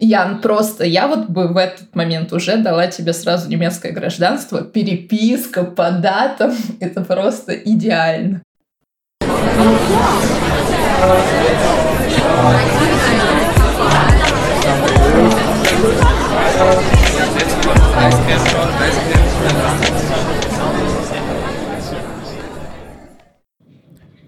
Ян, 0.00 0.40
просто 0.40 0.84
я 0.84 1.06
вот 1.06 1.28
бы 1.28 1.48
в 1.48 1.56
этот 1.56 1.94
момент 1.94 2.32
уже 2.32 2.56
дала 2.56 2.86
тебе 2.86 3.12
сразу 3.12 3.48
немецкое 3.48 3.92
гражданство. 3.92 4.62
Переписка 4.62 5.64
по 5.64 5.90
датам— 5.90 6.52
это 6.80 7.02
просто 7.02 7.54
идеально. 7.54 8.42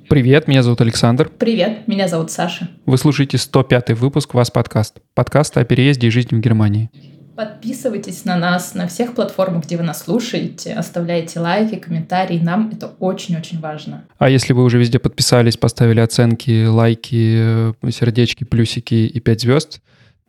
Привет, 0.08 0.48
меня 0.48 0.62
зовут 0.62 0.80
Александр. 0.80 1.30
Привет, 1.38 1.88
меня 1.88 2.08
зовут 2.08 2.30
Саша. 2.30 2.68
Вы 2.84 2.98
слушаете 2.98 3.38
105 3.38 3.90
выпуск 3.90 4.34
«Was 4.34 4.50
подкаст». 4.50 5.00
Подкаст 5.14 5.56
о 5.56 5.64
переезде 5.64 6.08
и 6.08 6.10
жизни 6.10 6.36
в 6.36 6.40
Германии. 6.40 6.90
Подписывайтесь 7.34 8.24
на 8.24 8.36
нас 8.36 8.74
на 8.74 8.86
всех 8.86 9.14
платформах, 9.14 9.64
где 9.64 9.76
вы 9.76 9.82
нас 9.82 10.04
слушаете, 10.04 10.74
оставляйте 10.74 11.40
лайки, 11.40 11.76
комментарии, 11.76 12.38
нам 12.38 12.70
это 12.72 12.92
очень-очень 13.00 13.60
важно. 13.60 14.04
А 14.18 14.28
если 14.28 14.52
вы 14.52 14.62
уже 14.62 14.78
везде 14.78 14.98
подписались, 14.98 15.56
поставили 15.56 16.00
оценки, 16.00 16.66
лайки, 16.66 17.72
сердечки, 17.90 18.44
плюсики 18.44 18.94
и 18.94 19.20
5 19.20 19.40
звезд, 19.40 19.80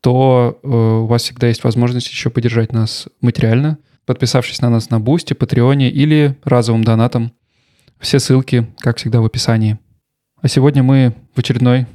то 0.01 0.59
э, 0.63 0.67
у 0.67 1.05
вас 1.05 1.23
всегда 1.23 1.47
есть 1.47 1.63
возможность 1.63 2.07
еще 2.07 2.29
поддержать 2.29 2.71
нас 2.71 3.07
материально, 3.21 3.77
подписавшись 4.05 4.61
на 4.61 4.69
нас 4.69 4.89
на 4.89 4.99
Бусти, 4.99 5.33
Патреоне 5.33 5.89
или 5.89 6.37
разовым 6.43 6.83
донатом. 6.83 7.33
Все 7.99 8.19
ссылки, 8.19 8.67
как 8.79 8.97
всегда, 8.97 9.21
в 9.21 9.25
описании. 9.25 9.79
А 10.41 10.47
сегодня 10.47 10.83
мы 10.83 11.13
в 11.33 11.39
очередной 11.39 11.87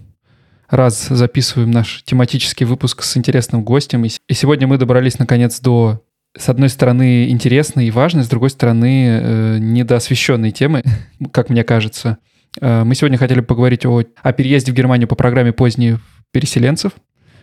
раз 0.68 1.08
записываем 1.08 1.70
наш 1.70 2.02
тематический 2.04 2.64
выпуск 2.64 3.02
с 3.02 3.16
интересным 3.16 3.64
гостем. 3.64 4.04
И 4.04 4.34
сегодня 4.34 4.66
мы 4.66 4.78
добрались, 4.78 5.18
наконец, 5.18 5.60
до, 5.60 6.02
с 6.36 6.48
одной 6.48 6.68
стороны, 6.68 7.28
интересной 7.28 7.86
и 7.86 7.90
важной, 7.90 8.24
с 8.24 8.28
другой 8.28 8.50
стороны, 8.50 9.06
э, 9.06 9.58
недоосвещенной 9.58 10.52
темы, 10.52 10.82
как 11.32 11.50
мне 11.50 11.64
кажется. 11.64 12.18
Э, 12.60 12.84
мы 12.84 12.94
сегодня 12.94 13.18
хотели 13.18 13.40
поговорить 13.40 13.84
о, 13.84 14.02
о 14.22 14.32
переезде 14.32 14.72
в 14.72 14.74
Германию 14.74 15.08
по 15.08 15.16
программе 15.16 15.52
поздних 15.52 16.00
переселенцев. 16.32 16.92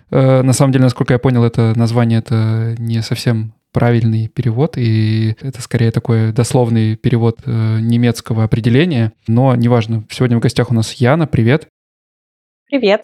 Э, 0.10 0.42
на 0.42 0.54
самом 0.54 0.72
деле, 0.72 0.86
насколько 0.86 1.14
я 1.14 1.20
понял, 1.20 1.44
это 1.44 1.74
название 1.76 2.20
это 2.20 2.76
не 2.78 3.02
совсем 3.02 3.54
правильный 3.78 4.28
перевод, 4.28 4.76
и 4.76 5.36
это 5.40 5.62
скорее 5.62 5.92
такой 5.92 6.32
дословный 6.32 6.96
перевод 6.96 7.42
э, 7.46 7.78
немецкого 7.80 8.44
определения, 8.44 9.14
но 9.28 9.54
неважно. 9.54 10.04
Сегодня 10.10 10.38
в 10.38 10.40
гостях 10.40 10.72
у 10.72 10.74
нас 10.74 10.94
Яна, 10.94 11.28
привет. 11.28 11.68
Привет. 12.66 13.04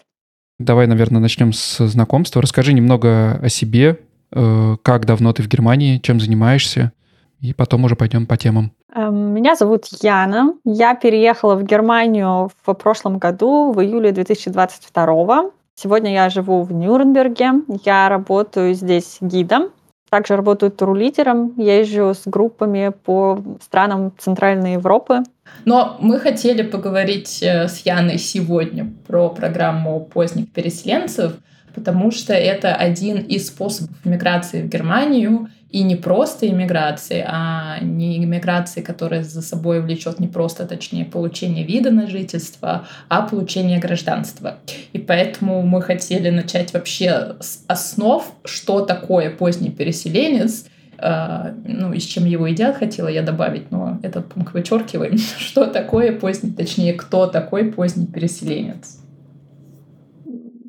Давай, 0.58 0.88
наверное, 0.88 1.20
начнем 1.20 1.52
с 1.52 1.86
знакомства. 1.86 2.42
Расскажи 2.42 2.72
немного 2.72 3.34
о 3.40 3.48
себе, 3.48 4.00
э, 4.32 4.76
как 4.82 5.06
давно 5.06 5.32
ты 5.32 5.44
в 5.44 5.46
Германии, 5.46 5.98
чем 5.98 6.18
занимаешься, 6.18 6.90
и 7.38 7.52
потом 7.52 7.84
уже 7.84 7.94
пойдем 7.94 8.26
по 8.26 8.36
темам. 8.36 8.72
Эм, 8.96 9.32
меня 9.32 9.54
зовут 9.54 9.84
Яна. 10.02 10.54
Я 10.64 10.96
переехала 10.96 11.54
в 11.54 11.62
Германию 11.62 12.50
в 12.64 12.74
прошлом 12.74 13.18
году, 13.18 13.70
в 13.70 13.80
июле 13.80 14.10
2022. 14.10 15.52
Сегодня 15.76 16.12
я 16.12 16.28
живу 16.30 16.62
в 16.62 16.72
Нюрнберге. 16.72 17.62
Я 17.84 18.08
работаю 18.08 18.74
здесь 18.74 19.18
гидом. 19.20 19.70
Также 20.14 20.36
работаю 20.36 20.70
туру-лидером, 20.70 21.54
езжу 21.56 22.14
с 22.14 22.22
группами 22.24 22.92
по 23.04 23.42
странам 23.60 24.12
Центральной 24.16 24.74
Европы. 24.74 25.24
Но 25.64 25.96
мы 25.98 26.20
хотели 26.20 26.62
поговорить 26.62 27.42
э, 27.42 27.66
с 27.66 27.80
Яной 27.84 28.18
сегодня 28.18 28.92
про 29.08 29.28
программу 29.28 29.98
поздних 29.98 30.52
переселенцев, 30.52 31.32
потому 31.74 32.12
что 32.12 32.32
это 32.32 32.76
один 32.76 33.22
из 33.22 33.48
способов 33.48 33.96
миграции 34.04 34.62
в 34.62 34.68
Германию, 34.68 35.48
и 35.74 35.82
не 35.82 35.96
просто 35.96 36.48
иммиграции, 36.48 37.24
а 37.26 37.80
не 37.80 38.18
иммиграции, 38.18 38.80
которая 38.80 39.24
за 39.24 39.42
собой 39.42 39.80
влечет 39.80 40.20
не 40.20 40.28
просто, 40.28 40.66
точнее, 40.66 41.04
получение 41.04 41.64
вида 41.64 41.90
на 41.90 42.06
жительство, 42.06 42.86
а 43.08 43.22
получение 43.22 43.80
гражданства. 43.80 44.58
И 44.92 44.98
поэтому 44.98 45.62
мы 45.62 45.82
хотели 45.82 46.30
начать 46.30 46.72
вообще 46.72 47.34
с 47.40 47.64
основ, 47.66 48.24
что 48.44 48.82
такое 48.82 49.30
поздний 49.30 49.70
переселенец, 49.70 50.66
Uh, 50.96 51.52
ну, 51.66 51.92
и 51.92 51.98
с 51.98 52.04
чем 52.04 52.24
его 52.24 52.46
едят, 52.46 52.76
хотела 52.76 53.08
я 53.08 53.22
добавить, 53.22 53.72
но 53.72 53.98
этот 54.04 54.28
пункт 54.28 54.54
вычеркиваем. 54.54 55.18
Что 55.38 55.66
такое 55.66 56.12
поздний, 56.12 56.52
точнее, 56.52 56.92
кто 56.94 57.26
такой 57.26 57.72
поздний 57.72 58.06
переселенец? 58.06 59.00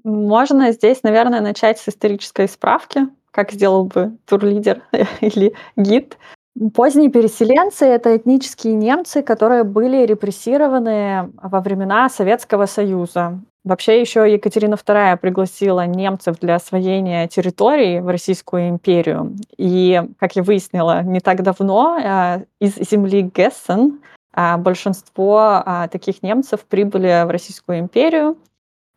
Можно 0.04 0.72
здесь, 0.72 1.04
наверное, 1.04 1.42
начать 1.42 1.78
с 1.78 1.88
исторической 1.90 2.50
справки, 2.50 3.02
как 3.36 3.52
сделал 3.52 3.84
бы 3.84 4.18
турлидер 4.26 4.82
или 5.22 5.54
гид. 5.76 6.18
Поздние 6.74 7.12
переселенцы— 7.12 7.86
это 7.86 8.16
этнические 8.16 8.76
немцы, 8.76 9.22
которые 9.22 9.66
были 9.66 10.06
репрессированы 10.06 11.34
во 11.44 11.60
времена 11.60 12.08
Советского 12.10 12.66
Союза. 12.66 13.42
Вообще 13.66 14.00
еще 14.00 14.32
Екатерина 14.32 14.76
II 14.76 15.18
пригласила 15.18 15.86
немцев 15.86 16.40
для 16.40 16.56
освоения 16.56 17.28
территорий 17.28 18.00
в 18.00 18.08
Российскую 18.08 18.70
империю. 18.70 19.36
И, 19.58 20.02
как 20.18 20.38
я 20.38 20.44
выяснила 20.44 21.04
не 21.04 21.20
так 21.20 21.44
давно, 21.44 22.00
э, 22.00 22.46
из 22.62 22.76
земли 22.76 23.24
Гессен 23.24 24.00
э, 24.34 24.56
большинство 24.58 25.62
э, 25.66 25.88
таких 25.92 26.24
немцев 26.24 26.64
прибыли 26.64 27.26
в 27.26 27.32
Российскую 27.32 27.80
империю. 27.80 28.38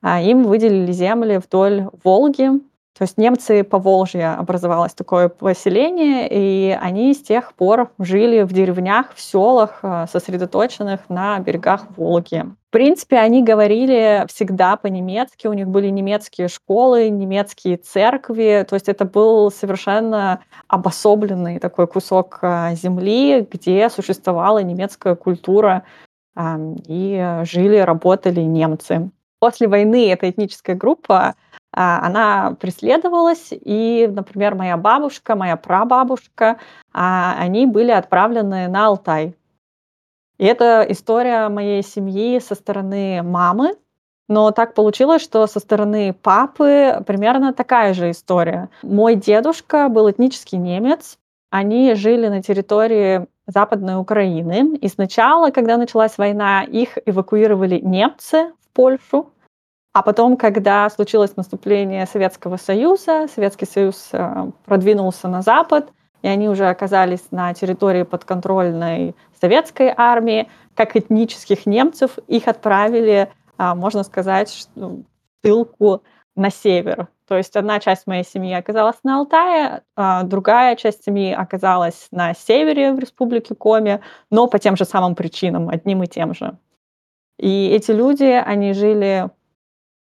Им 0.04 0.44
выделили 0.44 0.92
земли 0.92 1.38
вдоль 1.38 1.88
Волги, 2.04 2.50
то 2.98 3.02
есть 3.04 3.16
немцы 3.16 3.62
по 3.62 3.78
Волжье 3.78 4.30
образовалось 4.30 4.92
такое 4.92 5.28
поселение, 5.28 6.26
и 6.28 6.76
они 6.80 7.14
с 7.14 7.22
тех 7.22 7.54
пор 7.54 7.92
жили 8.00 8.42
в 8.42 8.52
деревнях, 8.52 9.14
в 9.14 9.20
селах, 9.20 9.78
э, 9.84 10.06
сосредоточенных 10.10 11.08
на 11.08 11.38
берегах 11.38 11.84
Волги. 11.96 12.44
В 12.68 12.70
принципе, 12.72 13.18
они 13.18 13.44
говорили 13.44 14.26
всегда 14.28 14.74
по-немецки, 14.76 15.46
у 15.46 15.52
них 15.52 15.68
были 15.68 15.90
немецкие 15.90 16.48
школы, 16.48 17.08
немецкие 17.08 17.76
церкви, 17.76 18.66
то 18.68 18.74
есть 18.74 18.88
это 18.88 19.04
был 19.04 19.52
совершенно 19.52 20.40
обособленный 20.66 21.60
такой 21.60 21.86
кусок 21.86 22.40
э, 22.42 22.74
земли, 22.74 23.46
где 23.48 23.88
существовала 23.90 24.58
немецкая 24.58 25.14
культура, 25.14 25.84
и 26.86 27.42
жили, 27.42 27.78
работали 27.78 28.42
немцы. 28.42 29.10
После 29.40 29.66
войны 29.66 30.08
эта 30.08 30.30
этническая 30.30 30.76
группа 30.76 31.34
она 31.72 32.56
преследовалась, 32.58 33.48
и, 33.50 34.08
например, 34.10 34.54
моя 34.54 34.76
бабушка, 34.76 35.36
моя 35.36 35.56
прабабушка, 35.56 36.58
а, 36.92 37.36
они 37.38 37.66
были 37.66 37.90
отправлены 37.90 38.68
на 38.68 38.86
Алтай. 38.86 39.36
И 40.38 40.44
это 40.44 40.86
история 40.88 41.48
моей 41.48 41.82
семьи 41.82 42.38
со 42.40 42.54
стороны 42.54 43.22
мамы, 43.22 43.74
но 44.28 44.50
так 44.50 44.74
получилось, 44.74 45.22
что 45.22 45.46
со 45.46 45.58
стороны 45.58 46.12
папы 46.12 47.02
примерно 47.06 47.52
такая 47.52 47.94
же 47.94 48.10
история. 48.10 48.68
Мой 48.82 49.14
дедушка 49.14 49.88
был 49.88 50.10
этнический 50.10 50.58
немец, 50.58 51.18
они 51.50 51.94
жили 51.94 52.28
на 52.28 52.42
территории 52.42 53.26
Западной 53.46 53.98
Украины, 53.98 54.76
и 54.76 54.88
сначала, 54.88 55.50
когда 55.50 55.78
началась 55.78 56.18
война, 56.18 56.62
их 56.62 56.98
эвакуировали 57.06 57.80
немцы 57.80 58.52
в 58.60 58.68
Польшу, 58.74 59.30
а 59.92 60.02
потом, 60.02 60.36
когда 60.36 60.88
случилось 60.90 61.36
наступление 61.36 62.06
Советского 62.06 62.56
Союза, 62.56 63.26
Советский 63.34 63.66
Союз 63.66 64.10
э, 64.12 64.50
продвинулся 64.64 65.28
на 65.28 65.42
запад, 65.42 65.92
и 66.22 66.28
они 66.28 66.48
уже 66.48 66.68
оказались 66.68 67.30
на 67.30 67.54
территории 67.54 68.02
подконтрольной 68.02 69.14
советской 69.40 69.92
армии, 69.96 70.48
как 70.74 70.96
этнических 70.96 71.66
немцев, 71.66 72.18
их 72.26 72.48
отправили, 72.48 73.30
а, 73.56 73.74
можно 73.74 74.02
сказать, 74.02 74.68
в 74.74 75.02
ссылку 75.42 76.02
на 76.36 76.50
север. 76.50 77.08
То 77.26 77.36
есть 77.36 77.56
одна 77.56 77.78
часть 77.78 78.06
моей 78.06 78.24
семьи 78.24 78.54
оказалась 78.54 78.96
на 79.04 79.18
Алтае, 79.18 79.82
а 79.96 80.22
другая 80.22 80.76
часть 80.76 81.04
семьи 81.04 81.32
оказалась 81.32 82.08
на 82.10 82.34
севере 82.34 82.92
в 82.92 82.98
республике 82.98 83.54
Коми, 83.54 84.00
но 84.30 84.46
по 84.46 84.58
тем 84.58 84.76
же 84.76 84.84
самым 84.84 85.14
причинам, 85.14 85.68
одним 85.68 86.02
и 86.02 86.06
тем 86.06 86.34
же. 86.34 86.56
И 87.38 87.68
эти 87.68 87.90
люди, 87.90 88.24
они 88.24 88.72
жили 88.72 89.30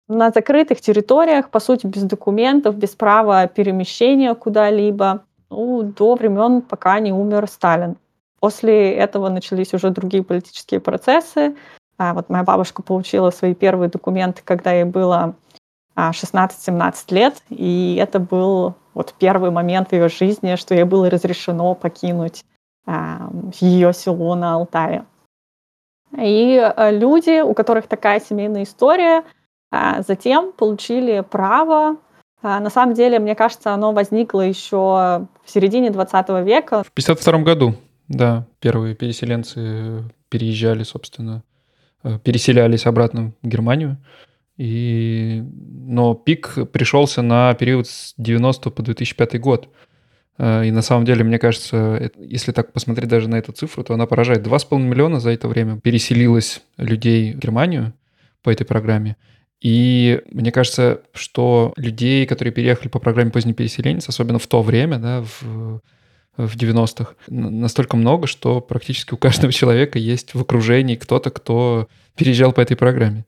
на 0.10 0.32
закрытых 0.32 0.82
территориях, 0.82 1.50
по 1.50 1.60
сути, 1.60 1.86
без 1.86 2.04
документов, 2.04 2.76
без 2.76 2.90
права 2.90 3.48
перемещения 3.48 4.34
куда-либо, 4.34 5.24
ну, 5.50 5.84
до 5.84 6.16
времен, 6.16 6.62
пока 6.62 7.00
не 7.00 7.14
умер 7.14 7.48
Сталин. 7.48 7.96
После 8.40 8.94
этого 8.94 9.30
начались 9.30 9.74
уже 9.74 9.92
другие 9.92 10.24
политические 10.24 10.80
процессы. 10.80 11.56
А 11.98 12.14
вот 12.14 12.30
моя 12.30 12.44
бабушка 12.44 12.82
получила 12.82 13.30
свои 13.30 13.54
первые 13.54 13.90
документы, 13.90 14.42
когда 14.44 14.72
ей 14.72 14.86
было 14.86 15.36
16-17 15.96 16.72
а, 16.72 17.14
лет, 17.14 17.44
и 17.50 17.98
это 18.02 18.20
был 18.20 18.76
вот 18.94 19.14
первый 19.20 19.52
момент 19.52 19.90
в 19.90 19.94
ее 19.94 20.10
жизни, 20.10 20.56
что 20.56 20.74
ей 20.74 20.86
было 20.86 21.10
разрешено 21.10 21.76
покинуть 21.76 22.46
а, 22.88 23.30
ее 23.60 23.94
село 23.94 24.34
на 24.36 24.56
Алтае. 24.56 25.06
И 26.18 26.58
а, 26.58 26.90
люди, 26.90 27.42
у 27.42 27.54
которых 27.54 27.88
такая 27.88 28.20
семейная 28.20 28.64
история, 28.64 29.24
а 29.72 30.02
затем 30.02 30.52
получили 30.52 31.22
право 31.22 31.98
А, 32.42 32.60
на 32.62 32.70
самом 32.70 32.94
деле, 32.94 33.20
мне 33.20 33.36
кажется, 33.36 33.74
оно 33.74 33.92
возникло 33.92 34.42
еще 34.42 34.78
в 34.78 35.28
середине 35.46 35.90
20 35.90 36.30
века. 36.46 36.84
В 36.84 36.92
52 36.92 37.40
году, 37.40 37.76
да, 38.08 38.48
первые 38.62 38.96
переселенцы 38.96 40.04
переезжали, 40.30 40.84
собственно, 40.84 41.44
э, 42.04 42.18
переселялись 42.24 42.86
обратно 42.86 43.34
в 43.42 43.48
Германию. 43.48 43.98
И... 44.56 45.44
Но 45.44 46.14
пик 46.14 46.72
пришелся 46.72 47.22
на 47.22 47.54
период 47.56 47.88
с 47.88 48.14
90 48.18 48.70
по 48.72 48.84
2005 48.84 49.40
год. 49.42 49.68
Э, 50.38 50.66
и 50.66 50.72
на 50.72 50.82
самом 50.82 51.04
деле, 51.04 51.26
мне 51.26 51.40
кажется, 51.40 52.10
если 52.18 52.54
так 52.54 52.72
посмотреть 52.72 53.10
даже 53.10 53.28
на 53.28 53.36
эту 53.36 53.52
цифру, 53.52 53.84
то 53.84 53.94
она 53.94 54.06
поражает. 54.06 54.48
2,5 54.48 54.80
миллиона 54.80 55.20
за 55.20 55.32
это 55.32 55.50
время 55.50 55.78
переселилось 55.82 56.62
людей 56.78 57.34
в 57.34 57.40
Германию 57.40 57.94
по 58.44 58.50
этой 58.50 58.66
программе. 58.66 59.18
И 59.62 60.22
мне 60.32 60.52
кажется, 60.52 61.02
что 61.14 61.74
людей, 61.76 62.26
которые 62.26 62.54
переехали 62.54 62.88
по 62.88 63.00
программе 63.00 63.32
поздний 63.32 63.54
переселенец, 63.54 64.08
особенно 64.08 64.40
в 64.40 64.48
то 64.48 64.62
время, 64.62 65.00
да, 65.00 65.22
в, 65.22 65.82
в 66.38 66.56
90-х, 66.56 67.16
настолько 67.28 67.98
много, 67.98 68.28
что 68.28 68.62
практически 68.62 69.14
у 69.14 69.18
каждого 69.18 69.52
человека 69.54 70.00
есть 70.00 70.34
в 70.34 70.42
окружении 70.42 70.96
кто-то, 70.96 71.30
кто 71.30 71.90
переезжал 72.16 72.54
по 72.54 72.62
этой 72.62 72.78
программе. 72.78 73.26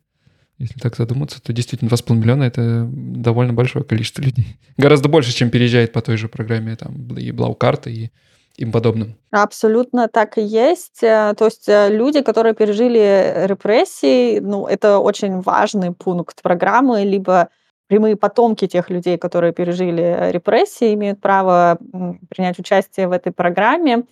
Если 0.58 0.80
так 0.80 0.96
задуматься, 0.96 1.42
то 1.42 1.54
действительно 1.54 1.90
2,5 1.90 2.16
миллиона— 2.16 2.44
это 2.46 2.88
довольно 2.94 3.52
большое 3.52 3.84
количество 3.84 4.22
людей. 4.22 4.58
Гораздо 4.78 5.10
больше, 5.10 5.34
чем 5.34 5.50
переезжает 5.50 5.92
по 5.92 6.02
той 6.02 6.18
же 6.18 6.30
программе 6.30 6.76
там, 6.76 7.18
и 7.18 7.32
Блаукарта, 7.32 7.90
и 7.90 8.12
им 8.58 8.72
подобным. 8.72 9.16
Абсолютно 9.32 10.08
так 10.08 10.38
и 10.38 10.42
есть. 10.42 11.04
Э, 11.04 11.34
то 11.38 11.46
есть 11.46 11.68
э, 11.70 11.90
люди, 11.90 12.22
которые 12.22 12.54
пережили 12.54 13.46
репрессии, 13.48 14.40
ну, 14.40 14.68
это 14.68 15.00
очень 15.00 15.42
важный 15.42 15.94
пункт 15.94 16.42
программы, 16.42 17.04
либо 17.04 17.50
прямые 17.88 18.16
потомки 18.16 18.68
тех 18.68 18.90
людей, 18.90 19.18
которые 19.18 19.52
пережили 19.52 20.30
репрессии, 20.32 20.94
имеют 20.94 21.20
право 21.20 21.78
принять 22.30 22.58
участие 22.58 23.08
в 23.10 23.12
этой 23.12 23.34
программе. 23.34 24.06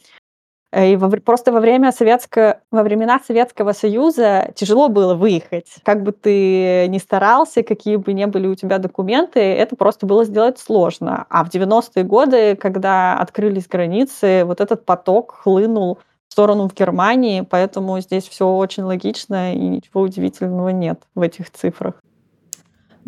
Э, 0.72 0.92
и 0.92 0.96
во, 0.96 1.10
просто 1.10 1.52
во 1.52 1.60
время 1.60 1.92
советского, 1.92 2.62
во 2.72 2.84
времена 2.84 3.20
Советского 3.26 3.74
Союза 3.74 4.52
тяжело 4.56 4.90
было 4.90 5.16
выехать. 5.16 5.68
Как 5.84 6.04
бы 6.04 6.12
ты 6.12 6.88
ни 6.88 6.98
старался, 6.98 7.64
какие 7.64 7.96
бы 7.96 8.14
ни 8.14 8.26
были 8.26 8.48
у 8.48 8.56
тебя 8.56 8.78
документы, 8.78 9.40
это 9.40 9.76
просто 9.76 10.06
было 10.06 10.26
сделать 10.26 10.60
сложно. 10.60 11.26
А 11.30 11.44
в 11.44 11.50
90-е 11.50 12.04
годы, 12.04 12.56
когда 12.56 13.18
открылись 13.18 13.68
границы, 13.68 14.44
вот 14.46 14.62
этот 14.62 14.86
поток 14.86 15.36
хлынул 15.44 16.00
в 16.28 16.34
сторону 16.34 16.70
в 16.70 16.76
Германии, 16.76 17.42
поэтому 17.42 18.00
здесь 18.02 18.28
все 18.28 18.48
очень 18.48 18.84
логично 18.84 19.54
и 19.54 19.58
ничего 19.60 20.02
удивительного 20.02 20.70
нет 20.70 21.02
в 21.16 21.22
этих 21.22 21.50
цифрах. 21.52 21.96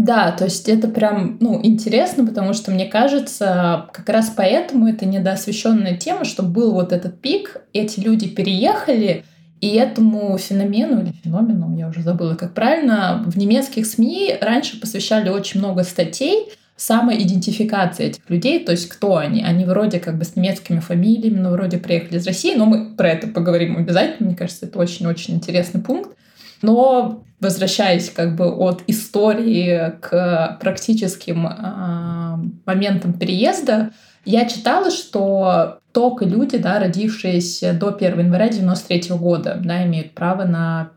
Да, 0.04 0.32
то 0.32 0.46
есть 0.46 0.68
это 0.68 0.88
прям, 0.88 1.38
ну, 1.40 1.60
интересно, 1.62 2.26
потому 2.26 2.54
что 2.54 2.72
мне 2.72 2.88
кажется, 2.88 3.88
как 3.94 4.10
раз 4.10 4.34
поэтому 4.36 4.88
это 4.88 5.06
недоосвещенная 5.06 5.96
тема, 5.96 6.26
что 6.26 6.42
был 6.42 6.72
вот 6.72 6.92
этот 6.92 7.22
пик, 7.22 7.58
эти 7.72 8.00
люди 8.00 8.28
переехали, 8.28 9.24
и 9.60 9.76
этому 9.76 10.40
феномену 10.40 11.04
или 11.04 11.12
феномену, 11.24 11.78
я 11.78 11.88
уже 11.88 12.02
забыла, 12.02 12.34
как 12.34 12.56
правильно, 12.56 13.24
в 13.28 13.38
немецких 13.38 13.86
СМИ 13.86 14.38
раньше 14.42 14.82
посвящали 14.82 15.30
очень 15.30 15.60
много 15.60 15.84
статей 15.84 16.52
самоидентификации 16.78 18.08
этих 18.08 18.28
людей, 18.28 18.58
то 18.66 18.72
есть 18.72 18.90
кто 18.90 19.18
они. 19.18 19.44
Они 19.44 19.66
вроде 19.66 20.00
как 20.00 20.18
бы 20.18 20.26
с 20.26 20.36
немецкими 20.36 20.80
фамилиями, 20.80 21.38
но 21.38 21.52
вроде 21.52 21.78
приехали 21.78 22.18
из 22.18 22.26
России, 22.26 22.56
но 22.56 22.66
мы 22.66 22.96
про 22.96 23.10
это 23.10 23.28
поговорим 23.28 23.78
обязательно, 23.78 24.30
мне 24.30 24.36
кажется, 24.36 24.66
это 24.66 24.80
очень-очень 24.80 25.36
интересный 25.36 25.80
пункт. 25.80 26.18
Но 26.62 27.24
возвращаясь 27.40 28.10
как 28.12 28.36
бы 28.36 28.52
от 28.52 28.84
истории 28.88 29.94
к 30.00 30.58
практическим 30.62 31.48
э, 31.48 32.52
моментам 32.66 33.14
переезда, 33.14 33.92
я 34.26 34.46
читала, 34.46 34.92
что 34.92 35.80
только 35.92 36.26
люди, 36.26 36.58
да, 36.58 36.80
родившиеся 36.80 37.74
до 37.74 37.88
1 37.88 38.20
января 38.20 38.50
93 38.50 39.16
года, 39.18 39.60
да, 39.64 39.84
имеют 39.86 40.14
право 40.14 40.44
на 40.44 40.92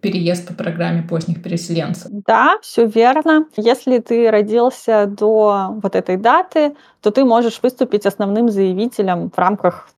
переезд 0.00 0.48
по 0.48 0.54
программе 0.54 1.02
поздних 1.02 1.42
переселенцев. 1.42 2.08
Да, 2.10 2.58
все 2.60 2.86
верно. 2.86 3.46
Если 3.56 3.98
ты 3.98 4.30
родился 4.30 5.06
до 5.06 5.78
вот 5.82 5.94
этой 5.94 6.16
даты, 6.16 6.74
то 7.00 7.10
ты 7.10 7.24
можешь 7.24 7.60
выступить 7.62 8.04
основным 8.04 8.48
заявителем 8.48 9.30
в 9.30 9.38
рамках 9.38 9.88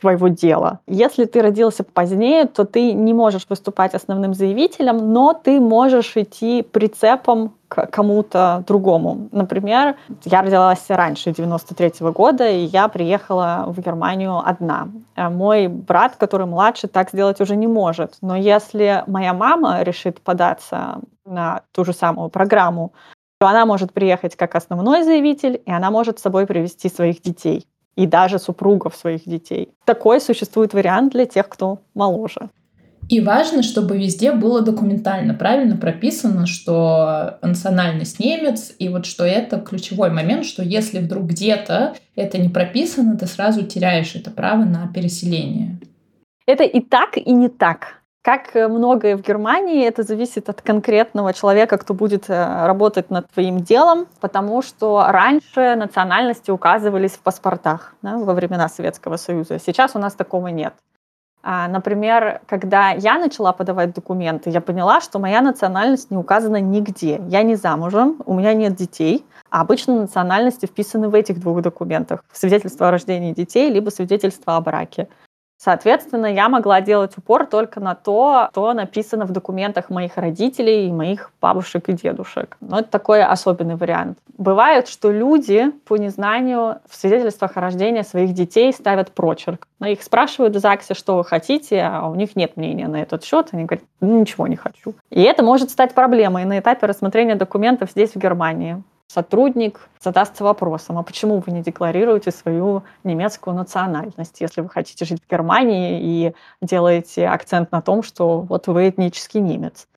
твоего 0.00 0.28
дела. 0.28 0.80
Если 0.86 1.24
ты 1.24 1.42
родился 1.42 1.84
позднее, 1.84 2.46
то 2.46 2.64
ты 2.64 2.92
не 2.92 3.14
можешь 3.14 3.46
выступать 3.48 3.94
основным 3.94 4.34
заявителем, 4.34 5.12
но 5.12 5.32
ты 5.32 5.60
можешь 5.60 6.16
идти 6.16 6.62
прицепом 6.62 7.52
к 7.68 7.86
кому-то 7.86 8.64
другому. 8.66 9.28
Например, 9.30 9.94
я 10.24 10.42
родилась 10.42 10.84
раньше 10.88 11.32
93 11.32 12.00
-го 12.00 12.12
года, 12.12 12.48
и 12.48 12.64
я 12.64 12.88
приехала 12.88 13.64
в 13.68 13.80
Германию 13.80 14.42
одна. 14.44 14.88
А 15.14 15.30
мой 15.30 15.68
брат, 15.68 16.16
который 16.16 16.46
младше, 16.46 16.88
так 16.88 17.10
сделать 17.10 17.40
уже 17.40 17.56
не 17.56 17.68
может. 17.68 18.14
Но 18.22 18.36
если 18.36 19.04
моя 19.06 19.32
мама 19.32 19.82
решит 19.82 20.20
податься 20.20 21.00
на 21.24 21.60
ту 21.72 21.84
же 21.84 21.92
самую 21.92 22.28
программу, 22.28 22.92
то 23.38 23.46
она 23.46 23.64
может 23.66 23.92
приехать 23.92 24.36
как 24.36 24.54
основной 24.54 25.02
заявитель, 25.02 25.62
и 25.66 25.72
она 25.72 25.90
может 25.90 26.18
с 26.18 26.22
собой 26.22 26.46
привести 26.46 26.88
своих 26.88 27.22
детей 27.22 27.66
и 27.96 28.06
даже 28.06 28.38
супругов 28.38 28.96
своих 28.96 29.24
детей. 29.24 29.70
Такой 29.84 30.20
существует 30.20 30.72
вариант 30.74 31.12
для 31.12 31.26
тех, 31.26 31.48
кто 31.48 31.80
моложе. 31.94 32.50
И 33.08 33.20
важно, 33.20 33.64
чтобы 33.64 33.98
везде 33.98 34.30
было 34.30 34.60
документально 34.62 35.34
правильно 35.34 35.76
прописано, 35.76 36.46
что 36.46 37.38
национальность 37.42 38.20
немец, 38.20 38.72
и 38.78 38.88
вот 38.88 39.04
что 39.04 39.24
это 39.24 39.58
ключевой 39.58 40.10
момент, 40.10 40.46
что 40.46 40.62
если 40.62 41.00
вдруг 41.00 41.24
где-то 41.24 41.94
это 42.14 42.38
не 42.38 42.48
прописано, 42.48 43.18
ты 43.18 43.26
сразу 43.26 43.64
теряешь 43.64 44.14
это 44.14 44.30
право 44.30 44.64
на 44.64 44.86
переселение. 44.92 45.80
Это 46.46 46.62
и 46.62 46.80
так, 46.80 47.16
и 47.16 47.32
не 47.32 47.48
так. 47.48 47.99
Как 48.22 48.54
э, 48.54 48.68
многое 48.68 49.16
в 49.16 49.22
Германии, 49.22 49.86
это 49.86 50.02
зависит 50.02 50.50
от 50.50 50.60
конкретного 50.60 51.32
человека, 51.32 51.78
кто 51.78 51.94
будет 51.94 52.28
э, 52.28 52.66
работать 52.66 53.10
над 53.10 53.30
твоим 53.30 53.60
делом, 53.60 54.06
потому 54.20 54.60
что 54.60 55.06
раньше 55.08 55.74
национальности 55.74 56.50
указывались 56.50 57.12
в 57.12 57.20
паспортах 57.20 57.94
да, 58.02 58.18
во 58.18 58.34
времена 58.34 58.68
Советского 58.68 59.16
Союза. 59.16 59.58
Сейчас 59.58 59.96
у 59.96 59.98
нас 59.98 60.14
такого 60.14 60.48
нет. 60.48 60.74
А, 61.42 61.68
например, 61.68 62.42
когда 62.46 62.90
я 62.90 63.18
начала 63.18 63.54
подавать 63.54 63.94
документы, 63.94 64.50
я 64.50 64.60
поняла, 64.60 65.00
что 65.00 65.18
моя 65.18 65.40
национальность 65.40 66.10
не 66.10 66.18
указана 66.18 66.60
нигде. 66.60 67.22
Я 67.28 67.42
не 67.42 67.54
замужем, 67.54 68.16
у 68.26 68.34
меня 68.34 68.52
нет 68.52 68.74
детей, 68.74 69.24
а 69.48 69.62
обычно 69.62 69.98
национальности 69.98 70.66
вписаны 70.66 71.08
в 71.08 71.14
этих 71.14 71.40
двух 71.40 71.62
документах. 71.62 72.22
Свидетельство 72.32 72.88
о 72.88 72.90
рождении 72.90 73.32
детей, 73.32 73.70
либо 73.70 73.88
свидетельство 73.88 74.56
о 74.56 74.60
браке. 74.60 75.08
Соответственно, 75.62 76.24
я 76.24 76.48
могла 76.48 76.80
делать 76.80 77.18
упор 77.18 77.44
только 77.44 77.80
на 77.80 77.94
то, 77.94 78.48
что 78.50 78.72
написано 78.72 79.26
в 79.26 79.30
документах 79.30 79.90
моих 79.90 80.16
родителей 80.16 80.88
и 80.88 80.92
моих 80.92 81.32
бабушек 81.38 81.90
и 81.90 81.92
дедушек. 81.92 82.56
Но 82.60 82.78
это 82.78 82.88
такой 82.88 83.22
особенный 83.22 83.76
вариант. 83.76 84.16
Бывает, 84.38 84.88
что 84.88 85.10
люди 85.10 85.70
по 85.86 85.98
незнанию 85.98 86.78
в 86.88 86.96
свидетельствах 86.96 87.58
о 87.58 87.60
рождении 87.60 88.00
своих 88.00 88.32
детей 88.32 88.72
ставят 88.72 89.12
прочерк. 89.12 89.66
Но 89.80 89.88
их 89.88 90.02
спрашивают 90.02 90.56
в 90.56 90.58
ЗАГСе, 90.58 90.94
что 90.94 91.18
вы 91.18 91.24
хотите, 91.24 91.82
а 91.82 92.08
у 92.08 92.14
них 92.14 92.36
нет 92.36 92.56
мнения 92.56 92.88
на 92.88 92.96
этот 92.96 93.22
счет. 93.22 93.48
Они 93.52 93.64
говорят, 93.64 93.84
ну, 94.00 94.18
ничего 94.18 94.46
не 94.46 94.56
хочу. 94.56 94.94
И 95.10 95.20
это 95.20 95.42
может 95.42 95.68
стать 95.68 95.92
проблемой 95.92 96.46
на 96.46 96.58
этапе 96.58 96.86
рассмотрения 96.86 97.34
документов 97.34 97.90
здесь, 97.90 98.12
в 98.12 98.16
Германии 98.16 98.82
сотрудник 99.12 99.88
задастся 100.00 100.44
вопросом, 100.44 100.96
а 100.98 101.02
почему 101.02 101.42
вы 101.44 101.52
не 101.52 101.62
декларируете 101.62 102.30
свою 102.30 102.84
немецкую 103.02 103.56
национальность, 103.56 104.40
если 104.40 104.60
вы 104.60 104.68
хотите 104.68 105.04
жить 105.04 105.20
в 105.26 105.30
Германии 105.30 106.00
и 106.00 106.34
делаете 106.62 107.26
акцент 107.26 107.72
на 107.72 107.82
том, 107.82 108.04
что 108.04 108.40
вот 108.40 108.68
вы 108.68 108.88
этнический 108.88 109.40
немец. 109.40 109.88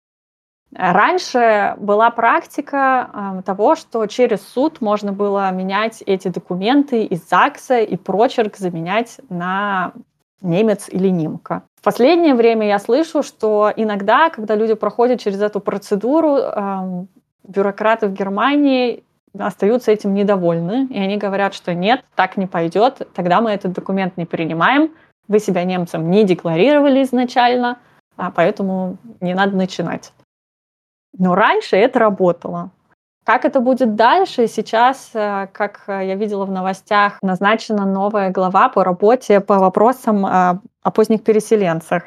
Раньше 0.76 1.76
была 1.78 2.10
практика 2.10 3.10
э, 3.14 3.42
того, 3.44 3.76
что 3.76 4.08
через 4.08 4.42
суд 4.42 4.82
можно 4.82 5.14
было 5.14 5.52
менять 5.52 6.02
эти 6.08 6.30
документы 6.30 7.04
из 7.04 7.30
ЗАГСа 7.30 7.82
и 7.82 7.96
прочерк 7.96 8.58
заменять 8.58 9.20
на 9.30 9.94
немец 10.42 10.90
или 10.90 11.10
немка. 11.10 11.62
В 11.80 11.84
последнее 11.84 12.34
время 12.34 12.66
я 12.66 12.80
слышу, 12.80 13.22
что 13.22 13.72
иногда, 13.76 14.32
когда 14.32 14.56
люди 14.56 14.74
проходят 14.74 15.20
через 15.20 15.40
эту 15.44 15.60
процедуру, 15.60 16.38
э, 16.38 17.06
бюрократы 17.44 18.08
в 18.08 18.14
Германии 18.14 19.04
остаются 19.38 19.92
этим 19.92 20.14
недовольны, 20.14 20.88
и 20.90 21.00
они 21.00 21.18
говорят, 21.18 21.54
что 21.54 21.74
нет, 21.74 22.04
так 22.16 22.38
не 22.38 22.48
пойдет, 22.48 23.08
тогда 23.14 23.42
мы 23.42 23.52
этот 23.52 23.74
документ 23.74 24.18
не 24.18 24.26
принимаем, 24.26 24.92
вы 25.28 25.40
себя 25.40 25.64
немцем 25.64 26.12
не 26.12 26.24
декларировали 26.24 27.04
изначально, 27.04 27.80
а 28.18 28.32
поэтому 28.32 28.98
не 29.22 29.34
надо 29.34 29.56
начинать. 29.56 30.14
Но 31.18 31.36
раньше 31.36 31.76
это 31.76 32.00
работало. 32.00 32.72
Как 33.26 33.46
это 33.46 33.62
будет 33.62 33.96
дальше? 33.96 34.48
Сейчас, 34.48 35.12
э, 35.14 35.48
как 35.54 35.84
я 35.88 36.16
видела 36.16 36.46
в 36.46 36.52
новостях, 36.52 37.20
назначена 37.22 37.86
новая 37.86 38.32
глава 38.32 38.68
по 38.68 38.84
работе 38.84 39.40
по 39.40 39.60
вопросам 39.60 40.26
э, 40.26 40.60
о 40.82 40.92
поздних 40.92 41.24
переселенцах. 41.24 42.04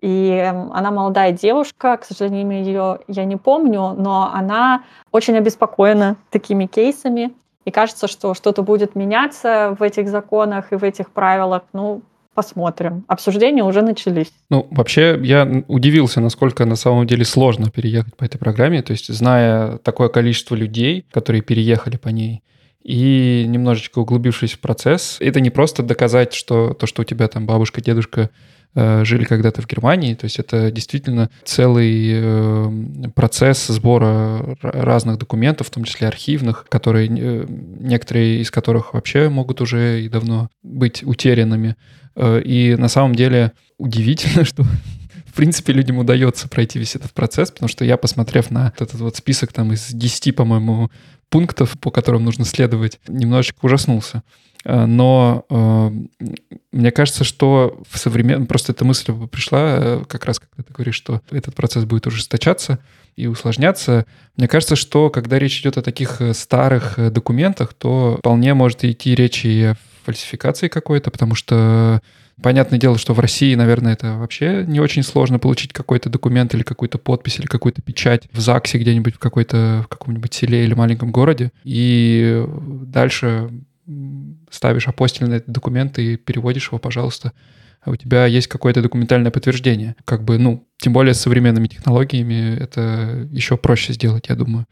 И 0.00 0.52
она 0.72 0.90
молодая 0.90 1.32
девушка, 1.32 1.96
к 1.98 2.04
сожалению, 2.04 2.64
ее 2.64 3.00
я 3.06 3.24
не 3.24 3.36
помню, 3.36 3.94
но 3.96 4.30
она 4.32 4.84
очень 5.12 5.36
обеспокоена 5.36 6.16
такими 6.30 6.66
кейсами. 6.66 7.32
И 7.66 7.70
кажется, 7.70 8.08
что 8.08 8.32
что-то 8.34 8.62
будет 8.62 8.94
меняться 8.94 9.76
в 9.78 9.82
этих 9.82 10.08
законах 10.08 10.72
и 10.72 10.76
в 10.76 10.84
этих 10.84 11.10
правилах. 11.10 11.62
Ну, 11.74 12.02
посмотрим. 12.34 13.04
Обсуждения 13.06 13.62
уже 13.62 13.82
начались. 13.82 14.32
Ну, 14.48 14.66
вообще, 14.70 15.20
я 15.22 15.64
удивился, 15.68 16.20
насколько 16.22 16.64
на 16.64 16.76
самом 16.76 17.06
деле 17.06 17.26
сложно 17.26 17.70
переехать 17.70 18.16
по 18.16 18.24
этой 18.24 18.38
программе. 18.38 18.80
То 18.82 18.92
есть, 18.92 19.12
зная 19.12 19.76
такое 19.78 20.08
количество 20.08 20.54
людей, 20.54 21.04
которые 21.12 21.42
переехали 21.42 21.98
по 21.98 22.08
ней, 22.08 22.42
и 22.82 23.44
немножечко 23.46 23.98
углубившись 23.98 24.54
в 24.54 24.60
процесс, 24.60 25.18
это 25.20 25.40
не 25.40 25.50
просто 25.50 25.82
доказать, 25.82 26.32
что 26.32 26.72
то, 26.72 26.86
что 26.86 27.02
у 27.02 27.04
тебя 27.04 27.28
там 27.28 27.46
бабушка, 27.46 27.82
дедушка 27.82 28.30
жили 28.74 29.24
когда-то 29.24 29.62
в 29.62 29.66
Германии. 29.66 30.14
То 30.14 30.24
есть 30.24 30.38
это 30.38 30.70
действительно 30.70 31.30
целый 31.44 32.10
э, 32.12 32.70
процесс 33.14 33.66
сбора 33.66 34.56
разных 34.62 35.18
документов, 35.18 35.68
в 35.68 35.70
том 35.70 35.84
числе 35.84 36.08
архивных, 36.08 36.66
которые 36.68 37.08
э, 37.08 37.46
некоторые 37.48 38.40
из 38.40 38.50
которых 38.50 38.94
вообще 38.94 39.28
могут 39.28 39.60
уже 39.60 40.02
и 40.02 40.08
давно 40.08 40.48
быть 40.62 41.02
утерянными. 41.02 41.76
И 42.16 42.76
на 42.78 42.88
самом 42.88 43.14
деле 43.14 43.52
удивительно, 43.78 44.44
что 44.44 44.64
в 45.30 45.32
принципе, 45.32 45.72
людям 45.72 45.98
удается 45.98 46.48
пройти 46.48 46.78
весь 46.80 46.96
этот 46.96 47.12
процесс, 47.12 47.52
потому 47.52 47.68
что 47.68 47.84
я, 47.84 47.96
посмотрев 47.96 48.50
на 48.50 48.72
этот 48.76 48.94
вот 48.94 49.16
список 49.16 49.52
там 49.52 49.72
из 49.72 49.88
10, 49.92 50.34
по-моему, 50.34 50.90
пунктов, 51.28 51.78
по 51.78 51.92
которым 51.92 52.24
нужно 52.24 52.44
следовать, 52.44 52.98
немножечко 53.06 53.64
ужаснулся. 53.64 54.24
Э, 54.64 54.86
но 54.86 55.44
э, 55.48 55.90
мне 56.72 56.90
кажется, 56.90 57.24
что 57.24 57.82
в 57.88 57.98
современном... 57.98 58.46
Просто 58.46 58.72
эта 58.72 58.84
мысль 58.84 59.12
пришла 59.30 59.60
э, 59.60 60.04
как 60.06 60.24
раз, 60.24 60.38
когда 60.38 60.62
ты 60.62 60.72
говоришь, 60.72 60.96
что 60.96 61.22
этот 61.30 61.54
процесс 61.54 61.84
будет 61.84 62.06
ужесточаться 62.06 62.78
и 63.16 63.26
усложняться. 63.26 64.06
Мне 64.36 64.48
кажется, 64.48 64.76
что 64.76 65.10
когда 65.10 65.38
речь 65.38 65.60
идет 65.60 65.76
о 65.78 65.82
таких 65.82 66.20
старых 66.32 67.12
документах, 67.12 67.74
то 67.74 68.16
вполне 68.18 68.54
может 68.54 68.84
идти 68.84 69.14
речь 69.14 69.44
и 69.44 69.62
о 69.64 69.76
фальсификации 70.04 70.68
какой-то, 70.68 71.10
потому 71.10 71.34
что 71.34 72.00
Понятное 72.42 72.78
дело, 72.78 72.96
что 72.96 73.12
в 73.12 73.20
России, 73.20 73.54
наверное, 73.54 73.92
это 73.92 74.16
вообще 74.16 74.64
не 74.66 74.80
очень 74.80 75.02
сложно 75.02 75.38
получить 75.38 75.72
какой-то 75.72 76.08
документ 76.08 76.54
или 76.54 76.62
какую-то 76.62 76.96
подпись 76.96 77.38
или 77.38 77.46
какую-то 77.46 77.82
печать 77.82 78.28
в 78.32 78.40
ЗАГСе 78.40 78.78
где-нибудь 78.78 79.16
в 79.16 79.18
какой-то 79.18 79.82
в 79.84 79.88
каком-нибудь 79.88 80.32
селе 80.32 80.64
или 80.64 80.72
маленьком 80.72 81.12
городе. 81.12 81.52
И 81.64 82.42
дальше 82.48 83.50
ставишь 84.50 84.88
апостиль 84.88 85.28
на 85.28 85.34
этот 85.34 85.50
документ 85.50 85.98
и 85.98 86.16
переводишь 86.16 86.68
его, 86.68 86.78
пожалуйста, 86.78 87.32
а 87.82 87.90
у 87.90 87.96
тебя 87.96 88.26
есть 88.26 88.46
какое-то 88.46 88.82
документальное 88.82 89.30
подтверждение. 89.30 89.96
Как 90.04 90.22
бы, 90.22 90.38
ну, 90.38 90.66
тем 90.78 90.92
более 90.92 91.14
с 91.14 91.20
современными 91.20 91.68
технологиями 91.68 92.56
это 92.58 93.26
еще 93.30 93.56
проще 93.56 93.92
сделать, 93.94 94.26
я 94.28 94.34
думаю. 94.34 94.66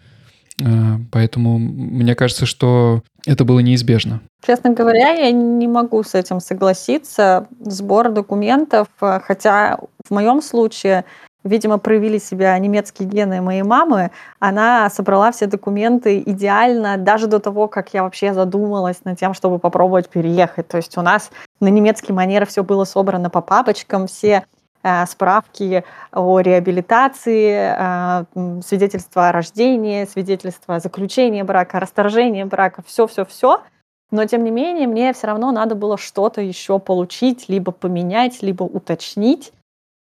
А, 0.62 1.00
поэтому 1.10 1.58
мне 1.58 2.14
кажется, 2.14 2.44
что 2.46 3.02
это 3.26 3.44
было 3.44 3.60
неизбежно. 3.60 4.20
Честно 4.46 4.70
говоря, 4.70 5.12
я 5.12 5.30
не 5.30 5.68
могу 5.68 6.02
с 6.02 6.14
этим 6.14 6.40
согласиться. 6.40 7.46
Сбор 7.60 8.10
документов, 8.10 8.88
хотя 8.98 9.78
в 10.04 10.10
моем 10.10 10.42
случае 10.42 11.04
видимо, 11.44 11.78
проявили 11.78 12.18
себя 12.18 12.58
немецкие 12.58 13.08
гены 13.08 13.40
моей 13.40 13.62
мамы. 13.62 14.10
Она 14.38 14.88
собрала 14.90 15.30
все 15.32 15.46
документы 15.46 16.22
идеально, 16.24 16.96
даже 16.96 17.26
до 17.26 17.38
того, 17.38 17.68
как 17.68 17.94
я 17.94 18.02
вообще 18.02 18.34
задумалась 18.34 19.04
над 19.04 19.18
тем, 19.18 19.34
чтобы 19.34 19.58
попробовать 19.58 20.08
переехать. 20.08 20.68
То 20.68 20.76
есть 20.76 20.96
у 20.98 21.02
нас 21.02 21.30
на 21.60 21.68
немецкий 21.68 22.12
манер 22.12 22.46
все 22.46 22.62
было 22.62 22.84
собрано 22.84 23.30
по 23.30 23.40
папочкам, 23.40 24.06
все 24.06 24.44
э, 24.82 25.06
справки 25.06 25.84
о 26.12 26.40
реабилитации, 26.40 27.74
э, 27.76 28.60
свидетельство 28.62 29.28
о 29.28 29.32
рождении, 29.32 30.04
свидетельство 30.04 30.76
о 30.76 30.80
заключении 30.80 31.42
брака, 31.42 31.80
расторжении 31.80 32.44
брака, 32.44 32.82
все-все-все. 32.86 33.62
Но, 34.10 34.24
тем 34.24 34.42
не 34.42 34.50
менее, 34.50 34.86
мне 34.86 35.12
все 35.12 35.26
равно 35.26 35.52
надо 35.52 35.74
было 35.74 35.98
что-то 35.98 36.40
еще 36.40 36.78
получить, 36.78 37.48
либо 37.48 37.72
поменять, 37.72 38.42
либо 38.42 38.62
уточнить. 38.62 39.52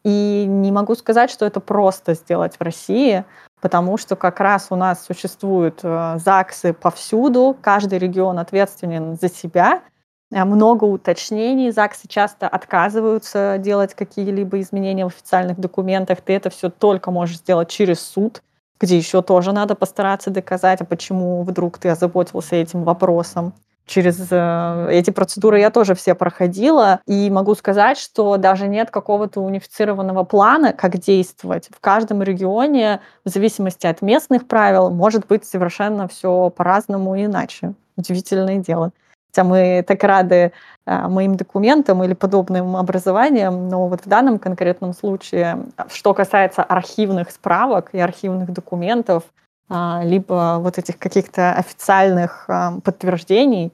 И 0.07 0.47
не 0.47 0.71
могу 0.71 0.95
сказать, 0.95 1.33
что 1.33 1.45
это 1.47 1.59
просто 1.59 2.15
сделать 2.15 2.55
в 2.61 2.63
России, 2.63 3.25
потому 3.61 3.99
что 3.99 4.15
как 4.15 4.39
раз 4.39 4.69
у 4.71 4.77
нас 4.77 5.05
существуют 5.05 5.81
э, 5.83 6.19
ЗАГСы 6.19 6.75
повсюду, 6.75 7.57
каждый 7.61 7.99
регион 7.99 8.39
ответственен 8.39 9.17
за 9.17 9.29
себя, 9.29 9.83
э, 10.31 10.45
много 10.45 10.85
уточнений, 10.85 11.73
ЗАГСы 11.73 12.07
часто 12.07 12.47
отказываются 12.47 13.57
делать 13.59 13.95
какие-либо 13.95 14.61
изменения 14.61 15.03
в 15.03 15.09
официальных 15.09 15.59
документах, 15.59 16.21
ты 16.21 16.35
это 16.35 16.51
все 16.51 16.71
только 16.71 17.11
можешь 17.11 17.39
сделать 17.39 17.69
через 17.69 17.99
суд, 17.99 18.45
где 18.79 18.97
еще 18.97 19.23
тоже 19.23 19.51
надо 19.51 19.75
постараться 19.75 20.31
доказать, 20.31 20.83
а 20.83 20.85
почему 20.85 21.43
вдруг 21.43 21.79
ты 21.79 21.89
озаботился 21.89 22.55
этим 22.55 22.85
вопросом. 22.85 23.55
Через 23.87 24.27
э, 24.31 24.89
эти 24.91 25.11
процедуры 25.11 25.61
я 25.61 25.71
тоже 25.71 25.95
все 25.95 26.17
проходила, 26.17 27.01
и 27.07 27.31
могу 27.31 27.55
сказать, 27.55 27.99
что 27.99 28.37
даже 28.37 28.67
нет 28.67 28.91
какого-то 28.91 29.41
унифицированного 29.41 30.25
плана, 30.25 30.73
как 30.73 30.99
действовать. 30.99 31.69
В 31.71 31.81
каждом 31.81 32.21
регионе, 32.23 33.01
в 33.25 33.29
зависимости 33.29 33.87
от 33.87 34.03
местных 34.03 34.49
правил, 34.49 34.91
может 34.91 35.29
быть 35.29 35.45
совершенно 35.45 36.09
все 36.09 36.51
по-разному 36.51 37.15
и 37.15 37.27
иначе. 37.27 37.75
Удивительное 37.97 38.59
дело. 38.59 38.91
Хотя 39.31 39.45
мы 39.45 39.85
так 39.87 40.03
рады 40.03 40.53
э, 40.85 41.09
моим 41.09 41.37
документам 41.37 42.03
или 42.03 42.15
подобным 42.15 42.75
образованиям, 42.77 43.69
но 43.69 43.87
вот 43.87 44.01
в 44.05 44.09
данном 44.09 44.41
конкретном 44.41 44.95
случае, 44.95 45.59
что 45.93 46.13
касается 46.13 46.65
архивных 46.65 47.31
справок 47.31 47.91
и 47.93 48.01
архивных 48.01 48.51
документов, 48.53 49.23
либо 49.69 50.59
вот 50.61 50.79
этих 50.79 50.99
каких-то 50.99 51.53
официальных 51.53 52.45
а, 52.49 52.79
подтверждений, 52.81 53.73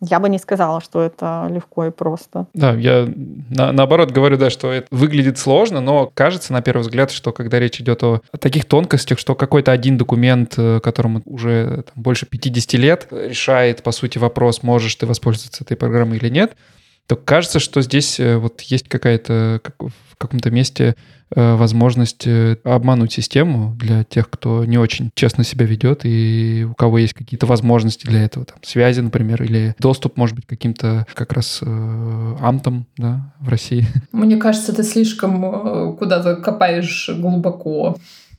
я 0.00 0.20
бы 0.20 0.28
не 0.28 0.38
сказала, 0.38 0.80
что 0.80 1.02
это 1.02 1.48
легко 1.50 1.86
и 1.86 1.90
просто. 1.90 2.46
Да, 2.52 2.74
я 2.74 3.08
на, 3.48 3.72
наоборот 3.72 4.10
говорю, 4.10 4.36
да, 4.36 4.50
что 4.50 4.70
это 4.70 4.86
выглядит 4.90 5.38
сложно, 5.38 5.80
но 5.80 6.10
кажется 6.12 6.52
на 6.52 6.60
первый 6.60 6.82
взгляд, 6.82 7.10
что 7.10 7.32
когда 7.32 7.58
речь 7.58 7.80
идет 7.80 8.02
о, 8.02 8.20
о 8.30 8.36
таких 8.36 8.66
тонкостях, 8.66 9.18
что 9.18 9.34
какой-то 9.34 9.72
один 9.72 9.96
документ, 9.96 10.54
э, 10.58 10.80
которому 10.80 11.22
уже 11.24 11.84
там, 11.86 12.02
больше 12.02 12.26
50 12.26 12.72
лет, 12.74 13.08
решает, 13.10 13.82
по 13.82 13.90
сути, 13.90 14.18
вопрос, 14.18 14.62
можешь 14.62 14.94
ты 14.96 15.06
воспользоваться 15.06 15.64
этой 15.64 15.78
программой 15.78 16.18
или 16.18 16.28
нет, 16.28 16.56
то 17.06 17.16
кажется, 17.16 17.58
что 17.58 17.82
здесь 17.82 18.18
э, 18.20 18.36
вот 18.36 18.60
есть 18.62 18.88
какая-то 18.88 19.60
как, 19.62 19.76
в 19.80 20.16
каком-то 20.16 20.50
месте 20.50 20.96
Э, 21.34 21.56
возможность 21.56 22.24
э, 22.28 22.56
обмануть 22.62 23.12
систему 23.12 23.74
для 23.80 24.04
тех, 24.04 24.30
кто 24.30 24.64
не 24.64 24.78
очень 24.78 25.10
честно 25.16 25.42
себя 25.42 25.66
ведет 25.66 26.02
и 26.04 26.64
у 26.70 26.74
кого 26.74 26.98
есть 26.98 27.14
какие-то 27.14 27.46
возможности 27.46 28.06
для 28.06 28.22
этого, 28.22 28.46
там, 28.46 28.58
связи, 28.62 29.00
например, 29.00 29.42
или 29.42 29.74
доступ, 29.80 30.16
может 30.16 30.36
быть, 30.36 30.46
каким-то 30.46 31.04
как 31.14 31.32
раз 31.32 31.58
э, 31.62 32.36
амтом 32.40 32.86
да, 32.96 33.34
в 33.40 33.48
России. 33.48 33.86
Мне 34.12 34.36
кажется, 34.36 34.72
ты 34.72 34.84
слишком 34.84 35.96
куда-то 35.96 36.36
копаешь 36.36 37.10
глубоко. 37.12 37.96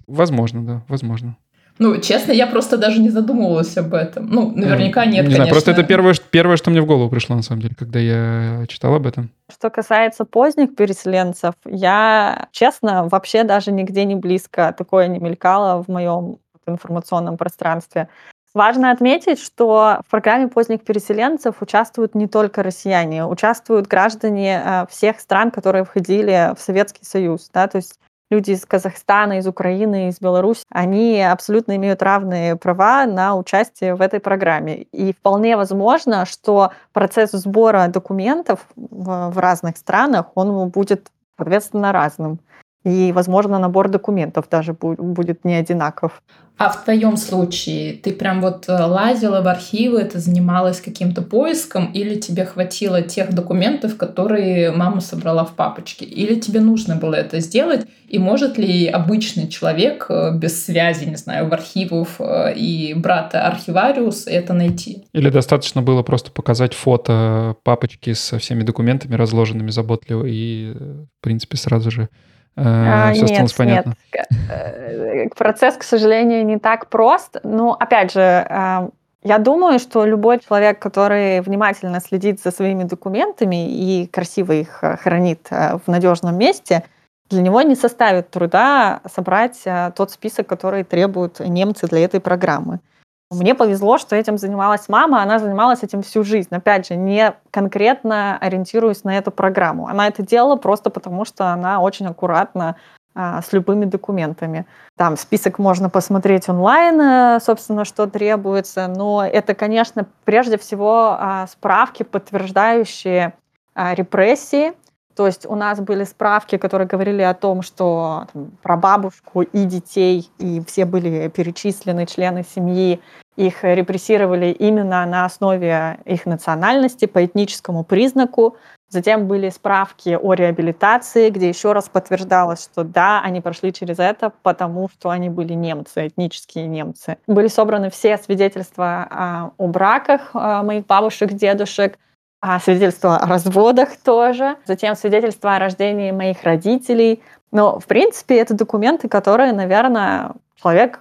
Возможно, 0.08 0.66
да, 0.66 0.84
возможно. 0.88 1.36
Ну, 1.80 2.00
честно, 2.02 2.32
я 2.32 2.48
просто 2.48 2.78
даже 2.78 3.00
не 3.00 3.10
задумывалась 3.10 3.78
об 3.78 3.94
этом. 3.94 4.30
Ну, 4.30 4.52
наверняка 4.56 5.06
нет, 5.06 5.14
Не 5.14 5.22
конечно. 5.22 5.36
знаю, 5.36 5.50
просто 5.50 5.72
это 5.72 5.84
первое, 5.84 6.16
первое, 6.32 6.58
что 6.58 6.72
мне 6.72 6.82
в 6.82 6.86
голову 6.86 7.10
пришло, 7.10 7.36
на 7.36 7.44
самом 7.44 7.62
деле, 7.62 7.76
когда 7.78 8.00
я 8.00 8.66
читал 8.68 8.96
об 8.96 9.06
этом. 9.06 9.30
Что 9.52 9.70
касается 9.70 10.26
поздних 10.26 10.76
переселенцев, 10.76 11.54
я, 11.66 12.48
честно, 12.52 13.08
вообще 13.08 13.44
даже 13.44 13.72
нигде 13.72 14.06
не 14.06 14.16
близко 14.16 14.74
такое 14.78 15.08
не 15.08 15.20
мелькало 15.20 15.84
в 15.84 15.88
моем 15.88 16.38
информационном 16.66 17.38
пространстве. 17.38 18.10
Важно 18.54 18.92
отметить, 18.92 19.40
что 19.40 20.00
в 20.08 20.10
программе 20.10 20.48
поздних 20.48 20.82
переселенцев 20.82 21.62
участвуют 21.62 22.16
не 22.16 22.28
только 22.28 22.64
россияне, 22.64 23.26
участвуют 23.26 23.88
граждане 23.88 24.62
э, 24.66 24.86
всех 24.90 25.20
стран, 25.20 25.52
которые 25.52 25.84
входили 25.84 26.56
в 26.58 26.60
Советский 26.60 27.06
Союз. 27.06 27.52
Да? 27.54 27.68
То 27.68 27.78
есть 27.78 28.00
люди 28.30 28.52
из 28.52 28.66
Казахстана, 28.66 29.40
из 29.40 29.48
Украины, 29.48 30.10
из 30.10 30.20
Беларуси, 30.20 30.64
они 30.70 31.22
абсолютно 31.22 31.76
имеют 31.76 32.02
равные 32.02 32.56
права 32.56 33.06
на 33.06 33.36
участие 33.36 33.96
в 33.96 34.02
этой 34.02 34.20
программе. 34.20 34.84
И 34.84 35.14
вполне 35.14 35.56
возможно, 35.58 36.26
что 36.26 36.72
процесс 36.94 37.32
сбора 37.32 37.88
документов 37.88 38.68
в, 38.76 39.38
разных 39.40 39.78
странах, 39.78 40.28
он 40.36 40.70
будет, 40.70 41.10
соответственно, 41.38 41.92
разным. 41.92 42.40
И, 42.88 43.12
возможно, 43.12 43.60
набор 43.60 43.90
документов 43.90 44.46
даже 44.50 44.74
будет 44.74 45.44
не 45.44 45.56
одинаков. 45.56 46.24
А 46.58 46.70
в 46.70 46.86
твоем 46.86 47.18
случае 47.18 47.94
ты 47.94 48.14
прям 48.14 48.42
вот 48.42 48.66
э, 48.68 48.72
лазила 48.72 49.42
в 49.42 49.48
архивы, 49.48 50.04
ты 50.06 50.20
занималась 50.20 50.82
каким-то 50.82 51.22
поиском, 51.22 51.92
или 51.92 52.16
тебе 52.16 52.46
хватило 52.46 53.02
тех 53.02 53.32
документов, 53.32 53.98
которые 53.98 54.72
мама 54.72 55.02
собрала 55.02 55.44
в 55.46 55.54
папочке? 55.54 56.06
Или 56.06 56.40
тебе 56.40 56.62
нужно 56.62 56.96
было 56.96 57.14
это 57.14 57.42
сделать? 57.42 57.86
И 58.08 58.18
может 58.18 58.58
ли 58.58 58.88
обычный 58.88 59.50
человек 59.50 60.08
э, 60.10 60.32
без 60.34 60.66
связи, 60.66 61.06
не 61.06 61.18
знаю, 61.18 61.50
в 61.50 61.54
архивах 61.54 62.08
э, 62.20 62.54
и 62.56 62.94
брата 62.96 63.46
архивариус 63.46 64.26
это 64.26 64.54
найти? 64.54 65.04
Или 65.14 65.30
достаточно 65.30 65.82
было 65.82 66.04
просто 66.04 66.32
показать 66.32 66.74
фото 66.74 67.58
папочки 67.64 68.14
со 68.14 68.40
всеми 68.40 68.64
документами 68.64 69.14
разложенными 69.14 69.72
заботливо 69.72 70.26
и, 70.26 70.74
в 70.74 71.22
принципе, 71.22 71.58
сразу 71.58 71.92
же 71.92 72.10
а, 72.58 73.14
все 73.14 73.26
нет, 73.26 73.56
понятно? 73.56 73.96
Нет. 74.14 74.28
Э, 74.50 75.30
процесс, 75.36 75.76
к 75.76 75.84
сожалению, 75.84 76.46
не 76.46 76.58
так 76.58 76.90
прост. 76.90 77.38
Но, 77.44 77.74
опять 77.74 78.12
же, 78.12 78.20
э, 78.22 78.90
я 79.24 79.38
думаю, 79.38 79.80
что 79.80 80.06
любой 80.06 80.40
человек, 80.40 80.80
который 80.80 81.42
внимательно 81.42 82.00
следит 82.00 82.42
за 82.42 82.52
своими 82.52 82.84
документами 82.84 83.70
и 83.70 84.08
красиво 84.08 84.54
их 84.54 84.82
хранит 85.02 85.48
в 85.50 85.82
надежном 85.88 86.38
месте, 86.38 86.84
для 87.30 87.42
него 87.42 87.62
не 87.62 87.76
составит 87.76 88.30
труда 88.30 89.02
собрать 89.14 89.64
тот 89.96 90.12
список, 90.12 90.48
который 90.48 90.84
требуют 90.84 91.42
немцы 91.42 91.88
для 91.88 92.06
этой 92.06 92.22
программы. 92.22 92.80
Мне 93.30 93.56
повезло, 93.56 93.98
что 93.98 94.16
этим 94.16 94.38
занималась 94.38 94.88
мама, 94.88 95.22
она 95.22 95.40
занималась 95.40 95.84
этим 95.84 96.02
всю 96.02 96.24
жизнь. 96.24 96.48
Опять 96.52 96.88
же, 96.88 96.96
не 96.96 97.34
конкретно 97.52 98.38
ориентируясь 98.38 99.04
на 99.04 99.18
эту 99.18 99.32
программу. 99.32 99.88
Она 99.88 100.08
это 100.08 100.24
делала 100.24 100.56
просто 100.56 100.90
потому, 100.90 101.26
что 101.26 101.48
она 101.48 101.82
очень 101.82 102.06
аккуратно 102.08 102.78
а, 103.14 103.42
с 103.42 103.52
любыми 103.52 103.84
документами. 103.84 104.66
Там 104.96 105.18
список 105.18 105.60
можно 105.60 105.90
посмотреть 105.90 106.48
онлайн, 106.48 107.02
э, 107.02 107.40
собственно, 107.42 107.84
что 107.84 108.08
требуется, 108.08 108.88
но 108.88 109.26
это, 109.26 109.56
конечно, 109.56 110.06
прежде 110.24 110.58
всего 110.58 111.18
а, 111.20 111.48
справки, 111.48 112.04
подтверждающие 112.04 113.34
а, 113.74 113.94
репрессии, 113.94 114.74
то 115.18 115.26
есть 115.26 115.48
у 115.48 115.56
нас 115.56 115.80
были 115.80 116.04
справки, 116.04 116.58
которые 116.58 116.88
говорили 116.88 117.24
о 117.24 117.34
том, 117.34 117.64
что 117.64 118.28
там, 118.32 118.52
про 118.62 118.78
бабушку 118.78 119.42
и 119.42 119.66
детей, 119.66 120.30
и 120.38 120.62
все 120.68 120.86
были 120.86 121.28
перечислены 121.30 122.06
члены 122.06 122.44
семьи, 122.44 123.02
их 123.36 123.64
репрессировали 123.64 124.48
именно 124.48 125.04
на 125.08 125.26
основе 125.26 125.98
их 126.06 126.28
национальности, 126.28 127.06
по 127.06 127.26
этническому 127.26 127.84
признаку. 127.84 128.58
Затем 128.90 129.28
были 129.28 129.50
справки 129.50 130.18
о 130.22 130.34
реабилитации, 130.36 131.32
где 131.32 131.50
еще 131.50 131.72
раз 131.72 131.90
подтверждалось, 131.90 132.64
что 132.66 132.84
да, 132.84 133.20
они 133.22 133.42
прошли 133.42 133.74
через 133.74 133.98
это, 133.98 134.32
потому 134.44 134.88
что 134.88 135.10
они 135.10 135.30
были 135.30 135.54
немцы, 135.54 136.08
этнические 136.08 136.68
немцы. 136.68 137.18
Были 137.26 137.48
собраны 137.48 137.90
все 137.90 138.18
свидетельства 138.20 139.08
а, 139.10 139.52
о 139.58 139.68
браках 139.68 140.30
а, 140.34 140.62
моих 140.62 140.86
бабушек, 140.86 141.34
дедушек, 141.34 141.98
а 142.42 142.60
свидетельство 142.60 143.18
о 143.18 143.28
разводах 143.28 143.98
тоже, 143.98 144.58
затем 144.66 144.96
свидетельство 144.96 145.56
о 145.56 145.60
рождении 145.60 146.12
моих 146.12 146.44
родителей. 146.44 147.24
Но, 147.52 147.80
в 147.80 147.86
принципе, 147.86 148.38
это 148.38 148.54
документы, 148.54 149.08
которые, 149.08 149.54
наверное, 149.54 150.34
человек 150.62 151.00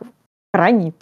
хранит. 0.52 0.96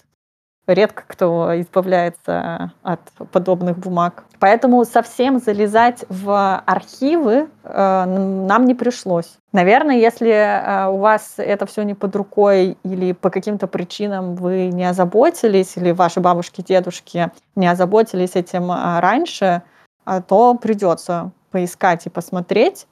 Редко 0.66 1.04
кто 1.06 1.60
избавляется 1.60 2.72
от 2.82 3.00
подобных 3.30 3.76
бумаг. 3.78 4.24
Поэтому 4.40 4.82
совсем 4.86 5.38
залезать 5.38 6.06
в 6.08 6.62
архивы 6.64 7.48
э, 7.62 8.04
нам 8.06 8.64
не 8.64 8.74
пришлось. 8.74 9.36
Наверное, 9.52 9.96
если 9.96 10.30
э, 10.30 10.88
у 10.88 10.96
вас 10.96 11.34
это 11.36 11.66
все 11.66 11.82
не 11.82 11.92
под 11.92 12.16
рукой 12.16 12.78
или 12.82 13.12
по 13.12 13.28
каким-то 13.28 13.66
причинам 13.66 14.36
вы 14.36 14.68
не 14.68 14.88
озаботились, 14.88 15.76
или 15.76 15.92
ваши 15.92 16.20
бабушки, 16.20 16.62
дедушки 16.62 17.30
не 17.56 17.66
озаботились 17.66 18.34
этим 18.34 18.72
э, 18.72 19.00
раньше, 19.00 19.62
то 20.20 20.54
придется 20.54 21.32
поискать 21.50 22.06
и 22.06 22.10
посмотреть. 22.10 22.86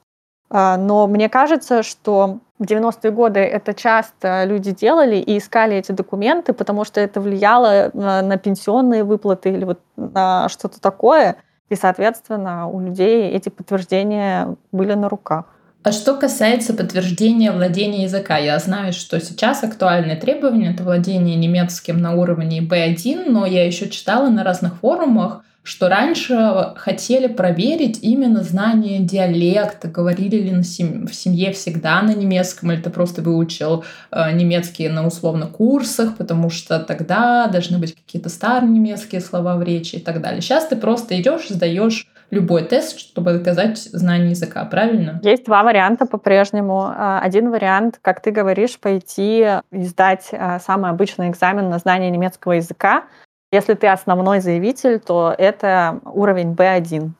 А, 0.49 0.77
но 0.77 1.07
мне 1.07 1.29
кажется, 1.29 1.83
что 1.83 2.39
в 2.59 2.63
90-е 2.63 3.11
годы 3.11 3.39
это 3.39 3.73
часто 3.73 4.43
люди 4.45 4.71
делали 4.71 5.17
и 5.17 5.37
искали 5.37 5.77
эти 5.77 5.91
документы, 5.91 6.53
потому 6.53 6.85
что 6.85 7.01
это 7.01 7.19
влияло 7.19 7.89
на, 7.93 8.21
на 8.21 8.37
пенсионные 8.37 9.03
выплаты 9.03 9.49
или 9.49 9.65
вот 9.65 9.79
на 9.95 10.47
что-то 10.49 10.79
такое. 10.79 11.37
И, 11.69 11.75
соответственно, 11.75 12.67
у 12.67 12.79
людей 12.79 13.31
эти 13.31 13.49
подтверждения 13.49 14.55
были 14.71 14.93
на 14.93 15.09
руках. 15.09 15.45
А 15.83 15.91
что 15.91 16.15
касается 16.15 16.73
подтверждения 16.73 17.51
владения 17.51 18.03
языка, 18.03 18.37
я 18.37 18.57
знаю, 18.59 18.93
что 18.93 19.19
сейчас 19.19 19.63
актуальное 19.63 20.15
требование— 20.15 20.71
это 20.73 20.83
владение 20.83 21.35
немецким 21.35 21.97
на 21.97 22.13
уровне 22.13 22.61
B1, 22.61 23.29
но 23.29 23.45
я 23.45 23.65
еще 23.65 23.89
читала 23.89 24.29
на 24.29 24.45
разных 24.45 24.75
форумах, 24.75 25.43
что 25.63 25.87
раньше 25.87 26.73
хотели 26.75 27.27
проверить 27.27 27.99
именно 28.01 28.43
знание 28.43 28.99
диалекта, 28.99 29.87
говорили 29.87 30.35
ли 30.35 30.55
в 30.55 30.63
семье 30.63 31.53
всегда 31.53 32.01
на 32.01 32.13
немецком, 32.13 32.71
или 32.71 32.81
ты 32.81 32.89
просто 32.89 33.21
выучил 33.21 33.85
э, 34.11 34.31
немецкий 34.33 34.89
на 34.89 35.07
условно 35.07 35.47
курсах, 35.47 36.17
потому 36.17 36.49
что 36.49 36.79
тогда 36.79 37.47
должны 37.47 37.77
быть 37.77 37.95
какие-то 37.95 38.29
старые 38.29 38.69
немецкие 38.69 39.21
слова 39.21 39.55
в 39.55 39.63
речи 39.63 39.95
и 39.95 39.99
так 39.99 40.21
далее. 40.21 40.41
Сейчас 40.41 40.67
ты 40.67 40.75
просто 40.75 41.19
идешь, 41.19 41.47
сдаешь 41.47 42.07
любой 42.33 42.63
тест, 42.63 42.99
чтобы 42.99 43.33
доказать 43.33 43.77
знание 43.77 44.31
языка, 44.31 44.65
правильно? 44.65 45.19
Есть 45.23 45.45
два 45.45 45.63
варианта 45.63 46.05
по-прежнему. 46.05 46.83
А, 46.85 47.19
один 47.19 47.51
вариант, 47.51 47.99
как 48.01 48.21
ты 48.21 48.31
говоришь, 48.31 48.79
пойти 48.79 49.47
и 49.71 49.83
сдать 49.83 50.29
а, 50.33 50.59
самый 50.59 50.91
обычный 50.91 51.29
экзамен 51.29 51.69
на 51.69 51.77
знание 51.77 52.09
немецкого 52.09 52.53
языка, 52.53 53.05
если 53.53 53.75
ты 53.75 53.87
основной 53.87 54.39
заявитель, 54.39 54.99
то 54.99 55.33
это 55.37 55.99
уровень 56.05 56.53
B1. 56.53 57.11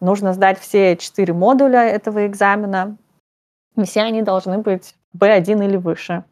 Нужно 0.00 0.32
сдать 0.32 0.58
все 0.58 0.96
четыре 0.96 1.32
модуля 1.32 1.84
этого 1.84 2.26
экзамена, 2.26 2.96
все 3.84 4.02
они 4.02 4.22
должны 4.22 4.58
быть 4.58 4.96
B1 5.16 5.64
или 5.64 5.76
выше. 5.76 6.24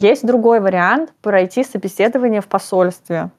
Есть 0.00 0.26
другой 0.26 0.58
вариант– 0.58 1.12
пройти 1.22 1.62
собеседование 1.62 2.40
в 2.40 2.48
посольстве. 2.48 3.30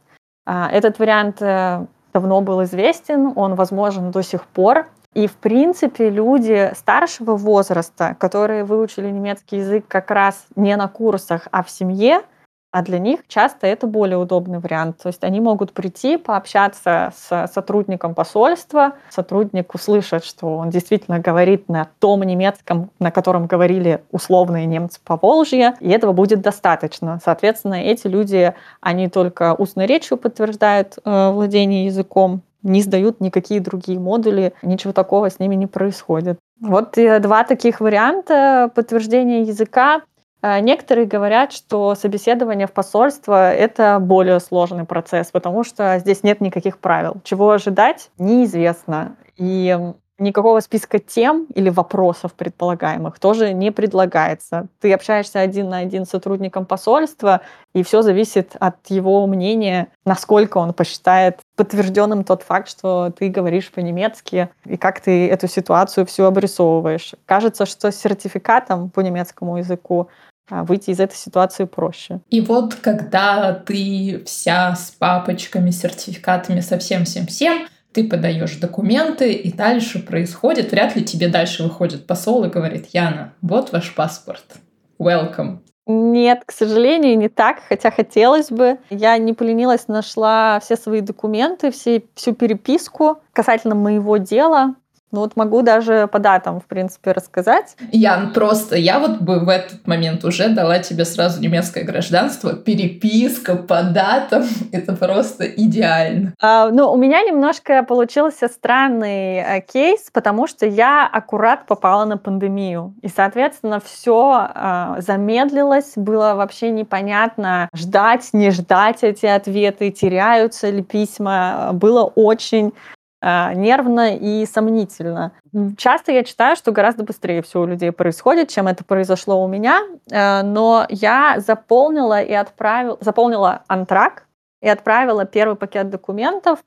А, 0.45 0.69
этот 0.71 0.97
вариант 0.97 1.41
э, 1.41 1.85
давно 2.13 2.39
был 2.39 2.63
известен, 2.63 3.33
он 3.35 3.55
возможен 3.55 4.11
до 4.11 4.23
сих 4.23 4.45
пор. 4.45 4.87
И, 5.13 5.27
в 5.27 5.35
принципе, 5.35 6.09
люди 6.09 6.71
старшего 6.73 7.35
возраста, 7.35 8.15
которые 8.17 8.63
выучили 8.63 9.09
немецкий 9.09 9.57
язык 9.57 9.85
как 9.89 10.09
раз 10.09 10.47
не 10.55 10.75
на 10.77 10.87
курсах, 10.87 11.49
а 11.51 11.63
в 11.63 11.69
семье– 11.69 12.21
а 12.71 12.81
для 12.83 12.99
них 12.99 13.21
часто 13.27 13.67
это 13.67 13.87
более 13.87 14.17
удобный 14.17 14.59
вариант. 14.59 14.97
То 15.01 15.07
есть 15.07 15.23
они 15.23 15.39
могут 15.39 15.73
прийти, 15.73 16.17
пообщаться 16.17 17.11
с 17.15 17.47
сотрудником 17.51 18.13
посольства, 18.13 18.93
сотрудник 19.09 19.73
услышит, 19.73 20.23
что 20.23 20.57
он 20.57 20.69
действительно 20.69 21.19
говорит 21.19 21.67
на 21.67 21.89
том 21.99 22.21
немецком, 22.23 22.91
на 22.99 23.11
котором 23.11 23.47
говорили 23.47 24.03
условные 24.11 24.65
немцы 24.65 24.99
по 25.03 25.17
Волжье, 25.17 25.75
и 25.79 25.89
этого 25.89 26.13
будет 26.13 26.41
достаточно. 26.41 27.19
Соответственно, 27.23 27.75
эти 27.75 28.07
люди, 28.07 28.53
они 28.81 29.09
только 29.09 29.55
устной 29.55 29.85
речью 29.85 30.17
подтверждают 30.17 30.97
э, 31.03 31.31
владение 31.31 31.85
языком, 31.85 32.41
не 32.61 32.81
сдают 32.81 33.21
никакие 33.21 33.61
другие 33.61 33.99
модули, 33.99 34.53
ничего 34.61 34.93
такого 34.93 35.29
с 35.29 35.39
ними 35.39 35.55
не 35.55 35.67
происходит. 35.67 36.39
Вот 36.59 36.97
э, 36.97 37.19
два 37.19 37.43
таких 37.43 37.79
варианта 37.79 38.69
подтверждения 38.75 39.43
языка. 39.43 40.01
А, 40.41 40.59
некоторые 40.61 41.05
говорят, 41.05 41.51
что 41.51 41.95
собеседование 41.95 42.67
в 42.67 42.71
посольство— 42.71 43.51
это 43.53 43.99
более 43.99 44.39
сложный 44.39 44.85
процесс, 44.85 45.31
потому 45.31 45.63
что 45.63 45.99
здесь 45.99 46.23
нет 46.23 46.39
никаких 46.39 46.79
правил. 46.79 47.17
Чего 47.23 47.51
ожидать, 47.51 48.09
неизвестно. 48.17 49.17
И 49.35 49.77
никакого 50.19 50.59
списка 50.59 50.99
тем 50.99 51.45
или 51.55 51.69
вопросов 51.69 52.33
предполагаемых 52.33 53.19
тоже 53.19 53.53
не 53.53 53.71
предлагается. 53.71 54.67
Ты 54.79 54.93
общаешься 54.93 55.39
один 55.39 55.69
на 55.69 55.77
один 55.77 56.05
с 56.05 56.09
сотрудником 56.09 56.65
посольства, 56.65 57.41
и 57.73 57.83
все 57.83 58.01
зависит 58.01 58.55
от 58.59 58.77
его 58.89 59.25
мнения, 59.27 59.89
насколько 60.05 60.57
он 60.57 60.73
посчитает 60.73 61.39
подтвержденным 61.55 62.23
тот 62.23 62.43
факт, 62.43 62.69
что 62.69 63.11
ты 63.17 63.29
говоришь 63.29 63.71
по-немецки, 63.71 64.49
и 64.65 64.77
как 64.77 65.01
ты 65.01 65.29
эту 65.29 65.47
ситуацию 65.47 66.05
всю 66.05 66.23
обрисовываешь. 66.23 67.15
Кажется, 67.25 67.65
что 67.65 67.91
с 67.91 67.95
сертификатом 67.95 68.89
по 68.89 69.01
немецкому 69.01 69.57
языку 69.57 70.09
а, 70.49 70.63
выйти 70.63 70.89
из 70.91 70.99
этой 70.99 71.15
ситуации 71.15 71.65
проще. 71.65 72.21
И 72.29 72.41
вот 72.41 72.75
когда 72.75 73.53
ты 73.53 74.23
вся 74.25 74.75
с 74.75 74.91
папочками, 74.91 75.69
сертификатами, 75.69 76.61
со 76.61 76.79
всем-всем-всем, 76.79 77.67
ты 77.91 78.07
подаешь 78.07 78.55
документы, 78.57 79.33
и 79.33 79.51
дальше 79.51 79.99
происходит, 79.99 80.71
вряд 80.71 80.95
ли 80.95 81.03
тебе 81.03 81.27
дальше 81.27 81.63
выходит 81.63 82.05
посол 82.05 82.43
и 82.45 82.49
говорит, 82.49 82.87
Яна, 82.93 83.33
вот 83.41 83.71
ваш 83.71 83.93
паспорт, 83.95 84.57
welcome. 84.99 85.59
Нет, 85.91 86.43
к 86.45 86.51
сожалению, 86.51 87.17
не 87.17 87.29
так, 87.29 87.61
хотя 87.67 87.89
хотелось 87.89 88.51
бы. 88.51 88.77
Я 88.91 89.17
не 89.17 89.33
поленилась, 89.33 89.87
нашла 89.87 90.59
все 90.59 90.75
свои 90.75 91.01
документы, 91.01 91.71
все, 91.71 92.03
всю 92.13 92.35
переписку 92.35 93.23
касательно 93.33 93.73
моего 93.73 94.17
дела. 94.17 94.75
Ну 95.11 95.21
вот 95.21 95.35
могу 95.35 95.61
даже 95.61 96.07
по 96.07 96.19
датам, 96.19 96.59
в 96.59 96.65
принципе, 96.65 97.11
рассказать. 97.11 97.75
Ян, 97.91 98.31
просто 98.33 98.75
я 98.75 98.99
вот 98.99 99.21
бы 99.21 99.39
в 99.39 99.49
этот 99.49 99.87
момент 99.87 100.23
уже 100.23 100.49
дала 100.49 100.79
тебе 100.79 101.05
сразу 101.05 101.41
немецкое 101.41 101.83
гражданство. 101.83 102.53
Переписка 102.53 103.55
по 103.55 103.81
датам— 103.81 104.43
это 104.71 104.95
просто 104.95 105.45
идеально. 105.45 106.33
А, 106.41 106.69
ну, 106.69 106.91
у 106.91 106.97
меня 106.97 107.23
немножко 107.23 107.83
получился 107.83 108.47
странный 108.47 109.41
а, 109.41 109.61
кейс, 109.61 110.09
потому 110.13 110.47
что 110.47 110.65
я 110.65 111.07
аккурат 111.07 111.65
попала 111.65 112.05
на 112.05 112.17
пандемию. 112.17 112.93
И, 113.01 113.07
соответственно, 113.07 113.79
все 113.79 114.49
а, 114.53 114.97
замедлилось, 114.99 115.93
было 115.95 116.35
вообще 116.35 116.69
непонятно 116.69 117.69
ждать, 117.75 118.29
не 118.33 118.51
ждать 118.51 119.03
эти 119.03 119.25
ответы, 119.25 119.89
теряются 119.89 120.69
ли 120.69 120.83
письма. 120.83 121.71
Было 121.73 122.03
очень 122.03 122.73
нервно 123.21 124.15
и 124.15 124.45
сомнительно. 124.45 125.33
Часто 125.77 126.11
я 126.11 126.23
читаю, 126.23 126.55
что 126.55 126.71
гораздо 126.71 127.03
быстрее 127.03 127.41
все 127.41 127.61
у 127.61 127.65
людей 127.65 127.91
происходит, 127.91 128.49
чем 128.49 128.67
это 128.67 128.83
произошло 128.83 129.43
у 129.43 129.47
меня, 129.47 129.83
а, 130.11 130.43
но 130.43 130.85
я 130.89 131.35
заполнила 131.39 132.21
и 132.21 132.33
отправила, 132.33 132.97
заполнила 133.01 133.63
антрак 133.67 134.25
и 134.61 134.69
отправила 134.69 135.25
первый 135.25 135.55
пакет 135.55 135.89
документов 135.89 136.59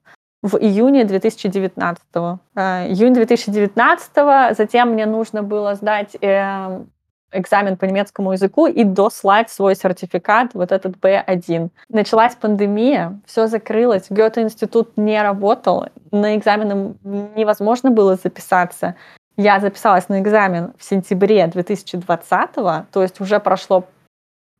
в 0.43 0.57
июне 0.57 1.05
2019. 1.05 2.03
А, 2.15 2.87
июнь 2.87 3.15
2019, 3.15 4.57
затем 4.57 4.91
мне 4.91 5.07
нужно 5.07 5.43
было 5.43 5.75
сдать 5.75 6.17
эм, 6.21 6.91
экзамен 7.33 7.77
по 7.77 7.85
немецкому 7.85 8.33
языку 8.33 8.66
и 8.66 8.85
дослать 8.85 9.51
свой 9.51 9.75
сертификат, 9.75 10.55
вот 10.55 10.73
этот 10.73 10.97
B1. 10.97 11.71
Началась 11.88 12.35
пандемия, 12.35 13.21
все 13.27 13.47
закрылось, 13.47 14.11
Гёте-институт 14.11 14.97
не 14.97 15.21
работал, 15.23 15.87
на 16.11 16.37
экзамены 16.37 16.95
невозможно 17.03 17.90
было 17.90 18.16
записаться. 18.16 18.95
Я 19.37 19.61
записалась 19.61 20.09
на 20.09 20.21
экзамен 20.21 20.75
в 20.79 20.85
сентябре 20.85 21.47
2020, 21.47 22.55
то 22.55 23.03
есть 23.03 23.21
уже 23.21 23.40
прошло 23.40 23.85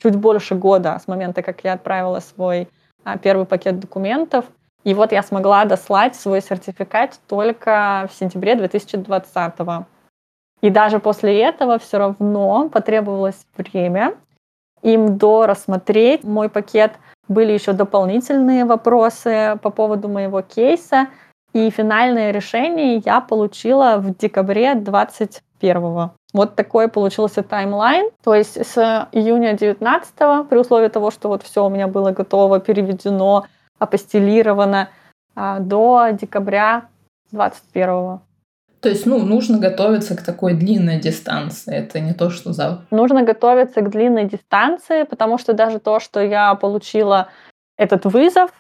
чуть 0.03 0.17
больше 0.17 0.55
года 0.55 0.99
с 1.03 1.07
момента, 1.07 1.43
как 1.43 1.63
я 1.63 1.75
отправила 1.75 2.21
свой 2.21 2.69
а, 3.05 3.19
первый 3.19 3.47
пакет 3.47 3.79
документов. 3.79 4.47
И 4.85 4.95
вот 4.95 5.13
я 5.13 5.23
смогла 5.23 5.65
дослать 5.65 6.17
свой 6.17 6.41
сертификат 6.43 7.21
только 7.29 8.09
в 8.11 8.17
сентябре 8.17 8.57
2020. 8.57 9.53
И 10.63 10.71
даже 10.71 11.01
после 11.01 11.43
этого 11.43 11.79
все 11.79 11.99
равно 11.99 12.69
потребовалось 12.69 13.47
время 13.57 14.15
им 14.83 15.17
до 15.17 15.47
рассмотреть 15.47 16.25
мой 16.25 16.49
пакет. 16.49 16.93
Были 17.29 17.53
еще 17.53 17.73
дополнительные 17.73 18.65
вопросы 18.65 19.59
по 19.63 19.71
поводу 19.71 20.09
моего 20.09 20.43
кейса. 20.43 21.09
И 21.53 21.71
финальное 21.71 22.31
решение 22.31 22.97
я 23.05 23.21
получила 23.21 23.97
в 23.99 24.17
декабре 24.17 24.75
2021. 24.75 26.11
Вот 26.33 26.55
такой 26.57 26.89
получился 26.89 27.43
таймлайн. 27.43 28.11
То 28.25 28.35
есть 28.35 28.57
с 28.57 29.09
июня 29.13 29.53
19 29.53 30.49
при 30.49 30.59
условии 30.59 30.89
того, 30.89 31.11
что 31.11 31.29
вот 31.29 31.43
все 31.43 31.65
у 31.65 31.71
меня 31.71 31.89
было 31.89 32.11
готово, 32.11 32.59
переведено, 32.59 33.47
апостелировано, 33.79 34.89
а, 35.37 35.61
до 35.61 36.09
декабря 36.13 36.89
21. 37.33 38.21
То 38.83 38.89
есть, 38.89 39.07
ну, 39.07 39.19
нужно 39.25 39.59
готовиться 39.59 40.17
к 40.17 40.23
такой 40.23 40.55
длинной 40.55 40.99
дистанции. 40.99 41.73
Это 41.73 42.01
не 42.01 42.15
то, 42.15 42.31
что 42.31 42.53
за... 42.53 42.83
Нужно 42.91 43.23
готовиться 43.23 43.81
к 43.81 43.91
длинной 43.91 44.25
дистанции, 44.25 45.05
потому 45.05 45.39
что 45.39 45.53
даже 45.53 45.79
то, 45.79 46.01
что 46.01 46.21
я 46.21 46.53
получила 46.57 47.29
этот 47.79 48.05
вызов, 48.05 48.51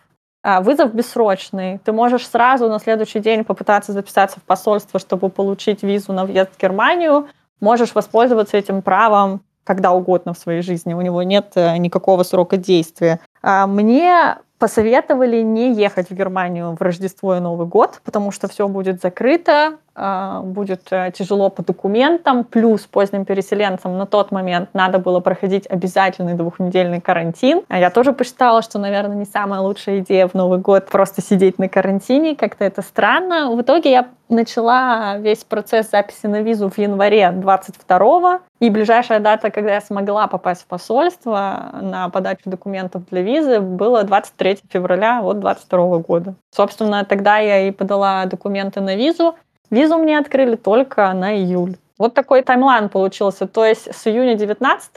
а, 0.44 0.60
вызов 0.60 0.94
бессрочный. 0.94 1.78
Ты 1.84 1.90
можешь 1.92 2.28
сразу 2.28 2.68
на 2.68 2.78
следующий 2.78 3.18
день 3.18 3.42
попытаться 3.42 3.92
записаться 3.92 4.38
в 4.38 4.44
посольство, 4.44 5.00
чтобы 5.00 5.28
получить 5.28 5.82
визу 5.82 6.12
на 6.12 6.24
въезд 6.24 6.50
в 6.56 6.60
Германию. 6.60 7.28
Можешь 7.60 7.92
воспользоваться 7.94 8.56
этим 8.56 8.80
правом 8.80 9.42
когда 9.64 9.92
угодно 9.92 10.34
в 10.34 10.38
своей 10.38 10.62
жизни. 10.62 10.92
У 10.92 11.00
него 11.00 11.22
нет 11.22 11.52
э, 11.54 11.76
никакого 11.76 12.24
срока 12.24 12.56
действия. 12.56 13.20
А, 13.42 13.66
мне 13.66 14.38
посоветовали 14.58 15.40
не 15.42 15.74
ехать 15.74 16.10
в 16.10 16.14
Германию 16.14 16.76
в 16.78 16.82
Рождество 16.82 17.36
и 17.36 17.40
Новый 17.40 17.66
год, 17.66 18.00
потому 18.04 18.30
что 18.30 18.48
все 18.48 18.68
будет 18.68 19.00
закрыто, 19.00 19.78
будет 19.94 20.82
э, 20.90 21.10
тяжело 21.14 21.50
по 21.50 21.62
документам, 21.62 22.44
плюс 22.44 22.82
поздним 22.82 23.24
переселенцам 23.24 23.98
на 23.98 24.06
тот 24.06 24.30
момент 24.30 24.70
надо 24.72 24.98
было 24.98 25.20
проходить 25.20 25.66
обязательный 25.68 26.34
двухнедельный 26.34 27.00
карантин. 27.00 27.62
А 27.68 27.78
я 27.78 27.90
тоже 27.90 28.12
посчитала, 28.12 28.62
что, 28.62 28.78
наверное, 28.78 29.16
не 29.16 29.26
самая 29.26 29.60
лучшая 29.60 30.00
идея 30.00 30.28
в 30.28 30.34
Новый 30.34 30.58
год 30.58 30.86
просто 30.86 31.20
сидеть 31.20 31.58
на 31.58 31.68
карантине, 31.68 32.36
как-то 32.36 32.64
это 32.64 32.82
странно. 32.82 33.50
В 33.50 33.60
итоге 33.60 33.90
я 33.90 34.08
начала 34.32 35.18
весь 35.18 35.44
процесс 35.44 35.90
записи 35.90 36.26
на 36.26 36.42
визу 36.42 36.70
в 36.70 36.78
январе 36.78 37.30
22 37.30 38.40
и 38.60 38.70
ближайшая 38.70 39.20
дата, 39.20 39.50
когда 39.50 39.74
я 39.74 39.80
смогла 39.80 40.26
попасть 40.26 40.62
в 40.62 40.66
посольство 40.66 41.70
на 41.80 42.08
подачу 42.08 42.42
документов 42.46 43.02
для 43.10 43.22
визы, 43.22 43.60
было 43.60 44.02
23 44.02 44.60
февраля 44.70 45.20
вот 45.22 45.40
22 45.40 45.98
года. 45.98 46.34
Собственно, 46.50 47.04
тогда 47.04 47.38
я 47.38 47.68
и 47.68 47.70
подала 47.70 48.24
документы 48.26 48.80
на 48.80 48.96
визу. 48.96 49.34
Визу 49.72 49.96
мне 49.96 50.18
открыли 50.18 50.56
только 50.56 51.10
на 51.14 51.34
июль. 51.34 51.76
Вот 51.98 52.12
такой 52.12 52.42
таймлайн 52.42 52.90
получился. 52.90 53.46
То 53.46 53.64
есть 53.64 53.88
с 53.92 54.06
июня 54.06 54.34
19 54.34 54.90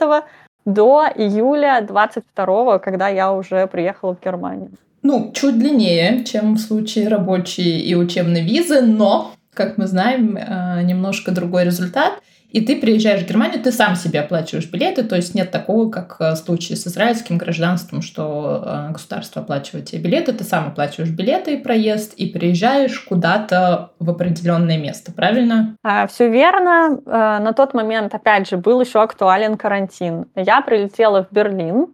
до 0.66 1.04
июля 1.14 1.80
22, 1.80 2.78
когда 2.80 3.08
я 3.08 3.32
уже 3.32 3.66
приехала 3.68 4.14
в 4.14 4.22
Германию. 4.22 4.70
Ну, 5.02 5.32
чуть 5.34 5.58
длиннее, 5.58 6.24
чем 6.24 6.54
в 6.54 6.58
случае 6.58 7.08
рабочей 7.08 7.80
и 7.80 7.94
учебной 7.94 8.42
визы, 8.42 8.82
но, 8.82 9.30
как 9.56 9.78
мы 9.78 9.86
знаем, 9.86 10.36
э, 10.36 10.82
немножко 10.82 11.32
другой 11.32 11.64
результат– 11.64 12.14
и 12.50 12.60
ты 12.60 12.80
приезжаешь 12.80 13.22
в 13.22 13.28
Германию, 13.28 13.62
ты 13.62 13.72
сам 13.72 13.96
себе 13.96 14.20
оплачиваешь 14.20 14.70
билеты, 14.70 15.02
то 15.02 15.16
есть 15.16 15.34
нет 15.34 15.50
такого, 15.50 15.90
как 15.90 16.16
э, 16.20 16.32
в 16.32 16.36
случае 16.36 16.76
с 16.76 16.86
израильским 16.86 17.38
гражданством, 17.38 18.02
что 18.02 18.62
э, 18.64 18.92
государство 18.92 19.42
оплачивает 19.42 19.86
тебе 19.86 20.02
билеты, 20.02 20.32
ты 20.32 20.44
сам 20.44 20.68
оплачиваешь 20.68 21.10
билеты 21.10 21.54
и 21.54 21.56
проезд, 21.58 22.14
и 22.14 22.26
приезжаешь 22.26 22.98
куда-то 23.00 23.90
в 23.98 24.08
определенное 24.08 24.78
место, 24.78 25.12
правильно? 25.12 25.76
А, 25.82 26.06
все 26.06 26.30
верно. 26.30 26.98
Э, 27.04 27.40
на 27.40 27.52
тот 27.52 27.74
момент, 27.74 28.14
опять 28.14 28.48
же, 28.48 28.56
был 28.56 28.80
еще 28.80 29.02
актуален 29.02 29.56
карантин. 29.56 30.26
Я 30.34 30.60
прилетела 30.62 31.24
в 31.24 31.32
Берлин. 31.32 31.88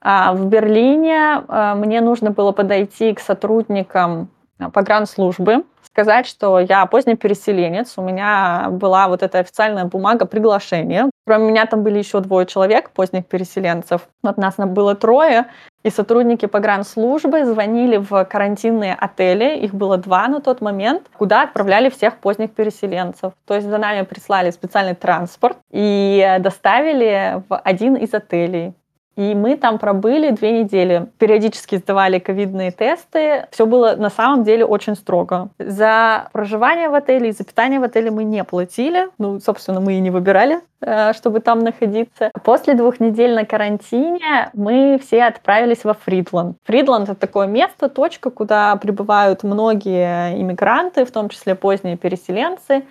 А 0.00 0.32
в 0.32 0.48
Берлине 0.48 1.42
мне 1.74 2.00
нужно 2.00 2.30
было 2.30 2.52
подойти 2.52 3.12
к 3.14 3.18
сотрудникам 3.18 4.30
погранслужбы, 4.72 5.64
сказать, 5.88 6.26
что 6.26 6.60
я 6.60 6.86
поздний 6.86 7.16
переселенец, 7.16 7.94
у 7.96 8.02
меня 8.02 8.68
была 8.70 9.08
вот 9.08 9.22
эта 9.22 9.38
официальная 9.38 9.84
бумага 9.84 10.26
приглашения. 10.26 11.10
Кроме 11.26 11.50
меня 11.50 11.66
там 11.66 11.82
были 11.82 11.98
еще 11.98 12.20
двое 12.20 12.46
человек, 12.46 12.90
поздних 12.90 13.26
переселенцев. 13.26 14.08
Вот 14.22 14.36
нас 14.36 14.54
было 14.56 14.94
трое, 14.94 15.46
и 15.82 15.90
сотрудники 15.90 16.46
погранслужбы 16.46 17.44
звонили 17.44 17.96
в 17.96 18.24
карантинные 18.24 18.94
отели, 18.94 19.56
их 19.58 19.74
было 19.74 19.96
два 19.96 20.28
на 20.28 20.40
тот 20.40 20.60
момент, 20.60 21.02
куда 21.16 21.42
отправляли 21.42 21.88
всех 21.88 22.18
поздних 22.18 22.52
переселенцев. 22.52 23.32
То 23.46 23.54
есть 23.54 23.68
за 23.68 23.78
нами 23.78 24.02
прислали 24.02 24.50
специальный 24.50 24.94
транспорт 24.94 25.56
и 25.70 26.36
доставили 26.40 27.42
в 27.48 27.56
один 27.56 27.94
из 27.96 28.12
отелей. 28.14 28.74
И 29.18 29.34
мы 29.34 29.56
там 29.56 29.80
пробыли 29.80 30.30
две 30.30 30.60
недели. 30.62 31.08
Периодически 31.18 31.74
сдавали 31.74 32.20
ковидные 32.20 32.70
тесты. 32.70 33.46
Все 33.50 33.66
было 33.66 33.96
на 33.96 34.10
самом 34.10 34.44
деле 34.44 34.64
очень 34.64 34.94
строго. 34.94 35.48
За 35.58 36.28
проживание 36.32 36.88
в 36.88 36.94
отеле 36.94 37.30
и 37.30 37.32
за 37.32 37.42
питание 37.42 37.80
в 37.80 37.82
отеле 37.82 38.12
мы 38.12 38.22
не 38.22 38.44
платили. 38.44 39.08
Ну, 39.18 39.40
собственно, 39.40 39.80
мы 39.80 39.94
и 39.94 40.00
не 40.00 40.10
выбирали, 40.10 40.60
э, 40.80 41.12
чтобы 41.14 41.40
там 41.40 41.58
находиться. 41.58 42.30
После 42.44 42.74
двух 42.74 43.00
недель 43.00 43.34
на 43.34 43.44
карантине 43.44 44.50
мы 44.54 45.00
все 45.02 45.24
отправились 45.24 45.82
во 45.82 45.94
Фридланд. 45.94 46.56
Фридланд— 46.62 47.08
это 47.10 47.18
такое 47.18 47.48
место, 47.48 47.88
точка, 47.88 48.30
куда 48.30 48.76
прибывают 48.76 49.42
многие 49.42 50.40
иммигранты, 50.40 51.04
в 51.04 51.10
том 51.10 51.28
числе 51.28 51.56
поздние 51.56 51.96
переселенцы. 51.96 52.84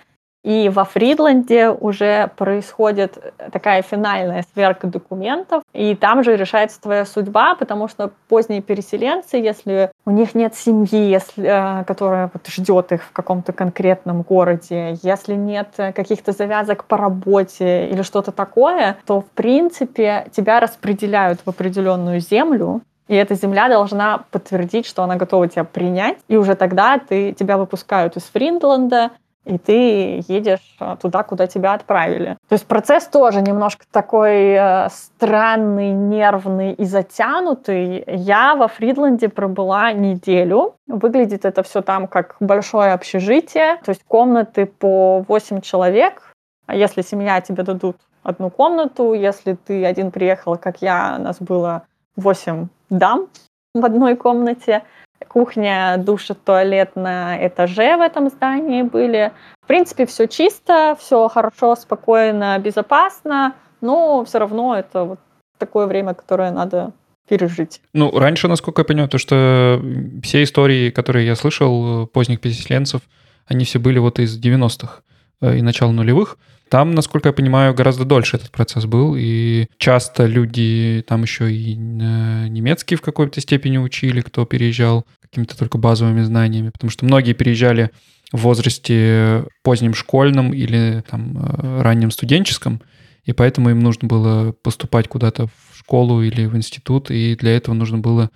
И 0.44 0.68
во 0.68 0.84
Фридланде 0.84 1.68
уже 1.68 2.30
происходит 2.36 3.34
такая 3.52 3.82
финальная 3.82 4.44
сверка 4.52 4.86
документов, 4.86 5.62
и 5.72 5.94
там 5.94 6.22
же 6.22 6.36
решается 6.36 6.80
твоя 6.80 7.04
судьба, 7.04 7.56
потому 7.56 7.88
что 7.88 8.12
поздние 8.28 8.62
переселенцы, 8.62 9.36
если 9.36 9.90
у 10.06 10.10
них 10.10 10.34
нет 10.34 10.54
семьи, 10.54 11.10
если, 11.10 11.80
э, 11.80 11.84
которая 11.84 12.30
вот 12.32 12.46
ждет 12.46 12.92
их 12.92 13.02
в 13.02 13.12
каком-то 13.12 13.52
конкретном 13.52 14.22
городе, 14.22 14.96
если 15.02 15.34
нет 15.34 15.68
каких-то 15.76 16.32
завязок 16.32 16.84
по 16.84 16.96
работе 16.96 17.88
или 17.88 18.02
что-то 18.02 18.30
такое, 18.30 18.96
то, 19.06 19.20
в 19.20 19.26
принципе, 19.26 20.26
тебя 20.30 20.60
распределяют 20.60 21.40
в 21.44 21.48
определенную 21.48 22.20
землю, 22.20 22.82
и 23.08 23.14
эта 23.14 23.34
земля 23.34 23.68
должна 23.68 24.24
подтвердить, 24.30 24.86
что 24.86 25.02
она 25.02 25.16
готова 25.16 25.48
тебя 25.48 25.64
принять. 25.64 26.18
И 26.28 26.36
уже 26.36 26.54
тогда 26.54 26.98
ты, 26.98 27.32
тебя 27.32 27.56
выпускают 27.56 28.16
из 28.16 28.24
Фриндланда, 28.24 29.10
и 29.48 29.56
ты 29.56 30.22
едешь 30.28 30.76
а, 30.78 30.96
туда, 30.96 31.22
куда 31.22 31.46
тебя 31.46 31.72
отправили. 31.72 32.36
То 32.48 32.52
есть 32.52 32.66
процесс 32.66 33.06
тоже 33.06 33.40
немножко 33.40 33.84
такой 33.90 34.52
э, 34.52 34.88
странный, 34.90 35.90
нервный 35.90 36.74
и 36.74 36.84
затянутый. 36.84 38.04
Я 38.06 38.54
во 38.54 38.68
Фридланде 38.68 39.30
пробыла 39.30 39.92
неделю. 39.92 40.74
Выглядит 40.86 41.46
это 41.46 41.62
все 41.62 41.80
там 41.80 42.06
как 42.06 42.36
большое 42.40 42.92
общежитие, 42.92 43.78
то 43.84 43.90
есть 43.90 44.04
комнаты 44.06 44.66
по 44.66 45.24
8 45.26 45.62
человек. 45.62 46.34
А 46.66 46.76
если 46.76 47.00
семья 47.00 47.40
тебе 47.40 47.62
дадут 47.62 47.96
одну 48.22 48.50
комнату, 48.50 49.14
если 49.14 49.54
ты 49.54 49.86
один 49.86 50.10
приехал, 50.10 50.56
как 50.56 50.82
я, 50.82 51.18
нас 51.18 51.38
было 51.40 51.84
8 52.16 52.68
дам 52.90 53.28
в 53.74 53.84
одной 53.84 54.16
комнате, 54.16 54.82
Кухня, 55.26 55.96
душ, 55.98 56.28
туалет 56.44 56.92
на 56.94 57.46
этаже 57.46 57.96
в 57.96 58.00
этом 58.00 58.28
здании 58.28 58.82
были. 58.82 59.32
В 59.62 59.66
принципе, 59.66 60.06
все 60.06 60.26
чисто, 60.28 60.96
все 60.98 61.28
хорошо, 61.28 61.74
спокойно, 61.76 62.58
безопасно, 62.58 63.54
но 63.80 64.24
все 64.24 64.38
равно 64.38 64.76
это 64.76 65.04
вот 65.04 65.18
такое 65.58 65.86
время, 65.86 66.14
которое 66.14 66.50
надо 66.50 66.92
пережить. 67.28 67.80
Ну, 67.92 68.16
раньше, 68.18 68.48
насколько 68.48 68.80
я 68.80 68.84
понимаю, 68.84 69.08
то, 69.08 69.18
что 69.18 69.82
все 70.22 70.42
истории, 70.42 70.90
которые 70.90 71.26
я 71.26 71.36
слышал 71.36 72.06
поздних 72.06 72.40
переселенцев, 72.40 73.02
они 73.46 73.64
все 73.64 73.78
были 73.78 73.98
вот 73.98 74.18
из 74.18 74.40
90-х 74.40 75.02
и 75.42 75.62
начала 75.62 75.92
нулевых. 75.92 76.38
Там, 76.68 76.94
насколько 76.94 77.30
я 77.30 77.32
понимаю, 77.32 77.74
гораздо 77.74 78.04
дольше 78.04 78.36
этот 78.36 78.50
процесс 78.50 78.84
был, 78.84 79.14
и 79.16 79.66
часто 79.78 80.26
люди 80.26 81.02
там 81.06 81.22
еще 81.22 81.52
и 81.52 81.74
немецкий 81.74 82.96
в 82.96 83.00
какой-то 83.00 83.40
степени 83.40 83.78
учили, 83.78 84.20
кто 84.20 84.44
переезжал 84.44 85.06
какими-то 85.22 85.56
только 85.56 85.78
базовыми 85.78 86.22
знаниями, 86.22 86.70
потому 86.70 86.90
что 86.90 87.06
многие 87.06 87.32
переезжали 87.32 87.90
в 88.32 88.40
возрасте 88.40 89.44
позднем 89.62 89.94
школьном 89.94 90.52
или 90.52 91.02
там 91.08 91.38
э, 91.38 91.82
раннем 91.82 92.10
студенческом, 92.10 92.82
и 93.24 93.32
поэтому 93.32 93.70
им 93.70 93.78
нужно 93.78 94.06
было 94.06 94.52
поступать 94.52 95.08
куда-то 95.08 95.46
в 95.46 95.78
школу 95.78 96.22
или 96.22 96.44
в 96.44 96.56
институт, 96.56 97.10
и 97.10 97.34
для 97.36 97.56
этого 97.56 97.74
нужно 97.74 97.98
было 97.98 98.30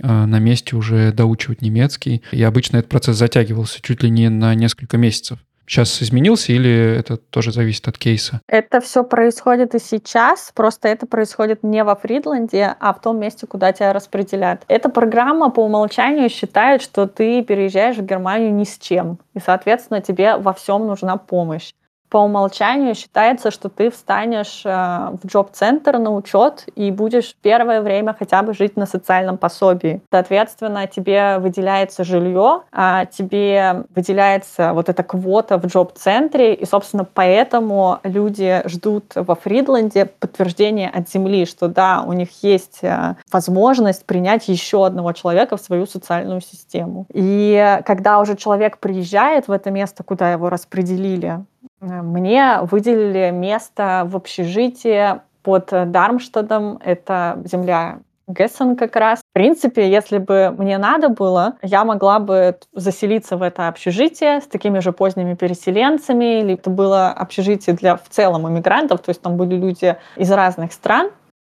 э, 0.00 0.24
на 0.24 0.38
месте 0.38 0.76
уже 0.76 1.12
доучивать 1.12 1.62
немецкий. 1.62 2.22
И 2.30 2.42
обычно 2.42 2.76
этот 2.76 2.90
процесс 2.90 3.16
затягивался 3.16 3.80
чуть 3.82 4.04
ли 4.04 4.10
не 4.10 4.28
на 4.28 4.54
несколько 4.54 4.96
месяцев 4.96 5.40
сейчас 5.66 6.02
изменился 6.02 6.52
или 6.52 6.96
это 6.98 7.16
тоже 7.16 7.52
зависит 7.52 7.88
от 7.88 7.98
кейса? 7.98 8.40
Это 8.48 8.80
все 8.80 9.04
происходит 9.04 9.74
и 9.74 9.78
сейчас, 9.78 10.52
просто 10.54 10.88
это 10.88 11.06
происходит 11.06 11.62
не 11.62 11.84
во 11.84 11.94
Фридланде, 11.94 12.76
а 12.78 12.92
в 12.92 13.00
том 13.00 13.18
месте, 13.18 13.46
куда 13.46 13.72
тебя 13.72 13.92
распределят. 13.92 14.64
Эта 14.68 14.88
программа 14.88 15.50
по 15.50 15.64
умолчанию 15.64 16.28
считает, 16.28 16.82
что 16.82 17.06
ты 17.06 17.42
переезжаешь 17.42 17.96
в 17.96 18.04
Германию 18.04 18.52
ни 18.52 18.64
с 18.64 18.78
чем, 18.78 19.18
и, 19.34 19.40
соответственно, 19.40 20.00
тебе 20.00 20.36
во 20.36 20.52
всем 20.52 20.86
нужна 20.86 21.16
помощь 21.16 21.72
по 22.12 22.18
умолчанию 22.18 22.94
считается, 22.94 23.50
что 23.50 23.70
ты 23.70 23.90
встанешь 23.90 24.66
э, 24.66 24.68
в 24.68 25.26
джоб-центр 25.26 25.96
на 25.96 26.14
учет 26.14 26.66
и 26.76 26.90
будешь 26.90 27.34
первое 27.40 27.80
время 27.80 28.14
хотя 28.16 28.42
бы 28.42 28.52
жить 28.52 28.76
на 28.76 28.84
социальном 28.84 29.38
пособии. 29.38 30.02
Соответственно, 30.10 30.86
тебе 30.86 31.38
выделяется 31.38 32.04
жилье, 32.04 32.64
а 32.70 33.06
тебе 33.06 33.84
выделяется 33.94 34.74
вот 34.74 34.90
эта 34.90 35.02
квота 35.02 35.56
в 35.56 35.64
джоб-центре, 35.64 36.52
и, 36.52 36.66
собственно, 36.66 37.06
поэтому 37.06 38.00
люди 38.02 38.60
ждут 38.66 39.14
во 39.14 39.34
Фридланде 39.34 40.04
подтверждения 40.04 40.90
от 40.90 41.08
земли, 41.08 41.46
что 41.46 41.68
да, 41.68 42.04
у 42.06 42.12
них 42.12 42.28
есть 42.42 42.80
э, 42.82 43.14
возможность 43.32 44.04
принять 44.04 44.48
еще 44.48 44.84
одного 44.84 45.12
человека 45.12 45.56
в 45.56 45.62
свою 45.62 45.86
социальную 45.86 46.42
систему. 46.42 47.06
И 47.14 47.80
когда 47.86 48.20
уже 48.20 48.36
человек 48.36 48.76
приезжает 48.76 49.48
в 49.48 49.50
это 49.50 49.70
место, 49.70 50.02
куда 50.02 50.30
его 50.30 50.50
распределили, 50.50 51.42
мне 51.82 52.60
выделили 52.62 53.30
место 53.30 54.04
в 54.06 54.16
общежитии 54.16 55.20
под 55.42 55.66
Дармштадтом. 55.70 56.78
Это 56.82 57.42
земля 57.44 57.98
Гессен 58.28 58.76
как 58.76 58.94
раз. 58.96 59.18
В 59.18 59.32
принципе, 59.32 59.90
если 59.90 60.18
бы 60.18 60.54
мне 60.56 60.78
надо 60.78 61.08
было, 61.08 61.56
я 61.60 61.84
могла 61.84 62.20
бы 62.20 62.56
заселиться 62.72 63.36
в 63.36 63.42
это 63.42 63.66
общежитие 63.68 64.40
с 64.40 64.46
такими 64.46 64.78
же 64.78 64.92
поздними 64.92 65.34
переселенцами, 65.34 66.40
или 66.40 66.54
это 66.54 66.70
было 66.70 67.08
общежитие 67.08 67.74
для 67.74 67.96
в 67.96 68.08
целом 68.08 68.48
иммигрантов, 68.48 69.00
то 69.00 69.10
есть 69.10 69.20
там 69.20 69.36
были 69.36 69.56
люди 69.56 69.96
из 70.16 70.30
разных 70.30 70.72
стран, 70.72 71.10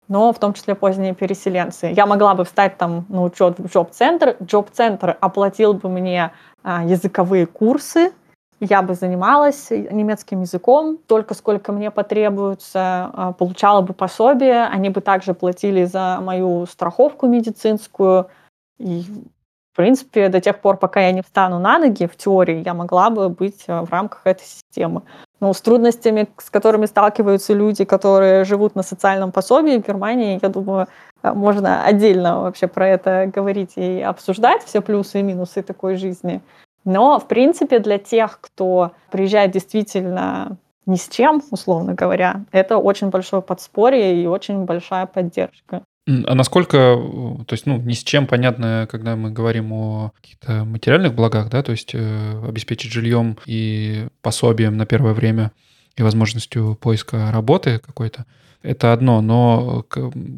но 0.09 0.33
в 0.33 0.39
том 0.39 0.55
числе 0.55 0.75
поздние 0.75 1.15
переселенцы. 1.15 1.93
Я 1.95 2.07
могла 2.07 2.35
бы 2.35 2.45
встать 2.45 2.77
там 2.77 3.07
на 3.09 3.23
учет 3.23 3.59
в 3.59 3.67
джоб-центр, 3.67 4.37
джоб-центр 4.43 5.17
оплатил 5.21 5.75
бы 5.75 5.89
мне 5.89 6.33
а, 6.65 6.85
языковые 6.85 7.47
курсы, 7.47 8.13
я 8.61 8.83
бы 8.83 8.95
занималась 8.95 9.71
немецким 9.71 10.41
языком 10.41 10.99
только 11.07 11.35
сколько 11.35 11.73
мне 11.73 11.91
потребуется, 11.91 13.11
а, 13.13 13.33
получала 13.33 13.83
бы 13.83 13.93
пособие, 13.93 14.65
они 14.65 14.89
бы 14.89 15.01
также 15.01 15.35
платили 15.35 15.85
за 15.85 16.19
мою 16.23 16.67
страховку 16.67 17.27
медицинскую. 17.27 18.29
И, 18.79 19.03
в 19.73 19.77
принципе, 19.77 20.29
до 20.29 20.41
тех 20.41 20.61
пор, 20.61 20.79
пока 20.79 21.01
я 21.01 21.13
не 21.13 21.23
встану 21.23 21.59
на 21.59 21.79
ноги, 21.79 22.07
в 22.07 22.17
теории, 22.17 22.63
я 22.65 22.73
могла 22.73 23.11
бы 23.11 23.29
быть 23.29 23.65
а, 23.69 23.85
в 23.85 23.91
рамках 23.91 24.23
этой 24.25 24.45
системы. 24.45 25.03
Но 25.39 25.53
с 25.53 25.61
трудностями, 25.61 26.29
с 26.39 26.49
которыми 26.49 26.87
сталкиваются 26.87 27.53
люди, 27.53 27.85
которые 27.85 28.45
живут 28.45 28.75
на 28.75 28.83
социальном 28.83 29.33
пособии 29.33 29.77
в 29.77 29.87
Германии, 29.87 30.39
я 30.41 30.49
думаю, 30.49 30.87
а, 31.23 31.35
можно 31.35 31.85
отдельно 31.85 32.41
вообще 32.41 32.69
про 32.69 32.89
это 32.89 33.31
говорить 33.33 33.73
и 33.77 34.01
обсуждать 34.01 34.63
все 34.65 34.81
плюсы 34.81 35.21
и 35.21 35.23
минусы 35.23 35.63
такой 35.63 35.97
жизни. 35.97 36.41
Но, 36.87 37.19
в 37.19 37.29
принципе, 37.29 37.81
для 37.81 37.99
тех, 37.99 38.39
кто 38.41 38.93
приезжает 39.11 39.51
действительно 39.51 40.57
ни 40.87 40.95
с 40.95 41.09
чем, 41.09 41.43
условно 41.51 41.95
говоря, 41.95 42.45
это 42.53 42.79
очень 42.79 43.11
большое 43.11 43.43
подспорье 43.43 44.23
и 44.23 44.27
очень 44.27 44.65
большая 44.65 45.07
поддержка. 45.07 45.83
А 46.07 46.35
насколько, 46.37 46.77
то 46.77 47.53
есть, 47.53 47.67
ну, 47.67 47.79
ни 47.79 47.93
с 47.93 48.05
чем 48.05 48.29
понятно, 48.29 48.87
когда 48.89 49.17
мы 49.17 49.33
говорим 49.33 49.73
о 49.73 50.13
каких-то 50.15 50.65
материальных 50.65 51.15
благах, 51.15 51.51
да, 51.51 51.65
то 51.65 51.73
есть 51.73 51.93
э, 51.93 52.49
обеспечить 52.49 52.93
жильем 52.93 53.37
и 53.45 54.07
пособием 54.23 54.77
на 54.77 54.87
первое 54.87 55.15
время 55.15 55.51
и 55.97 56.05
возможностью 56.05 56.77
поиска 56.81 57.33
работы 57.33 57.81
какой-то, 57.85 58.25
это 58.63 58.93
одно, 58.93 59.21
но 59.21 59.85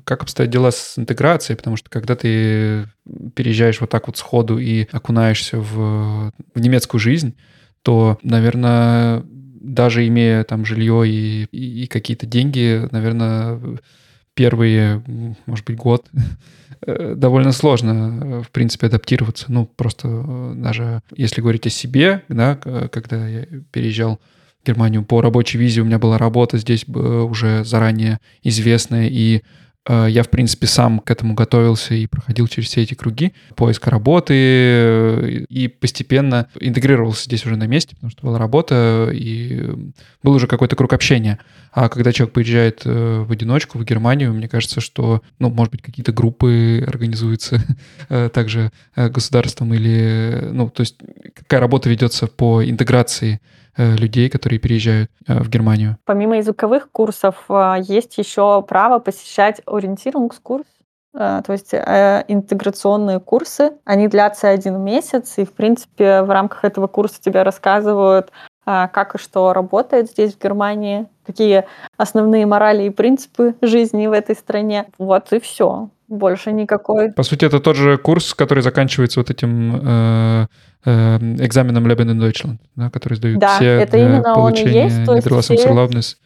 как 0.04 0.22
обстоят 0.22 0.50
дела 0.50 0.70
с 0.70 0.98
интеграцией? 0.98 1.56
Потому 1.56 1.76
что 1.76 1.90
когда 1.90 2.16
ты 2.16 2.86
переезжаешь 3.34 3.80
вот 3.80 3.90
так 3.90 4.06
вот 4.06 4.16
сходу 4.16 4.58
и 4.58 4.86
окунаешься 4.92 5.58
в, 5.58 6.32
в 6.54 6.60
немецкую 6.60 7.00
жизнь, 7.00 7.34
то, 7.82 8.18
наверное, 8.22 9.22
даже 9.60 10.06
имея 10.06 10.44
там 10.44 10.64
жилье 10.64 11.08
и, 11.08 11.44
и, 11.52 11.84
и 11.84 11.86
какие-то 11.86 12.26
деньги, 12.26 12.88
наверное, 12.90 13.60
первые, 14.34 15.02
может 15.46 15.64
быть, 15.66 15.76
год 15.76 16.08
э, 16.86 17.14
довольно 17.16 17.52
сложно, 17.52 18.42
в 18.42 18.50
принципе, 18.50 18.86
адаптироваться. 18.86 19.46
Ну, 19.48 19.66
просто 19.66 20.08
э, 20.08 20.52
даже 20.56 21.02
если 21.16 21.40
говорить 21.40 21.66
о 21.66 21.70
себе, 21.70 22.22
да, 22.28 22.56
когда 22.56 23.26
я 23.26 23.46
переезжал 23.72 24.20
Германию 24.64 25.04
по 25.04 25.20
рабочей 25.20 25.58
визе. 25.58 25.80
У 25.80 25.84
меня 25.84 25.98
была 25.98 26.18
работа 26.18 26.58
здесь 26.58 26.84
уже 26.86 27.64
заранее 27.64 28.18
известная, 28.42 29.08
и 29.08 29.42
э, 29.86 30.06
я, 30.10 30.22
в 30.22 30.30
принципе, 30.30 30.66
сам 30.66 31.00
к 31.00 31.10
этому 31.10 31.34
готовился 31.34 31.94
и 31.94 32.06
проходил 32.06 32.46
через 32.48 32.68
все 32.68 32.82
эти 32.82 32.94
круги 32.94 33.32
поиска 33.56 33.90
работы 33.90 34.34
э, 34.34 35.44
и 35.48 35.68
постепенно 35.68 36.48
интегрировался 36.60 37.24
здесь 37.24 37.46
уже 37.46 37.56
на 37.56 37.66
месте, 37.66 37.94
потому 37.94 38.10
что 38.10 38.26
была 38.26 38.38
работа 38.38 39.10
и 39.12 39.70
был 40.22 40.34
уже 40.34 40.46
какой-то 40.46 40.76
круг 40.76 40.92
общения. 40.92 41.38
А 41.72 41.88
когда 41.88 42.12
человек 42.12 42.34
приезжает 42.34 42.82
э, 42.84 43.24
в 43.26 43.32
одиночку 43.32 43.78
в 43.78 43.84
Германию, 43.84 44.34
мне 44.34 44.48
кажется, 44.48 44.80
что, 44.80 45.22
ну, 45.38 45.50
может 45.50 45.72
быть, 45.72 45.82
какие-то 45.82 46.12
группы 46.12 46.84
организуются 46.86 47.64
также 48.34 48.72
государством 48.96 49.72
или, 49.72 50.48
ну, 50.52 50.68
то 50.68 50.82
есть 50.82 50.96
какая 51.34 51.60
работа 51.60 51.88
ведется 51.88 52.26
по 52.26 52.62
интеграции 52.68 53.40
Э, 53.40 53.67
людей, 53.78 54.28
которые 54.28 54.58
переезжают 54.58 55.10
э, 55.26 55.40
в 55.40 55.48
Германию? 55.48 55.96
Помимо 56.04 56.36
языковых 56.36 56.90
курсов, 56.90 57.44
э, 57.48 57.76
есть 57.80 58.18
еще 58.18 58.62
право 58.62 58.98
посещать 58.98 59.62
ориентирунгскурс, 59.66 60.66
то 61.14 61.44
есть 61.48 61.74
интеграционные 61.74 63.18
курсы. 63.18 63.72
Они 63.84 64.08
длятся 64.08 64.50
один 64.50 64.80
месяц, 64.80 65.38
и, 65.38 65.44
в 65.44 65.52
принципе, 65.52 66.22
в 66.22 66.30
рамках 66.30 66.64
этого 66.64 66.86
курса 66.86 67.20
тебе 67.20 67.42
рассказывают, 67.42 68.30
как 68.64 69.14
и 69.14 69.18
что 69.18 69.52
работает 69.52 70.10
здесь, 70.10 70.34
в 70.34 70.38
Германии, 70.40 71.06
какие 71.26 71.64
основные 71.96 72.46
морали 72.46 72.84
и 72.84 72.90
принципы 72.90 73.54
жизни 73.62 74.06
в 74.06 74.12
этой 74.12 74.36
стране. 74.36 74.86
Вот 74.98 75.32
и 75.32 75.40
все. 75.40 75.88
Больше 76.08 76.52
никакой. 76.52 77.12
По 77.12 77.22
сути, 77.22 77.44
это 77.44 77.60
тот 77.60 77.76
же 77.76 77.98
курс, 77.98 78.32
который 78.32 78.62
заканчивается 78.62 79.20
вот 79.20 79.30
этим 79.30 79.76
э, 79.76 80.46
э, 80.86 81.16
экзаменом 81.44 81.86
Leben 81.86 82.06
in 82.06 82.18
Deutschland, 82.18 82.56
да, 82.76 82.88
который 82.88 83.14
сдают 83.14 83.38
да, 83.38 83.56
все 83.56 83.80
это 83.80 83.92
для 83.92 84.06
именно 84.06 84.34
получения 84.34 84.84
он 84.84 84.90
и 84.90 84.94
есть, 84.94 85.02
все... 85.02 86.16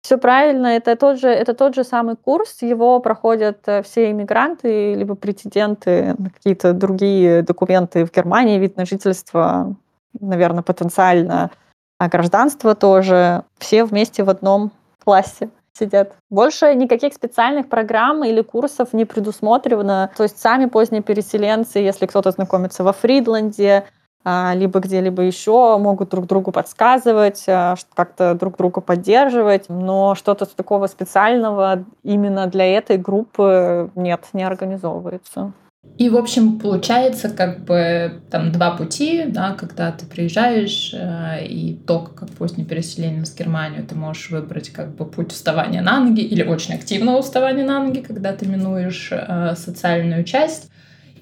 Все 0.00 0.16
правильно, 0.16 0.68
это 0.68 0.96
тот, 0.96 1.20
же, 1.20 1.28
это 1.28 1.52
тот 1.52 1.74
же 1.74 1.84
самый 1.84 2.16
курс, 2.16 2.62
его 2.62 3.00
проходят 3.00 3.58
э, 3.66 3.82
все 3.82 4.10
иммигранты, 4.10 4.94
либо 4.94 5.14
претенденты 5.14 6.14
на 6.16 6.30
какие-то 6.30 6.72
другие 6.72 7.42
документы 7.42 8.06
в 8.06 8.12
Германии, 8.12 8.58
вид 8.58 8.78
на 8.78 8.86
жительство, 8.86 9.76
наверное, 10.18 10.62
потенциально, 10.62 11.50
а 11.98 12.08
гражданство 12.08 12.74
тоже, 12.74 13.42
все 13.58 13.84
вместе 13.84 14.24
в 14.24 14.30
одном 14.30 14.72
классе 15.04 15.50
сидят. 15.78 16.12
Больше 16.30 16.74
никаких 16.74 17.14
специальных 17.14 17.68
программ 17.68 18.24
или 18.24 18.42
курсов 18.42 18.92
не 18.92 19.04
предусмотрено. 19.04 20.10
То 20.16 20.24
есть 20.24 20.38
сами 20.38 20.66
поздние 20.66 21.02
переселенцы, 21.02 21.78
если 21.78 22.06
кто-то 22.06 22.30
знакомится 22.30 22.84
во 22.84 22.92
Фридланде, 22.92 23.84
а, 24.24 24.52
либо 24.54 24.80
где-либо 24.80 25.22
еще, 25.22 25.78
могут 25.78 26.10
друг 26.10 26.26
другу 26.26 26.52
подсказывать, 26.52 27.44
а, 27.48 27.76
как-то 27.94 28.34
друг 28.34 28.56
друга 28.56 28.80
поддерживать, 28.80 29.66
но 29.68 30.14
что-то 30.14 30.44
такого 30.44 30.86
специального 30.86 31.84
именно 32.02 32.46
для 32.46 32.66
этой 32.66 32.98
группы 32.98 33.90
нет, 33.94 34.26
не 34.32 34.42
организовывается. 34.42 35.52
И, 35.96 36.08
в 36.08 36.16
общем, 36.16 36.58
получается 36.58 37.28
как 37.28 37.64
бы 37.64 38.20
там 38.30 38.52
два 38.52 38.76
пути, 38.76 39.24
да, 39.26 39.54
когда 39.54 39.90
ты 39.92 40.06
приезжаешь, 40.06 40.92
э, 40.92 41.44
и 41.46 41.74
только 41.74 42.12
как 42.12 42.30
поздний 42.30 42.64
переселенец 42.64 43.30
в 43.30 43.38
Германию 43.38 43.84
ты 43.84 43.94
можешь 43.94 44.30
выбрать 44.30 44.70
как 44.70 44.94
бы 44.94 45.04
путь 45.04 45.32
вставания 45.32 45.80
на 45.80 46.00
ноги 46.00 46.20
или 46.20 46.42
очень 46.42 46.74
активного 46.74 47.22
вставания 47.22 47.64
на 47.64 47.82
ноги, 47.82 48.00
когда 48.00 48.32
ты 48.32 48.46
минуешь 48.46 49.10
э, 49.12 49.54
социальную 49.56 50.24
часть. 50.24 50.70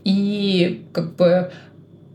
И 0.05 0.87
как 0.93 1.17
бы 1.17 1.53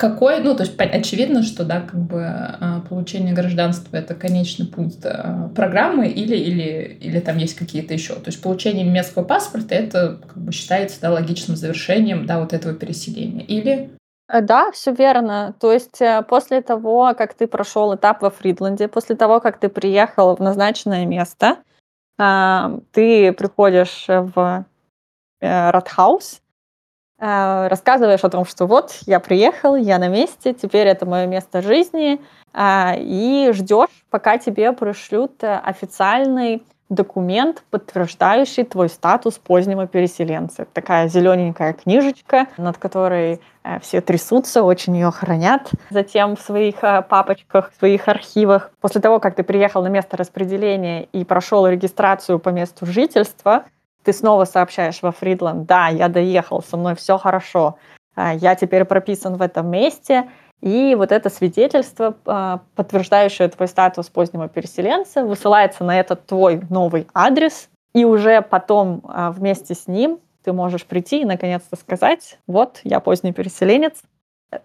какой, 0.01 0.39
ну, 0.39 0.55
то 0.55 0.63
есть 0.63 0.73
очевидно, 0.79 1.43
что, 1.43 1.63
да, 1.63 1.81
как 1.81 1.99
бы 1.99 2.25
а, 2.25 2.81
получение 2.89 3.35
гражданства— 3.35 3.95
это 3.97 4.15
конечный 4.15 4.65
пункт 4.65 5.05
а, 5.05 5.51
программы 5.55 6.07
или, 6.07 6.35
или, 6.35 6.97
или 6.99 7.19
там 7.19 7.37
есть 7.37 7.53
какие-то 7.53 7.93
еще. 7.93 8.15
То 8.15 8.29
есть 8.31 8.41
получение 8.41 8.83
немецкого 8.83 9.23
паспорта— 9.23 9.75
это 9.75 10.19
как 10.27 10.37
бы 10.37 10.51
считается, 10.51 10.99
да, 11.01 11.11
логичным 11.11 11.55
завершением, 11.55 12.25
да, 12.25 12.39
вот 12.39 12.51
этого 12.51 12.73
переселения. 12.73 13.45
Или 13.45 13.91
э, 14.27 14.41
да, 14.41 14.71
все 14.71 14.91
верно. 14.91 15.53
То 15.59 15.71
есть 15.71 16.01
э, 16.01 16.23
после 16.27 16.63
того, 16.63 17.13
как 17.15 17.35
ты 17.35 17.45
прошел 17.45 17.93
этап 17.93 18.23
во 18.23 18.31
Фридланде, 18.31 18.87
после 18.87 19.15
того, 19.15 19.39
как 19.39 19.59
ты 19.59 19.69
приехал 19.69 20.35
в 20.35 20.39
назначенное 20.39 21.05
место, 21.05 21.57
а, 22.17 22.79
ты 22.91 23.33
приходишь 23.33 24.05
в 24.07 24.65
э, 25.41 25.69
Ратхаус, 25.69 26.39
а, 26.39 26.50
рассказываешь 27.21 28.23
о 28.23 28.29
том, 28.29 28.45
что 28.45 28.65
вот 28.65 28.97
я 29.05 29.19
приехал, 29.19 29.75
я 29.75 29.99
на 29.99 30.07
месте, 30.07 30.53
теперь 30.53 30.87
это 30.87 31.05
мое 31.05 31.27
место 31.27 31.61
жизни, 31.61 32.19
а, 32.53 32.95
и 32.97 33.51
ждешь, 33.53 33.89
пока 34.09 34.37
тебе 34.37 34.73
пришлют 34.73 35.43
э, 35.43 35.59
официальный 35.63 36.63
документ, 36.89 37.63
подтверждающий 37.69 38.65
твой 38.65 38.89
статус 38.89 39.37
позднего 39.37 39.87
переселенца. 39.87 40.67
Такая 40.73 41.07
зелененькая 41.07 41.71
книжечка, 41.71 42.47
над 42.57 42.77
которой 42.77 43.39
э, 43.63 43.79
все 43.79 44.01
трясутся, 44.01 44.63
очень 44.63 44.95
ее 44.95 45.11
хранят. 45.11 45.69
Затем 45.89 46.35
в 46.35 46.41
своих 46.41 46.83
э, 46.83 47.01
папочках, 47.03 47.71
в 47.71 47.77
своих 47.77 48.09
архивах, 48.09 48.71
после 48.81 48.99
того, 48.99 49.21
как 49.21 49.35
ты 49.35 49.43
приехал 49.43 49.81
на 49.81 49.87
место 49.87 50.17
распределения 50.17 51.03
и 51.03 51.23
прошел 51.23 51.65
регистрацию 51.65 52.39
по 52.39 52.49
месту 52.49 52.85
жительства, 52.85 53.63
ты 54.03 54.13
снова 54.13 54.45
сообщаешь 54.45 55.01
во 55.01 55.11
Фридланд, 55.11 55.65
да, 55.65 55.87
я 55.87 56.07
доехал, 56.07 56.61
со 56.61 56.77
мной 56.77 56.95
все 56.95 57.17
хорошо, 57.17 57.77
а, 58.15 58.33
я 58.33 58.55
теперь 58.55 58.85
прописан 58.85 59.35
в 59.35 59.41
этом 59.41 59.69
месте, 59.69 60.29
и 60.61 60.95
вот 60.95 61.11
это 61.11 61.29
свидетельство, 61.29 62.15
а, 62.25 62.61
подтверждающее 62.75 63.47
твой 63.49 63.67
статус 63.67 64.09
позднего 64.09 64.47
переселенца, 64.47 65.25
высылается 65.25 65.83
на 65.83 65.99
этот 65.99 66.25
твой 66.25 66.61
новый 66.69 67.07
адрес, 67.13 67.69
и 67.93 68.05
уже 68.05 68.41
потом 68.41 69.01
а, 69.03 69.31
вместе 69.31 69.73
с 69.73 69.87
ним 69.87 70.19
ты 70.43 70.53
можешь 70.53 70.85
прийти 70.85 71.21
и 71.21 71.25
наконец-то 71.25 71.75
сказать, 71.75 72.39
вот, 72.47 72.79
я 72.83 72.99
поздний 72.99 73.33
переселенец, 73.33 74.01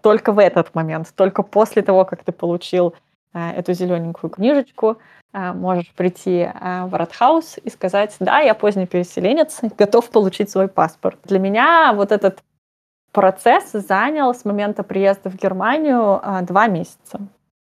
только 0.01 0.31
в 0.31 0.39
этот 0.39 0.75
момент, 0.75 1.13
только 1.15 1.43
после 1.43 1.81
того, 1.81 2.05
как 2.05 2.23
ты 2.23 2.31
получил 2.31 2.93
эту 3.55 3.73
зелененькую 3.73 4.29
книжечку, 4.29 4.97
а, 5.33 5.53
можешь 5.53 5.91
прийти 5.93 6.49
а, 6.51 6.87
в 6.87 6.93
Rathaus 6.93 7.57
и 7.63 7.69
сказать, 7.69 8.15
да, 8.19 8.39
я 8.39 8.53
поздний 8.53 8.87
переселенец, 8.87 9.59
готов 9.77 10.09
получить 10.09 10.49
свой 10.49 10.67
паспорт. 10.67 11.19
Для 11.25 11.39
меня 11.39 11.93
вот 11.93 12.11
этот 12.11 12.39
процесс 13.11 13.71
занял 13.71 14.33
с 14.33 14.45
момента 14.45 14.83
приезда 14.83 15.29
в 15.29 15.35
Германию 15.35 16.19
а, 16.21 16.41
два 16.41 16.67
месяца. 16.67 17.19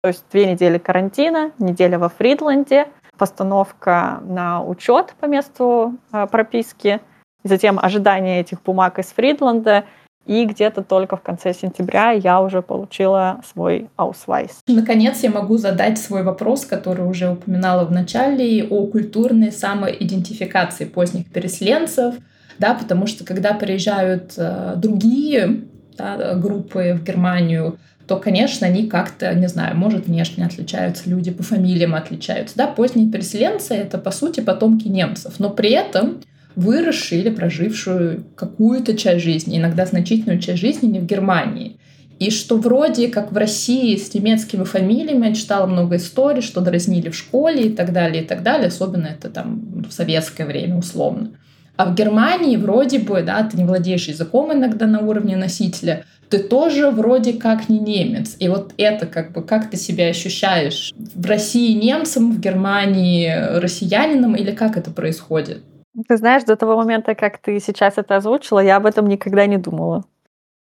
То 0.02 0.08
есть 0.10 0.26
две 0.32 0.52
недели 0.52 0.78
карантина, 0.78 1.52
неделя 1.60 1.99
во 1.99 2.10
Фридланде, 2.10 2.88
постановка 3.17 4.19
на 4.23 4.62
учет 4.63 5.15
по 5.19 5.26
месту 5.28 5.95
прописки, 6.32 6.99
затем 7.43 7.80
ожидание 7.80 8.41
этих 8.41 8.62
бумаг 8.63 8.99
из 8.99 9.06
Фридланда 9.13 9.86
и 10.26 10.46
где-то 10.46 10.84
только 10.84 11.18
в 11.18 11.22
конце 11.22 11.54
сентября 11.54 12.12
я 12.12 12.42
уже 12.42 12.62
получила 12.62 13.42
свой 13.46 13.90
аусвайс. 13.96 14.62
Наконец 14.68 15.22
я 15.24 15.30
могу 15.30 15.58
задать 15.58 15.98
свой 15.98 16.24
вопрос, 16.24 16.66
который 16.66 17.06
уже 17.06 17.30
упоминала 17.30 17.86
в 17.86 17.92
начале, 17.92 18.64
о 18.64 18.86
культурной 18.88 19.52
самоидентификации 19.52 20.86
поздних 20.86 21.32
переселенцев, 21.32 22.16
да, 22.60 22.74
потому 22.74 23.08
что 23.08 23.26
когда 23.26 23.54
приезжают 23.54 24.34
э, 24.38 24.74
другие 24.78 25.66
да, 25.98 26.36
группы 26.36 26.98
в 27.00 27.04
Германию, 27.04 27.78
то, 28.08 28.18
конечно, 28.18 28.68
они 28.68 28.88
как-то, 28.88 29.34
не 29.34 29.48
знаю, 29.48 29.78
может, 29.78 30.08
внешне 30.08 30.46
отличаются, 30.46 31.10
люди 31.10 31.32
по 31.32 31.44
фамилиям 31.44 31.96
отличаются. 31.96 32.56
Да, 32.58 32.68
поздние 32.68 33.10
переселенцы— 33.10 33.74
это, 33.76 33.98
по 33.98 34.12
сути, 34.12 34.42
потомки 34.42 34.88
немцев, 34.88 35.36
но 35.40 35.50
при 35.50 35.72
этом 35.72 36.20
выросшую 36.56 37.22
или 37.22 37.30
прожившую 37.30 38.26
какую-то 38.36 38.96
часть 38.96 39.24
жизни, 39.24 39.58
иногда 39.58 39.86
значительную 39.86 40.39
часть 40.39 40.62
жизни 40.62 40.88
не 40.88 41.00
в 41.00 41.06
Германии. 41.06 41.78
И 42.20 42.30
что 42.30 42.58
вроде 42.58 43.08
как 43.08 43.32
в 43.32 43.38
России 43.38 43.96
с 43.98 44.13
немецкими 44.13 44.63
фамилиями 44.63 45.28
я 45.28 45.34
читала 45.34 45.66
много 45.66 45.98
историй, 45.98 46.42
что 46.42 46.62
дразнили 46.62 47.10
в 47.10 47.16
школе 47.16 47.66
и 47.66 47.70
так 47.70 47.92
далее, 47.92 48.24
и 48.24 48.26
так 48.26 48.44
далее. 48.44 48.68
Особенно 48.68 49.08
это 49.08 49.30
там 49.30 49.84
в 49.89 49.92
советское 49.92 50.46
время 50.46 50.78
условно. 50.78 51.32
А 51.76 51.86
в 51.86 51.96
Германии 51.96 52.56
вроде 52.56 53.00
бы, 53.00 53.24
да, 53.24 53.44
ты 53.44 53.58
не 53.58 53.63
владеешь 53.63 54.08
языком 54.08 54.54
иногда 54.54 54.86
на 54.86 55.00
уровне 55.00 55.36
носителя, 55.36 56.06
ты 56.30 56.38
тоже 56.39 56.92
вроде 56.92 57.34
как 57.34 57.68
не 57.68 57.80
немец. 57.80 58.36
И 58.39 58.48
вот 58.48 58.74
это 58.78 59.08
как 59.08 59.34
бы, 59.34 59.44
как 59.44 59.70
ты 59.70 59.78
себя 59.78 60.08
ощущаешь? 60.08 60.94
В 61.16 61.26
России 61.26 61.74
немцем, 61.74 62.32
в 62.32 62.39
Германии 62.39 63.60
россиянином 63.60 64.36
или 64.36 64.52
как 64.52 64.78
это 64.78 64.92
происходит? 64.92 65.63
Ты 66.08 66.18
знаешь, 66.18 66.44
до 66.44 66.56
того 66.56 66.76
момента, 66.76 67.14
как 67.14 67.38
ты 67.38 67.60
сейчас 67.60 67.98
это 67.98 68.16
озвучила, 68.16 68.60
я 68.60 68.78
об 68.78 68.86
этом 68.86 69.08
никогда 69.08 69.46
не 69.46 69.58
думала. 69.58 70.04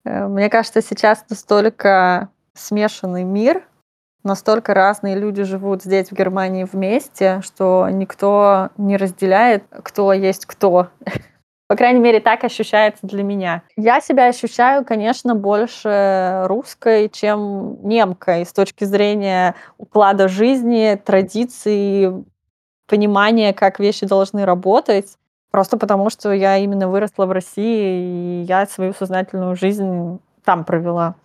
Э, 0.05 0.27
мне 0.27 0.49
кажется, 0.49 0.81
сейчас 0.81 1.25
настолько 1.29 2.29
смешанный 2.53 3.23
мир, 3.23 3.63
настолько 4.23 4.73
разные 4.73 5.15
люди 5.15 5.43
живут 5.43 5.83
здесь, 5.83 6.09
в 6.09 6.13
Германии, 6.13 6.67
вместе, 6.71 7.41
что 7.43 7.89
никто 7.89 8.69
не 8.77 8.97
разделяет, 8.97 9.63
кто 9.69 10.13
есть 10.13 10.45
кто. 10.45 10.89
По 11.67 11.75
крайней 11.75 11.99
мере, 11.99 12.19
так 12.19 12.43
ощущается 12.43 13.07
для 13.07 13.23
меня. 13.23 13.63
Я 13.75 13.99
себя 13.99 14.27
ощущаю, 14.27 14.85
конечно, 14.85 15.33
больше 15.33 16.43
русской, 16.45 17.09
чем 17.09 17.79
немкой 17.81 18.45
с 18.45 18.53
точки 18.53 18.83
зрения 18.83 19.55
уклада 19.79 20.27
жизни, 20.27 21.01
традиций, 21.03 22.23
понимание, 22.87 23.53
как 23.53 23.79
вещи 23.79 24.05
должны 24.05 24.45
работать, 24.45 25.17
просто 25.51 25.77
потому 25.77 26.09
что 26.09 26.31
я 26.31 26.57
именно 26.57 26.87
выросла 26.87 27.25
в 27.25 27.31
России, 27.31 28.41
и 28.41 28.45
я 28.47 28.65
свою 28.65 28.93
сознательную 28.93 29.55
жизнь 29.55 30.19
там 30.43 30.63
провела. 30.63 31.15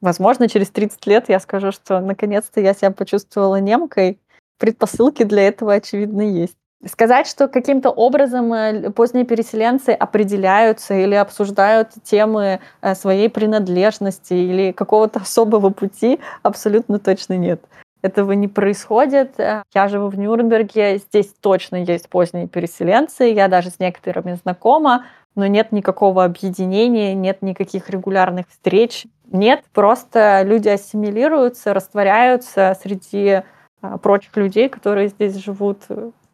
Возможно, 0.00 0.48
через 0.48 0.70
30 0.70 1.06
лет 1.06 1.28
я 1.28 1.40
скажу, 1.40 1.72
что 1.72 2.00
наконец-то 2.00 2.60
я 2.60 2.74
себя 2.74 2.90
почувствовала 2.90 3.56
немкой. 3.56 4.18
Предпосылки 4.58 5.24
для 5.24 5.48
этого, 5.48 5.74
очевидно, 5.74 6.22
есть. 6.22 6.56
Сказать, 6.86 7.26
что 7.26 7.48
каким-то 7.48 7.90
образом 7.90 8.52
э, 8.52 8.90
поздние 8.90 9.24
переселенцы 9.24 9.90
определяются 9.90 10.94
или 10.94 11.16
обсуждают 11.16 11.88
темы 12.04 12.60
э, 12.80 12.94
своей 12.94 13.28
принадлежности 13.28 14.34
или 14.34 14.70
какого-то 14.70 15.18
особого 15.18 15.70
пути, 15.70 16.20
абсолютно 16.42 17.00
точно 17.00 17.36
нет 17.36 17.60
этого 18.02 18.32
не 18.32 18.48
происходит. 18.48 19.34
Я 19.38 19.88
живу 19.88 20.08
в 20.08 20.18
Нюрнберге, 20.18 20.98
здесь 20.98 21.34
точно 21.40 21.76
есть 21.76 22.08
поздние 22.08 22.46
переселенцы, 22.46 23.24
я 23.24 23.48
даже 23.48 23.70
с 23.70 23.78
некоторыми 23.78 24.34
знакома, 24.34 25.04
но 25.34 25.46
нет 25.46 25.72
никакого 25.72 26.24
объединения, 26.24 27.14
нет 27.14 27.42
никаких 27.42 27.90
регулярных 27.90 28.48
встреч, 28.48 29.06
нет, 29.30 29.64
просто 29.72 30.42
люди 30.44 30.68
ассимилируются, 30.68 31.74
растворяются 31.74 32.76
среди 32.82 33.42
а, 33.82 33.98
прочих 33.98 34.36
людей, 34.36 34.68
которые 34.68 35.08
здесь 35.08 35.36
живут, 35.36 35.82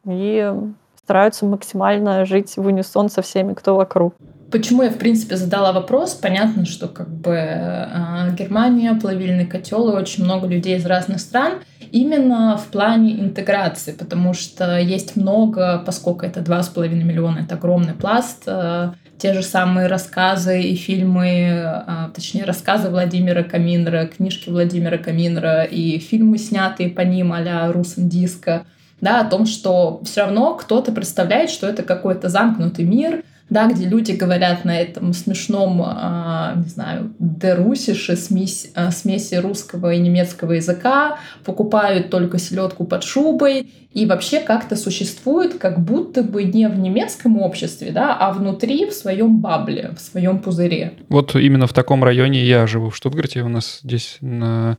и 0.06 0.52
стараются 0.96 1.44
максимально 1.44 2.24
жить 2.24 2.56
в 2.56 2.64
унисон 2.64 3.08
со 3.08 3.20
всеми, 3.20 3.52
кто 3.54 3.76
вокруг. 3.76 4.14
Почему 4.50 4.82
я, 4.82 4.90
в 4.90 4.98
принципе, 4.98 5.36
задала 5.36 5.72
вопрос? 5.72 6.14
Понятно, 6.14 6.64
что 6.64 6.88
как 6.88 7.08
бы 7.08 7.34
э, 7.34 8.34
Германия, 8.38 8.94
плавильный 8.94 9.46
котел 9.46 9.90
и 9.90 9.96
очень 9.96 10.24
много 10.24 10.46
людей 10.46 10.76
из 10.76 10.86
разных 10.86 11.20
стран 11.20 11.54
именно 11.94 12.56
в 12.56 12.66
плане 12.72 13.20
интеграции, 13.20 13.92
потому 13.92 14.34
что 14.34 14.78
есть 14.78 15.14
много, 15.14 15.80
поскольку 15.86 16.26
это 16.26 16.40
2,5 16.40 16.88
миллиона, 16.88 17.40
это 17.40 17.54
огромный 17.54 17.94
пласт, 17.94 18.42
э, 18.46 18.92
те 19.16 19.32
же 19.32 19.42
самые 19.42 19.86
рассказы 19.86 20.60
и 20.60 20.74
фильмы, 20.74 21.28
э, 21.28 22.08
точнее, 22.12 22.44
рассказы 22.44 22.90
Владимира 22.90 23.44
Каминера, 23.44 24.06
книжки 24.06 24.50
Владимира 24.50 24.98
Каминера 24.98 25.62
и 25.62 25.98
фильмы, 25.98 26.38
снятые 26.38 26.90
по 26.90 27.02
ним 27.02 27.32
а-ля 27.32 27.70
Русен 27.70 28.08
Диска, 28.08 28.66
да, 29.00 29.20
о 29.20 29.24
том, 29.24 29.46
что 29.46 30.02
все 30.04 30.22
равно 30.22 30.54
кто-то 30.54 30.90
представляет, 30.90 31.50
что 31.50 31.68
это 31.68 31.84
какой-то 31.84 32.28
замкнутый 32.28 32.84
мир, 32.84 33.22
да, 33.50 33.70
где 33.70 33.86
люди 33.86 34.12
говорят 34.12 34.64
на 34.64 34.76
этом 34.76 35.12
смешном, 35.12 35.82
э, 35.82 36.52
не 36.56 36.68
знаю, 36.68 37.14
дерусише, 37.18 38.16
смесь, 38.16 38.70
э, 38.74 38.90
смеси 38.90 39.34
русского 39.34 39.92
и 39.92 39.98
немецкого 39.98 40.52
языка, 40.52 41.18
покупают 41.44 42.10
только 42.10 42.38
селедку 42.38 42.84
под 42.84 43.04
шубой 43.04 43.72
и 43.92 44.06
вообще 44.06 44.40
как-то 44.40 44.76
существуют 44.76 45.54
как 45.58 45.80
будто 45.84 46.22
бы 46.22 46.44
не 46.44 46.68
в 46.68 46.78
немецком 46.78 47.38
обществе, 47.38 47.92
да, 47.92 48.16
а 48.16 48.32
внутри 48.32 48.86
в 48.86 48.92
своем 48.92 49.40
бабле, 49.40 49.92
в 49.96 50.00
своем 50.00 50.38
пузыре. 50.38 50.94
Вот 51.08 51.36
именно 51.36 51.66
в 51.66 51.72
таком 51.72 52.02
районе 52.02 52.44
я 52.44 52.66
живу 52.66 52.90
в 52.90 52.96
Штутгарте. 52.96 53.42
У 53.42 53.48
нас 53.48 53.80
здесь 53.82 54.18
на 54.20 54.78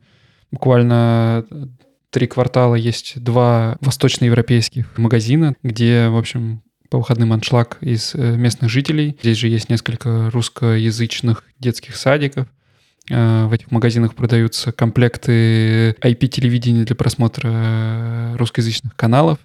буквально 0.50 1.46
три 2.10 2.26
квартала 2.26 2.74
есть 2.74 3.22
два 3.22 3.76
восточноевропейских 3.80 4.98
магазина, 4.98 5.54
где, 5.62 6.08
в 6.08 6.16
общем, 6.16 6.62
по 6.88 6.98
выходным 6.98 7.32
аншлаг 7.32 7.78
из 7.80 8.14
э, 8.14 8.36
местных 8.36 8.70
жителей. 8.70 9.16
Здесь 9.20 9.38
же 9.38 9.48
есть 9.48 9.68
несколько 9.68 10.30
русскоязычных 10.30 11.44
детских 11.58 11.96
садиков. 11.96 12.46
Э, 13.10 13.46
в 13.46 13.52
этих 13.52 13.70
магазинах 13.70 14.14
продаются 14.14 14.72
комплекты 14.72 15.92
IP-телевидения 16.00 16.84
для 16.84 16.96
просмотра 16.96 18.34
русскоязычных 18.36 18.96
каналов. 18.96 19.38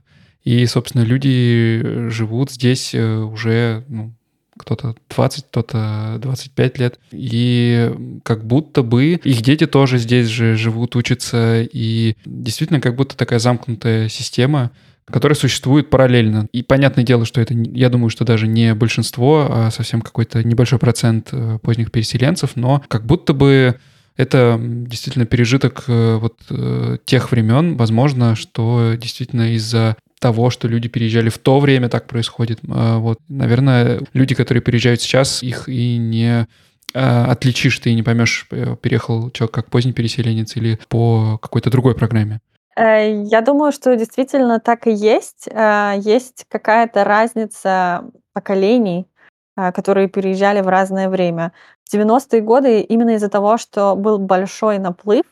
И, 0.44 0.66
собственно, 0.66 1.04
люди 1.04 2.10
живут 2.10 2.52
здесь 2.52 2.96
э, 2.96 3.18
уже 3.18 3.86
ну, 3.88 4.14
кто-то 4.58 4.96
20, 5.10 5.46
кто-то 5.46 6.18
25 6.20 6.78
лет. 6.80 7.00
И 7.12 7.92
как 8.24 8.46
будто 8.46 8.84
бы 8.84 9.14
их 9.14 9.42
дети 9.42 9.66
тоже 9.68 9.98
здесь 9.98 10.28
же 10.28 10.56
живут, 10.56 10.96
учатся. 10.96 11.68
И 11.72 12.16
действительно 12.26 12.82
как 12.82 12.96
будто 12.96 13.16
такая 13.16 13.40
замкнутая 13.40 14.10
система, 14.10 14.72
которая 15.12 15.36
существует 15.36 15.90
параллельно. 15.90 16.48
И 16.52 16.64
понятное 16.64 17.04
дело, 17.04 17.26
что 17.26 17.42
это, 17.42 17.54
я 17.54 17.90
думаю, 17.90 18.10
что 18.10 18.26
даже 18.26 18.48
не 18.48 18.74
большинство, 18.74 19.48
а 19.50 19.72
совсем 19.72 20.02
какой-то 20.02 20.44
небольшой 20.44 20.80
процент 20.80 21.30
э, 21.32 21.60
поздних 21.62 21.92
переселенцев, 21.92 22.52
но 22.56 22.84
как 22.88 23.06
будто 23.06 23.34
бы 23.34 23.78
это 24.18 24.60
действительно 24.60 25.26
пережиток 25.26 25.86
э, 25.88 26.18
вот 26.18 26.38
э, 26.50 26.98
тех 27.06 27.32
времен. 27.32 27.78
Возможно, 27.78 28.36
что 28.36 28.94
действительно 28.98 29.54
из-за 29.54 29.96
того, 30.20 30.50
что 30.50 30.68
люди 30.68 30.88
переезжали 30.88 31.30
в 31.30 31.38
то 31.38 31.60
время, 31.60 31.90
так 31.90 32.08
происходит. 32.08 32.60
Вот, 32.62 33.18
наверное, 33.28 34.02
люди, 34.14 34.36
которые 34.36 34.62
переезжают 34.62 35.02
сейчас, 35.02 35.42
их 35.42 35.68
и 35.68 35.98
не 35.98 36.48
отличишь, 36.94 37.80
ты 37.80 37.96
не 37.96 38.04
поймешь, 38.04 38.46
переехал 38.50 39.32
человек 39.32 39.56
как 39.56 39.70
поздний 39.72 39.94
переселенец 39.94 40.56
или 40.58 40.78
по 40.90 41.40
какой-то 41.42 41.72
другой 41.72 41.96
программе. 41.96 42.40
Э, 42.76 43.22
я 43.24 43.42
думаю, 43.42 43.72
что 43.72 43.96
действительно 43.96 44.60
так 44.60 44.88
и 44.88 44.92
есть. 44.92 45.48
Э, 45.48 45.94
есть 45.98 46.46
какая-то 46.50 47.04
разница 47.04 48.06
поколений, 48.34 49.08
которые 49.56 50.08
переезжали 50.08 50.62
в 50.62 50.70
разное 50.70 51.10
время. 51.10 51.52
В 51.84 51.94
90-е 51.94 52.42
годы 52.42 52.82
именно 52.82 53.12
из-за 53.12 53.30
того, 53.30 53.58
что 53.58 53.96
был 53.96 54.18
большой 54.18 54.80
наплыв, 54.80 55.26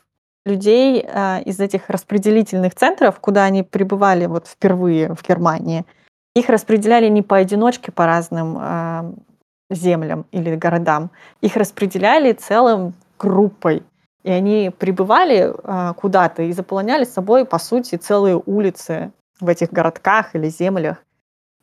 людей 0.46 1.04
э, 1.06 1.42
из 1.42 1.60
этих 1.60 1.88
распределительных 1.90 2.74
центров, 2.74 3.20
куда 3.20 3.44
они 3.44 3.62
прибывали 3.62 4.26
вот 4.26 4.46
впервые 4.46 5.14
в 5.14 5.22
Германии, 5.26 5.84
их 6.34 6.48
распределяли 6.48 7.08
не 7.08 7.22
поодиночке 7.22 7.92
по 7.92 8.06
разным 8.06 8.56
э, 8.58 9.12
землям 9.70 10.26
или 10.32 10.54
городам, 10.56 11.10
их 11.40 11.56
распределяли 11.56 12.32
целым 12.32 12.94
группой. 13.18 13.82
И 14.22 14.30
они 14.30 14.70
прибывали 14.76 15.52
э, 15.52 15.94
куда-то 15.94 16.42
и 16.42 16.52
заполоняли 16.52 17.04
собой, 17.04 17.44
по 17.44 17.58
сути, 17.58 17.96
целые 17.96 18.40
улицы 18.44 19.12
в 19.40 19.48
этих 19.48 19.72
городках 19.72 20.34
или 20.34 20.48
землях. 20.48 20.98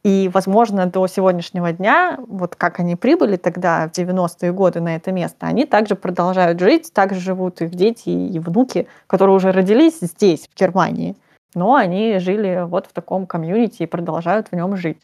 И, 0.03 0.29
возможно, 0.33 0.85
до 0.85 1.05
сегодняшнего 1.07 1.71
дня, 1.73 2.17
вот 2.27 2.55
как 2.55 2.79
они 2.79 2.95
прибыли 2.95 3.35
тогда, 3.35 3.89
в 3.89 3.91
90-е 3.91 4.53
годы 4.53 4.79
на 4.79 4.95
это 4.95 5.11
место, 5.11 5.47
они 5.47 5.65
также 5.65 5.95
продолжают 5.95 6.59
жить, 6.59 6.93
также 6.93 7.19
живут 7.19 7.61
их 7.61 7.71
дети 7.71 8.09
и 8.09 8.39
внуки, 8.39 8.87
которые 9.07 9.35
уже 9.35 9.51
родились 9.51 9.99
здесь, 9.99 10.47
в 10.47 10.57
Германии. 10.57 11.15
Но 11.55 11.75
они 11.75 12.19
жили 12.19 12.63
вот 12.65 12.87
в 12.87 12.93
таком 12.93 13.25
комьюнити 13.27 13.83
и 13.83 13.87
продолжают 13.87 14.47
в 14.49 14.55
нем 14.55 14.77
жить. 14.77 14.99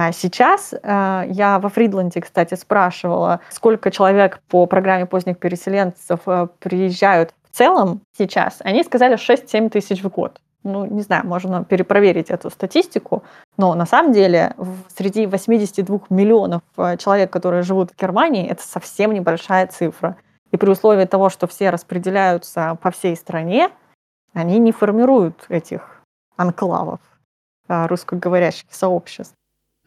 А 0.00 0.12
сейчас 0.12 0.72
э, 0.80 1.24
я 1.28 1.58
во 1.58 1.68
Фридланде, 1.68 2.20
кстати, 2.20 2.54
спрашивала, 2.54 3.40
сколько 3.50 3.90
человек 3.90 4.40
по 4.48 4.64
программе 4.66 5.06
поздних 5.06 5.40
переселенцев 5.40 6.20
э, 6.26 6.46
приезжают 6.60 7.34
в 7.50 7.56
целом 7.56 8.02
сейчас. 8.16 8.58
Они 8.60 8.84
сказали 8.84 9.16
6-7 9.16 9.70
тысяч 9.70 10.04
в 10.04 10.08
год 10.08 10.40
ну, 10.62 10.84
не 10.84 11.02
знаю, 11.02 11.26
можно 11.26 11.64
перепроверить 11.64 12.30
эту 12.30 12.50
статистику, 12.50 13.24
но 13.56 13.74
на 13.74 13.86
самом 13.86 14.12
деле 14.12 14.54
среди 14.94 15.26
82 15.26 16.00
миллионов 16.10 16.62
э, 16.76 16.96
человек, 16.98 17.32
которые 17.32 17.62
живут 17.62 17.90
в 17.90 18.00
Германии, 18.00 18.46
это 18.46 18.62
совсем 18.62 19.12
небольшая 19.12 19.66
цифра. 19.66 20.16
И 20.52 20.56
при 20.56 20.70
условии 20.70 21.06
того, 21.06 21.28
что 21.28 21.48
все 21.48 21.70
распределяются 21.70 22.78
по 22.82 22.92
всей 22.92 23.16
стране, 23.16 23.70
они 24.32 24.60
не 24.60 24.70
формируют 24.70 25.46
этих 25.48 26.02
анклавов 26.36 27.00
русскоговорящих 27.68 28.68
сообществ. 28.70 29.34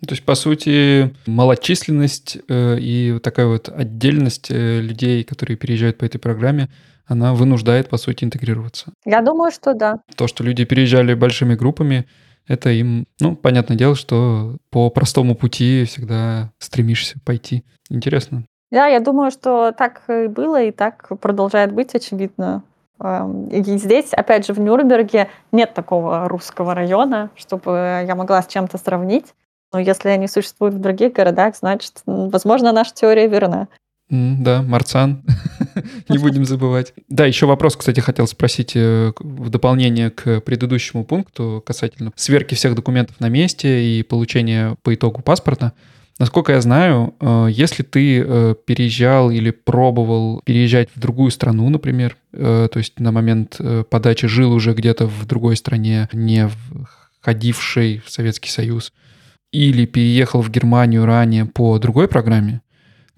То 0.07 0.13
есть, 0.13 0.25
по 0.25 0.33
сути, 0.33 1.13
малочисленность 1.27 2.37
э, 2.47 2.77
и 2.79 3.19
такая 3.19 3.45
вот 3.45 3.69
отдельность 3.69 4.49
э, 4.49 4.81
людей, 4.81 5.23
которые 5.23 5.57
переезжают 5.57 5.99
по 5.99 6.05
этой 6.05 6.17
программе, 6.17 6.69
она 7.05 7.33
вынуждает, 7.33 7.89
по 7.89 7.97
сути, 7.97 8.23
интегрироваться. 8.23 8.93
Я 9.05 9.21
думаю, 9.21 9.51
что 9.51 9.73
да. 9.73 9.99
То, 10.15 10.27
что 10.27 10.43
люди 10.43 10.65
переезжали 10.65 11.13
большими 11.13 11.55
группами, 11.55 12.07
это 12.47 12.69
им, 12.69 13.05
ну, 13.19 13.35
понятное 13.35 13.77
дело, 13.77 13.95
что 13.95 14.57
по 14.71 14.89
простому 14.89 15.35
пути 15.35 15.85
всегда 15.85 16.51
стремишься 16.57 17.19
пойти. 17.23 17.63
Интересно. 17.89 18.45
Да, 18.71 18.87
я 18.87 19.01
думаю, 19.01 19.31
что 19.31 19.71
так 19.71 20.03
и 20.09 20.27
было, 20.27 20.63
и 20.63 20.71
так 20.71 21.09
продолжает 21.19 21.73
быть, 21.73 21.93
очевидно. 21.93 22.63
Эм, 23.03 23.49
и 23.49 23.61
здесь, 23.77 24.13
опять 24.13 24.47
же, 24.47 24.53
в 24.53 24.59
Нюрнберге 24.59 25.27
нет 25.51 25.73
такого 25.73 26.27
русского 26.29 26.73
района, 26.73 27.29
чтобы 27.35 28.03
я 28.07 28.15
могла 28.15 28.41
с 28.41 28.47
чем-то 28.47 28.77
сравнить. 28.77 29.33
Но 29.73 29.79
если 29.79 30.09
они 30.09 30.27
существуют 30.27 30.75
в 30.75 30.79
других 30.79 31.13
городах, 31.13 31.55
значит, 31.55 32.01
возможно, 32.05 32.71
наша 32.71 32.93
теория 32.93 33.27
верна. 33.27 33.67
Да, 34.11 34.61
Марцан, 34.61 35.23
не 36.09 36.17
будем 36.17 36.43
забывать. 36.43 36.93
Да, 37.07 37.25
еще 37.25 37.45
вопрос, 37.45 37.77
кстати, 37.77 38.01
хотел 38.01 38.27
спросить 38.27 38.73
э, 38.75 39.13
в 39.17 39.49
дополнение 39.49 40.09
к 40.09 40.41
предыдущему 40.41 41.05
пункту 41.05 41.63
касательно 41.65 42.11
сверки 42.17 42.53
всех 42.53 42.75
документов 42.75 43.21
на 43.21 43.29
месте 43.29 43.81
и 43.81 44.03
получения 44.03 44.75
по 44.83 44.93
итогу 44.93 45.21
паспорта. 45.21 45.71
Насколько 46.19 46.51
я 46.51 46.59
знаю, 46.59 47.15
э, 47.21 47.47
если 47.51 47.83
ты 47.83 48.19
э, 48.19 48.55
переезжал 48.65 49.31
или 49.31 49.51
пробовал 49.51 50.41
переезжать 50.43 50.89
в 50.93 50.99
другую 50.99 51.31
страну, 51.31 51.69
например, 51.69 52.17
то 52.33 52.71
есть 52.75 52.99
на 52.99 53.11
момент 53.11 53.59
подачи 53.89 54.27
жил 54.27 54.51
уже 54.51 54.73
где-то 54.73 55.07
в 55.07 55.25
другой 55.25 55.55
стране, 55.55 56.09
не 56.11 56.49
входившей 57.21 58.01
в 58.05 58.09
Советский 58.09 58.49
Союз, 58.49 58.91
или 59.51 59.85
переехал 59.85 60.41
в 60.41 60.49
Германию 60.49 61.05
ранее 61.05 61.45
по 61.45 61.77
другой 61.79 62.07
программе, 62.07 62.61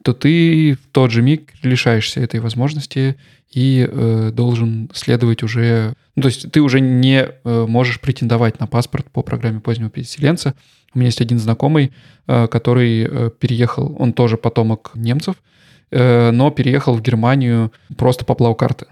то 0.03 0.13
ты 0.13 0.73
в 0.73 0.91
тот 0.91 1.11
же 1.11 1.21
миг 1.21 1.53
лишаешься 1.63 2.19
этой 2.19 2.39
возможности 2.39 3.15
и 3.51 3.88
э, 3.89 4.31
должен 4.34 4.89
следовать 4.93 5.43
уже... 5.43 5.93
Ну, 6.15 6.23
то 6.23 6.27
есть 6.27 6.51
ты 6.51 6.59
уже 6.59 6.81
не 6.81 7.25
э, 7.25 7.65
можешь 7.67 7.99
претендовать 8.01 8.59
на 8.59 8.67
паспорт 8.67 9.09
по 9.11 9.21
программе 9.21 9.59
позднего 9.59 9.89
переселенца. 9.89 10.55
У 10.93 10.99
меня 10.99 11.07
есть 11.07 11.21
один 11.21 11.39
знакомый, 11.39 11.93
э, 12.27 12.47
который 12.47 13.03
э, 13.03 13.29
переехал, 13.39 13.95
он 13.97 14.13
тоже 14.13 14.38
потомок 14.38 14.91
немцев, 14.95 15.36
э, 15.91 16.31
но 16.31 16.51
переехал 16.51 16.95
в 16.95 17.01
Германию 17.01 17.71
просто 17.95 18.25
по 18.25 18.34
плау-карты. 18.34 18.88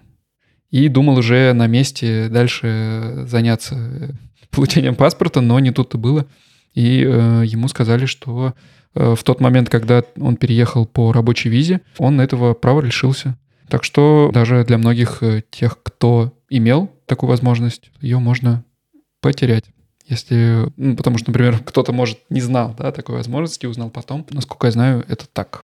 И 0.70 0.88
думал 0.88 1.18
уже 1.18 1.52
на 1.54 1.68
месте 1.68 2.30
дальше 2.30 3.26
заняться 3.28 3.76
э, 3.76 4.10
получением 4.52 4.96
паспорта, 4.96 5.42
но 5.42 5.60
не 5.60 5.72
тут-то 5.72 5.98
было. 5.98 6.28
И 6.74 7.04
э, 7.04 7.44
ему 7.46 7.68
сказали, 7.68 8.06
что 8.06 8.54
Э, 8.94 9.16
в 9.16 9.24
тот 9.24 9.40
момент, 9.40 9.70
когда 9.70 10.04
он 10.20 10.36
переехал 10.38 10.86
по 10.86 11.12
рабочей 11.12 11.50
визе, 11.50 11.82
он 11.98 12.20
этого 12.20 12.54
права 12.54 12.82
лишился. 12.82 13.38
Так 13.70 13.84
что 13.84 14.32
даже 14.34 14.66
для 14.66 14.78
многих 14.78 15.24
э, 15.24 15.44
тех, 15.50 15.82
кто 15.82 16.34
имел 16.50 16.90
такую 17.06 17.30
возможность, 17.30 17.92
ее 18.02 18.20
можно 18.20 18.64
потерять. 19.22 19.66
Если, 20.08 20.68
ну, 20.76 20.98
потому 20.98 21.18
что, 21.18 21.30
например, 21.30 21.60
кто-то, 21.66 21.94
может, 21.94 22.20
не 22.30 22.42
знал 22.42 22.76
да, 22.78 22.92
такой 22.92 23.16
возможности, 23.16 23.66
узнал 23.66 23.90
потом. 23.90 24.26
Насколько 24.30 24.68
я 24.68 24.72
знаю, 24.72 25.06
это 25.08 25.26
так. 25.28 25.62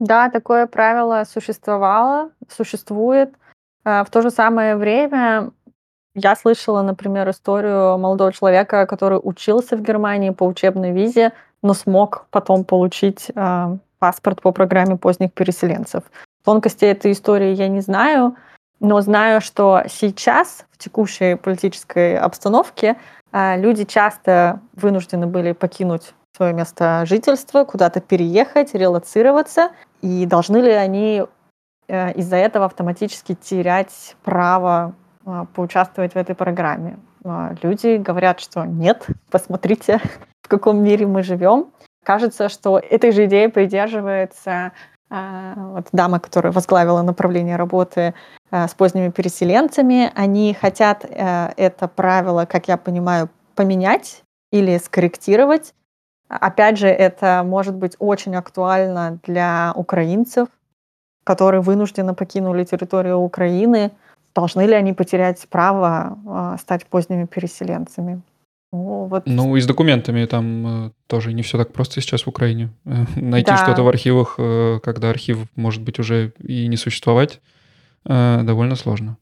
Да, 0.00 0.30
такое 0.30 0.66
правило 0.66 1.24
существовало, 1.28 2.30
существует. 2.48 3.32
Э, 3.84 4.02
в 4.04 4.10
то 4.10 4.22
же 4.22 4.30
самое 4.30 4.76
время 4.76 5.52
я 6.22 6.36
слышала, 6.36 6.82
например, 6.82 7.28
историю 7.30 7.98
молодого 7.98 8.32
человека, 8.32 8.86
который 8.86 9.20
учился 9.22 9.76
в 9.76 9.82
Германии 9.82 10.30
по 10.30 10.44
учебной 10.44 10.92
визе, 10.92 11.32
но 11.62 11.74
смог 11.74 12.26
потом 12.30 12.64
получить 12.64 13.30
э, 13.34 13.76
паспорт 13.98 14.42
по 14.42 14.52
программе 14.52 14.96
поздних 14.96 15.32
переселенцев. 15.32 16.04
Тонкости 16.44 16.84
этой 16.84 17.12
истории 17.12 17.54
я 17.54 17.68
не 17.68 17.80
знаю, 17.80 18.36
но 18.80 19.00
знаю, 19.00 19.40
что 19.40 19.82
сейчас 19.88 20.64
в 20.72 20.78
текущей 20.78 21.34
политической 21.34 22.18
обстановке 22.18 22.96
э, 23.32 23.60
люди 23.60 23.84
часто 23.84 24.60
вынуждены 24.74 25.26
были 25.26 25.52
покинуть 25.52 26.14
свое 26.36 26.52
место 26.52 27.04
жительства, 27.04 27.64
куда-то 27.64 28.00
переехать, 28.00 28.74
релацироваться, 28.74 29.70
и 30.02 30.24
должны 30.26 30.58
ли 30.58 30.70
они 30.70 31.24
э, 31.88 32.12
из-за 32.12 32.36
этого 32.36 32.66
автоматически 32.66 33.34
терять 33.34 34.16
право 34.22 34.94
поучаствовать 35.54 36.14
в 36.14 36.16
этой 36.16 36.34
программе? 36.34 36.98
Э, 37.24 37.54
люди 37.62 37.96
говорят, 37.96 38.40
что 38.40 38.64
нет, 38.64 39.06
посмотрите, 39.30 40.00
в 40.42 40.48
каком 40.48 40.82
мире 40.82 41.06
мы 41.06 41.22
живем. 41.22 41.66
Кажется, 42.04 42.48
что 42.48 42.78
этой 42.78 43.12
же 43.12 43.26
идеей 43.26 43.48
придерживается 43.48 44.72
э, 45.10 45.52
вот 45.56 45.88
дама, 45.92 46.20
которая 46.20 46.52
возглавила 46.52 47.02
направление 47.02 47.56
работы 47.56 48.14
с 48.50 48.72
поздними 48.74 49.10
переселенцами. 49.10 50.10
Они 50.14 50.54
хотят 50.54 51.04
э, 51.04 51.52
это 51.56 51.86
правило, 51.88 52.46
как 52.46 52.68
я 52.68 52.76
понимаю, 52.76 53.28
поменять 53.54 54.22
или 54.50 54.78
скорректировать. 54.78 55.74
Опять 56.28 56.78
же, 56.78 56.88
это 56.88 57.42
может 57.44 57.74
быть 57.74 57.96
очень 57.98 58.36
актуально 58.36 59.18
для 59.24 59.72
украинцев, 59.74 60.48
которые 61.24 61.62
вынужденно 61.62 62.14
покинули 62.14 62.64
территорию 62.64 63.18
Украины. 63.18 63.92
Должны 64.34 64.62
ли 64.66 64.74
они 64.74 64.92
потерять 64.92 65.46
право 65.48 66.18
э, 66.54 66.56
стать 66.60 66.86
поздними 66.86 67.26
переселенцами? 67.26 68.22
Ну, 68.72 69.06
вот. 69.06 69.22
ну 69.26 69.56
и 69.56 69.60
с 69.60 69.66
документами 69.66 70.26
там 70.26 70.86
э, 70.86 70.90
тоже 71.06 71.32
не 71.32 71.42
все 71.42 71.56
так 71.56 71.72
просто 71.72 72.00
сейчас 72.00 72.24
в 72.24 72.28
Украине. 72.28 72.68
Найти 73.16 73.50
да. 73.50 73.56
что-то 73.56 73.82
в 73.82 73.88
архивах, 73.88 74.34
э, 74.38 74.80
когда 74.82 75.10
архив 75.10 75.38
может 75.56 75.82
быть 75.82 75.98
уже 75.98 76.32
и 76.38 76.66
не 76.66 76.76
существовать, 76.76 77.40
э, 78.04 78.42
довольно 78.42 78.76
сложно. 78.76 79.16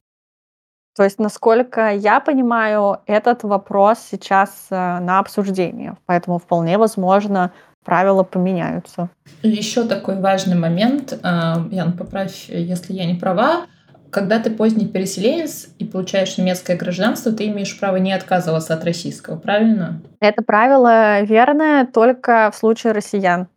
То 0.97 1.05
есть, 1.05 1.21
насколько 1.21 1.93
я 1.93 2.21
понимаю, 2.21 3.01
этот 3.07 3.43
вопрос 3.43 3.99
сейчас 4.11 4.69
на 4.71 5.19
обсуждении, 5.19 5.93
поэтому 6.07 6.39
вполне 6.39 6.79
возможно 6.79 7.53
правила 7.85 8.23
поменяются. 8.23 9.11
Еще 9.43 9.85
такой 9.85 10.19
важный 10.19 10.57
момент, 10.57 11.13
Ян, 11.23 11.93
поправь, 11.93 12.49
если 12.49 12.95
я 12.95 13.05
не 13.05 13.15
права, 13.15 13.67
когда 14.11 14.39
ты 14.39 14.51
поздний 14.51 14.87
переселенец 14.87 15.69
и 15.79 15.85
получаешь 15.85 16.39
немецкое 16.39 16.77
гражданство, 16.77 17.33
ты 17.33 17.49
имеешь 17.49 17.79
право 17.79 17.97
не 17.97 18.13
отказываться 18.13 18.75
от 18.75 18.85
российского, 18.85 19.37
правильно? 19.37 20.01
Это 20.21 20.43
правило 20.43 21.21
верное 21.23 21.87
только 21.87 22.51
в 22.53 22.57
случае 22.57 22.93
россиян. 22.93 23.49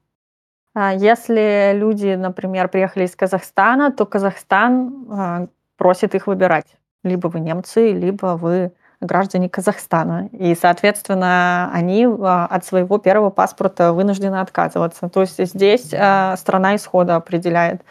А 0.74 0.94
если 0.94 1.72
люди, 1.74 2.16
например, 2.16 2.70
приехали 2.70 3.06
из 3.06 3.16
Казахстана, 3.16 3.92
то 3.92 4.06
Казахстан 4.06 5.08
а, 5.10 5.48
просит 5.78 6.16
их 6.16 6.28
выбирать 6.28 6.68
либо 7.04 7.28
вы 7.28 7.40
немцы, 7.40 7.92
либо 7.92 8.38
вы 8.38 8.72
граждане 9.02 9.50
Казахстана. 9.50 10.28
И, 10.32 10.54
соответственно, 10.56 11.72
они 11.74 12.06
а, 12.06 12.46
от 12.46 12.66
своего 12.66 12.98
первого 12.98 13.30
паспорта 13.30 13.94
вынуждены 13.94 14.42
отказываться. 14.42 15.10
То 15.10 15.22
есть 15.22 15.44
здесь 15.44 15.88
страна 15.88 16.76
исхода 16.76 17.16
определяет. 17.16 17.82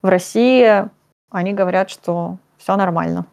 В 0.00 0.08
России 0.08 0.88
они 1.30 1.52
говорят, 1.52 1.90
что 1.90 2.38
все 2.56 2.76
нормально. 2.76 3.26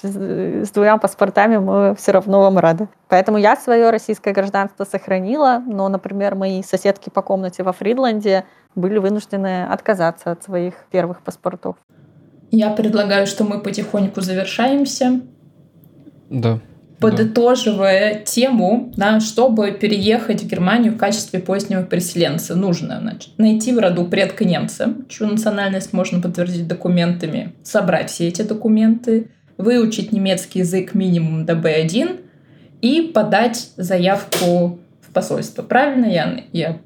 С 0.00 0.70
двумя 0.70 0.96
паспортами 0.96 1.56
мы 1.56 1.94
все 1.96 2.12
равно 2.12 2.40
вам 2.40 2.58
рады. 2.58 2.88
Поэтому 3.08 3.36
я 3.36 3.56
свое 3.56 3.90
российское 3.90 4.32
гражданство 4.32 4.84
сохранила, 4.84 5.60
но, 5.66 5.88
например, 5.88 6.36
мои 6.36 6.62
соседки 6.62 7.10
по 7.10 7.20
комнате 7.20 7.64
во 7.64 7.72
Фридланде 7.72 8.44
были 8.76 8.98
вынуждены 8.98 9.64
отказаться 9.64 10.30
от 10.30 10.44
своих 10.44 10.74
первых 10.90 11.20
паспортов. 11.22 11.76
Я 12.52 12.70
предлагаю, 12.70 13.26
что 13.26 13.42
мы 13.42 13.60
потихоньку 13.60 14.20
завершаемся. 14.20 15.20
Да. 16.30 16.60
Подытоживая 17.00 18.14
да. 18.14 18.20
тему, 18.20 18.92
да, 18.96 19.20
чтобы 19.20 19.72
переехать 19.72 20.42
в 20.42 20.46
Германию 20.46 20.94
в 20.94 20.96
качестве 20.96 21.40
позднего 21.40 21.82
переселенца, 21.82 22.54
нужно 22.54 23.00
значит, 23.00 23.30
найти 23.38 23.72
в 23.72 23.78
роду 23.78 24.06
предка 24.06 24.44
немца, 24.44 24.94
чью 25.08 25.26
национальность 25.26 25.92
можно 25.92 26.20
подтвердить 26.20 26.66
документами, 26.66 27.52
собрать 27.62 28.10
все 28.10 28.28
эти 28.28 28.42
документы, 28.42 29.28
выучить 29.58 30.12
немецкий 30.12 30.60
язык 30.60 30.94
минимум 30.94 31.44
до 31.44 31.52
B1 31.52 32.20
и 32.80 33.02
подать 33.02 33.70
заявку 33.76 34.78
в 35.00 35.12
посольство. 35.12 35.62
Правильно, 35.62 36.06
Ян? 36.06 36.42
Я 36.52 36.78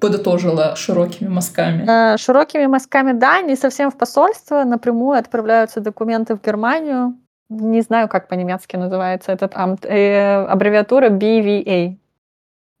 подытожила 0.00 0.76
широкими 0.76 1.28
мазками? 1.28 1.84
Э, 1.88 2.18
широкими 2.18 2.66
мазками, 2.66 3.12
да, 3.12 3.40
не 3.40 3.56
совсем 3.56 3.90
в 3.90 3.96
посольство, 3.96 4.64
напрямую 4.64 5.18
отправляются 5.18 5.80
документы 5.80 6.36
в 6.36 6.42
Германию. 6.42 7.16
Не 7.50 7.82
знаю, 7.82 8.08
как 8.08 8.28
по-немецки 8.28 8.76
называется 8.76 9.32
этот 9.32 9.52
амт. 9.54 9.84
Э, 9.84 10.46
аббревиатура 10.46 11.10
BVA. 11.10 11.96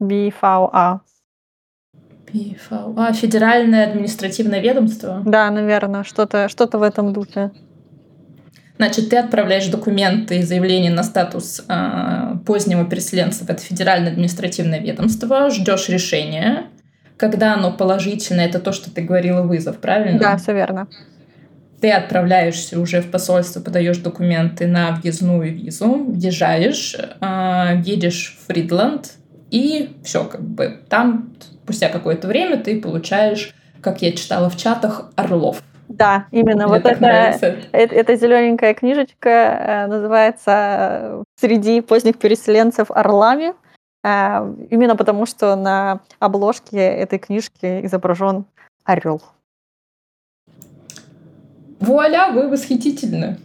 BVA. 0.02 1.00
BVA. 2.32 3.12
Федеральное 3.12 3.88
административное 3.90 4.60
ведомство? 4.60 5.22
Да, 5.24 5.50
наверное, 5.50 6.02
что-то 6.02 6.48
что 6.48 6.66
в 6.66 6.82
этом 6.82 7.12
духе. 7.12 7.50
Значит, 8.76 9.10
ты 9.10 9.18
отправляешь 9.18 9.68
документы 9.68 10.38
и 10.38 10.42
заявление 10.42 10.90
на 10.90 11.04
статус 11.04 11.62
э, 11.68 12.36
позднего 12.44 12.84
переселенца 12.84 13.44
в 13.44 13.50
это 13.50 13.62
федеральное 13.62 14.10
административное 14.10 14.80
ведомство, 14.80 15.48
ждешь 15.50 15.88
решения, 15.88 16.64
когда 17.16 17.54
оно 17.54 17.72
положительное, 17.72 18.46
это 18.46 18.58
то, 18.58 18.72
что 18.72 18.92
ты 18.92 19.02
говорила, 19.02 19.42
вызов, 19.42 19.78
правильно? 19.78 20.18
Да, 20.18 20.36
все 20.36 20.52
верно. 20.52 20.88
Ты 21.80 21.90
отправляешься 21.90 22.80
уже 22.80 23.00
в 23.00 23.10
посольство, 23.10 23.60
подаешь 23.60 23.98
документы 23.98 24.66
на 24.66 24.92
въездную 24.92 25.52
визу, 25.54 26.04
въезжаешь, 26.04 26.96
э, 27.20 27.82
едешь 27.84 28.38
в 28.38 28.46
Фридланд, 28.46 29.12
и 29.50 29.96
все, 30.02 30.24
как 30.24 30.42
бы 30.42 30.80
там 30.88 31.34
спустя 31.64 31.88
какое-то 31.88 32.26
время 32.26 32.56
ты 32.56 32.80
получаешь, 32.80 33.54
как 33.80 34.02
я 34.02 34.12
читала 34.12 34.48
в 34.50 34.56
чатах, 34.56 35.10
орлов. 35.16 35.62
Да, 35.88 36.26
именно. 36.30 36.66
Мне 36.66 36.78
вот 36.78 36.86
это, 36.86 37.38
это, 37.72 37.94
эта 37.94 38.16
зелененькая 38.16 38.74
книжечка 38.74 39.28
э, 39.28 39.86
называется 39.86 40.50
э, 40.50 41.22
«Среди 41.38 41.80
поздних 41.82 42.18
переселенцев 42.18 42.90
орлами». 42.90 43.52
А, 44.02 44.46
именно 44.70 44.96
потому, 44.96 45.24
что 45.24 45.56
на 45.56 46.00
обложке 46.18 46.78
этой 46.78 47.18
книжки 47.18 47.84
изображен 47.86 48.44
орел. 48.84 49.22
Вуаля, 51.84 52.30
вы 52.32 52.48
восхитительны. 52.48 53.38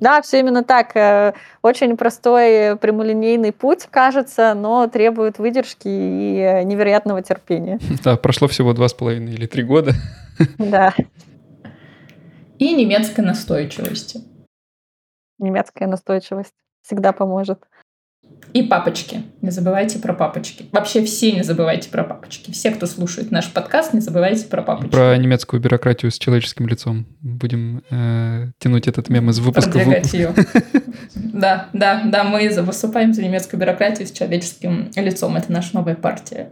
Да, 0.00 0.22
все 0.22 0.40
именно 0.40 0.64
так. 0.64 0.96
Э, 0.96 1.34
очень 1.62 1.96
простой 1.96 2.76
прямолинейный 2.78 3.52
путь, 3.52 3.86
кажется, 3.90 4.54
но 4.54 4.86
требует 4.88 5.38
выдержки 5.38 5.88
и 5.88 6.38
э, 6.38 6.62
невероятного 6.62 7.22
терпения. 7.22 7.78
Да, 8.04 8.16
прошло 8.16 8.48
всего 8.48 8.72
два 8.72 8.88
с 8.88 8.94
половиной 8.94 9.34
или 9.34 9.46
три 9.46 9.62
года. 9.62 9.92
Да. 10.58 10.94
И 12.58 12.74
немецкой 12.74 13.20
настойчивости. 13.20 14.22
Немецкая 15.38 15.86
настойчивость 15.86 16.54
всегда 16.82 17.12
поможет. 17.12 17.64
И 18.52 18.62
папочки. 18.62 19.22
Не 19.42 19.50
забывайте 19.50 19.98
про 19.98 20.12
папочки. 20.12 20.66
Вообще 20.72 21.04
все 21.04 21.32
не 21.32 21.42
забывайте 21.42 21.88
про 21.88 22.04
папочки. 22.04 22.50
Все, 22.50 22.70
кто 22.70 22.86
слушает 22.86 23.30
наш 23.30 23.50
подкаст, 23.52 23.92
не 23.94 24.00
забывайте 24.00 24.46
про 24.46 24.62
папочки. 24.62 24.90
Про 24.90 25.16
немецкую 25.16 25.60
бюрократию 25.60 26.10
с 26.10 26.18
человеческим 26.18 26.66
лицом. 26.66 27.06
Будем 27.20 27.82
э, 27.90 28.48
тянуть 28.58 28.88
этот 28.88 29.08
мем 29.08 29.30
из 29.30 29.38
выпуска 29.38 29.78
в 29.78 29.84
выпуск. 29.84 30.14
ее. 30.14 30.34
Да, 31.14 31.68
да, 31.72 32.02
да, 32.04 32.24
мы 32.24 32.48
выступаем 32.62 33.14
за 33.14 33.22
немецкую 33.22 33.60
бюрократию 33.60 34.06
с 34.06 34.12
человеческим 34.12 34.90
лицом. 34.94 35.36
Это 35.36 35.50
наша 35.52 35.74
новая 35.74 35.94
партия. 35.94 36.50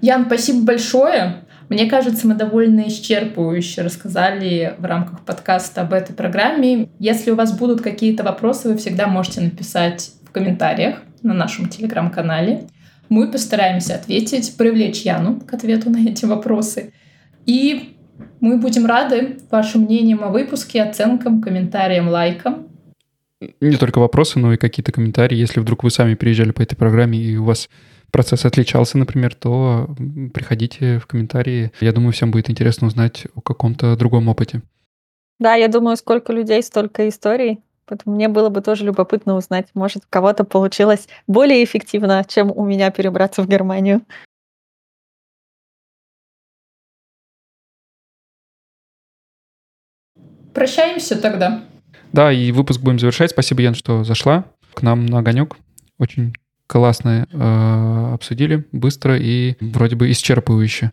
Ян, 0.00 0.26
спасибо 0.26 0.64
большое. 0.64 1.44
Мне 1.68 1.86
кажется, 1.86 2.26
мы 2.26 2.34
довольно 2.34 2.86
исчерпывающе 2.88 3.82
рассказали 3.82 4.74
в 4.78 4.84
рамках 4.84 5.20
подкаста 5.20 5.82
об 5.82 5.92
этой 5.92 6.14
программе. 6.14 6.88
Если 6.98 7.30
у 7.30 7.34
вас 7.34 7.56
будут 7.56 7.82
какие-то 7.82 8.24
вопросы, 8.24 8.68
вы 8.68 8.76
всегда 8.78 9.06
можете 9.06 9.42
написать 9.42 10.12
в 10.24 10.30
комментариях 10.30 11.02
на 11.22 11.34
нашем 11.34 11.68
телеграм-канале. 11.68 12.64
Мы 13.10 13.30
постараемся 13.30 13.96
ответить, 13.96 14.56
привлечь 14.56 15.02
Яну 15.02 15.40
к 15.40 15.52
ответу 15.52 15.90
на 15.90 16.08
эти 16.08 16.24
вопросы. 16.24 16.94
И 17.44 17.96
мы 18.40 18.56
будем 18.56 18.86
рады 18.86 19.38
вашим 19.50 19.82
мнениям 19.82 20.24
о 20.24 20.28
выпуске, 20.28 20.82
оценкам, 20.82 21.42
комментариям, 21.42 22.08
лайкам. 22.08 22.68
Не 23.60 23.76
только 23.76 23.98
вопросы, 23.98 24.38
но 24.38 24.54
и 24.54 24.56
какие-то 24.56 24.90
комментарии. 24.90 25.36
Если 25.36 25.60
вдруг 25.60 25.84
вы 25.84 25.90
сами 25.90 26.14
приезжали 26.14 26.50
по 26.50 26.62
этой 26.62 26.76
программе 26.76 27.18
и 27.18 27.36
у 27.36 27.44
вас 27.44 27.68
процесс 28.10 28.44
отличался, 28.44 28.98
например, 28.98 29.34
то 29.34 29.88
приходите 30.32 30.98
в 30.98 31.06
комментарии. 31.06 31.72
Я 31.80 31.92
думаю, 31.92 32.12
всем 32.12 32.30
будет 32.30 32.50
интересно 32.50 32.86
узнать 32.86 33.26
о 33.34 33.40
каком-то 33.40 33.96
другом 33.96 34.28
опыте. 34.28 34.62
Да, 35.38 35.54
я 35.54 35.68
думаю, 35.68 35.96
сколько 35.96 36.32
людей, 36.32 36.62
столько 36.62 37.08
историй. 37.08 37.60
Поэтому 37.86 38.16
мне 38.16 38.28
было 38.28 38.50
бы 38.50 38.60
тоже 38.60 38.84
любопытно 38.84 39.34
узнать, 39.34 39.68
может, 39.72 40.04
у 40.04 40.08
кого-то 40.10 40.44
получилось 40.44 41.08
более 41.26 41.64
эффективно, 41.64 42.22
чем 42.28 42.52
у 42.54 42.64
меня 42.66 42.90
перебраться 42.90 43.42
в 43.42 43.48
Германию. 43.48 44.02
Прощаемся 50.52 51.20
тогда. 51.20 51.64
Да, 52.12 52.32
и 52.32 52.52
выпуск 52.52 52.80
будем 52.80 52.98
завершать. 52.98 53.30
Спасибо, 53.30 53.62
Ян, 53.62 53.74
что 53.74 54.04
зашла 54.04 54.44
к 54.74 54.82
нам 54.82 55.06
на 55.06 55.20
огонек. 55.20 55.56
Очень 55.98 56.34
классно 56.68 57.26
э, 57.32 58.14
обсудили, 58.14 58.64
быстро 58.70 59.18
и 59.18 59.56
вроде 59.60 59.96
бы 59.96 60.10
исчерпывающе. 60.12 60.92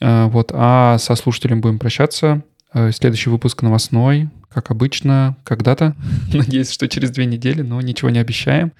Э, 0.00 0.26
вот, 0.28 0.52
а 0.54 0.96
со 0.98 1.14
слушателем 1.16 1.60
будем 1.60 1.78
прощаться. 1.78 2.42
Э, 2.72 2.90
следующий 2.92 3.28
выпуск 3.28 3.62
новостной, 3.62 4.30
как 4.48 4.70
обычно, 4.70 5.36
когда-то. 5.44 5.94
Надеюсь, 6.32 6.70
что 6.70 6.88
через 6.88 7.10
две 7.10 7.26
недели, 7.26 7.60
но 7.62 7.80
ничего 7.80 8.08
не 8.08 8.20
обещаем. 8.20 8.72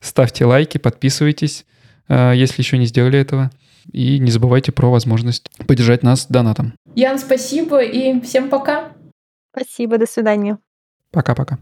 Ставьте 0.00 0.44
лайки, 0.44 0.78
подписывайтесь, 0.78 1.66
э, 2.08 2.32
если 2.34 2.62
еще 2.62 2.78
не 2.78 2.86
сделали 2.86 3.18
этого. 3.18 3.50
И 3.92 4.18
не 4.18 4.30
забывайте 4.30 4.72
про 4.72 4.90
возможность 4.90 5.48
поддержать 5.66 6.02
нас 6.02 6.26
донатом. 6.28 6.74
Ян, 6.94 7.18
спасибо 7.18 7.82
и 7.82 8.20
всем 8.20 8.48
пока. 8.48 8.92
Спасибо, 9.52 9.98
до 9.98 10.06
свидания. 10.06 10.58
Пока-пока. 11.12 11.58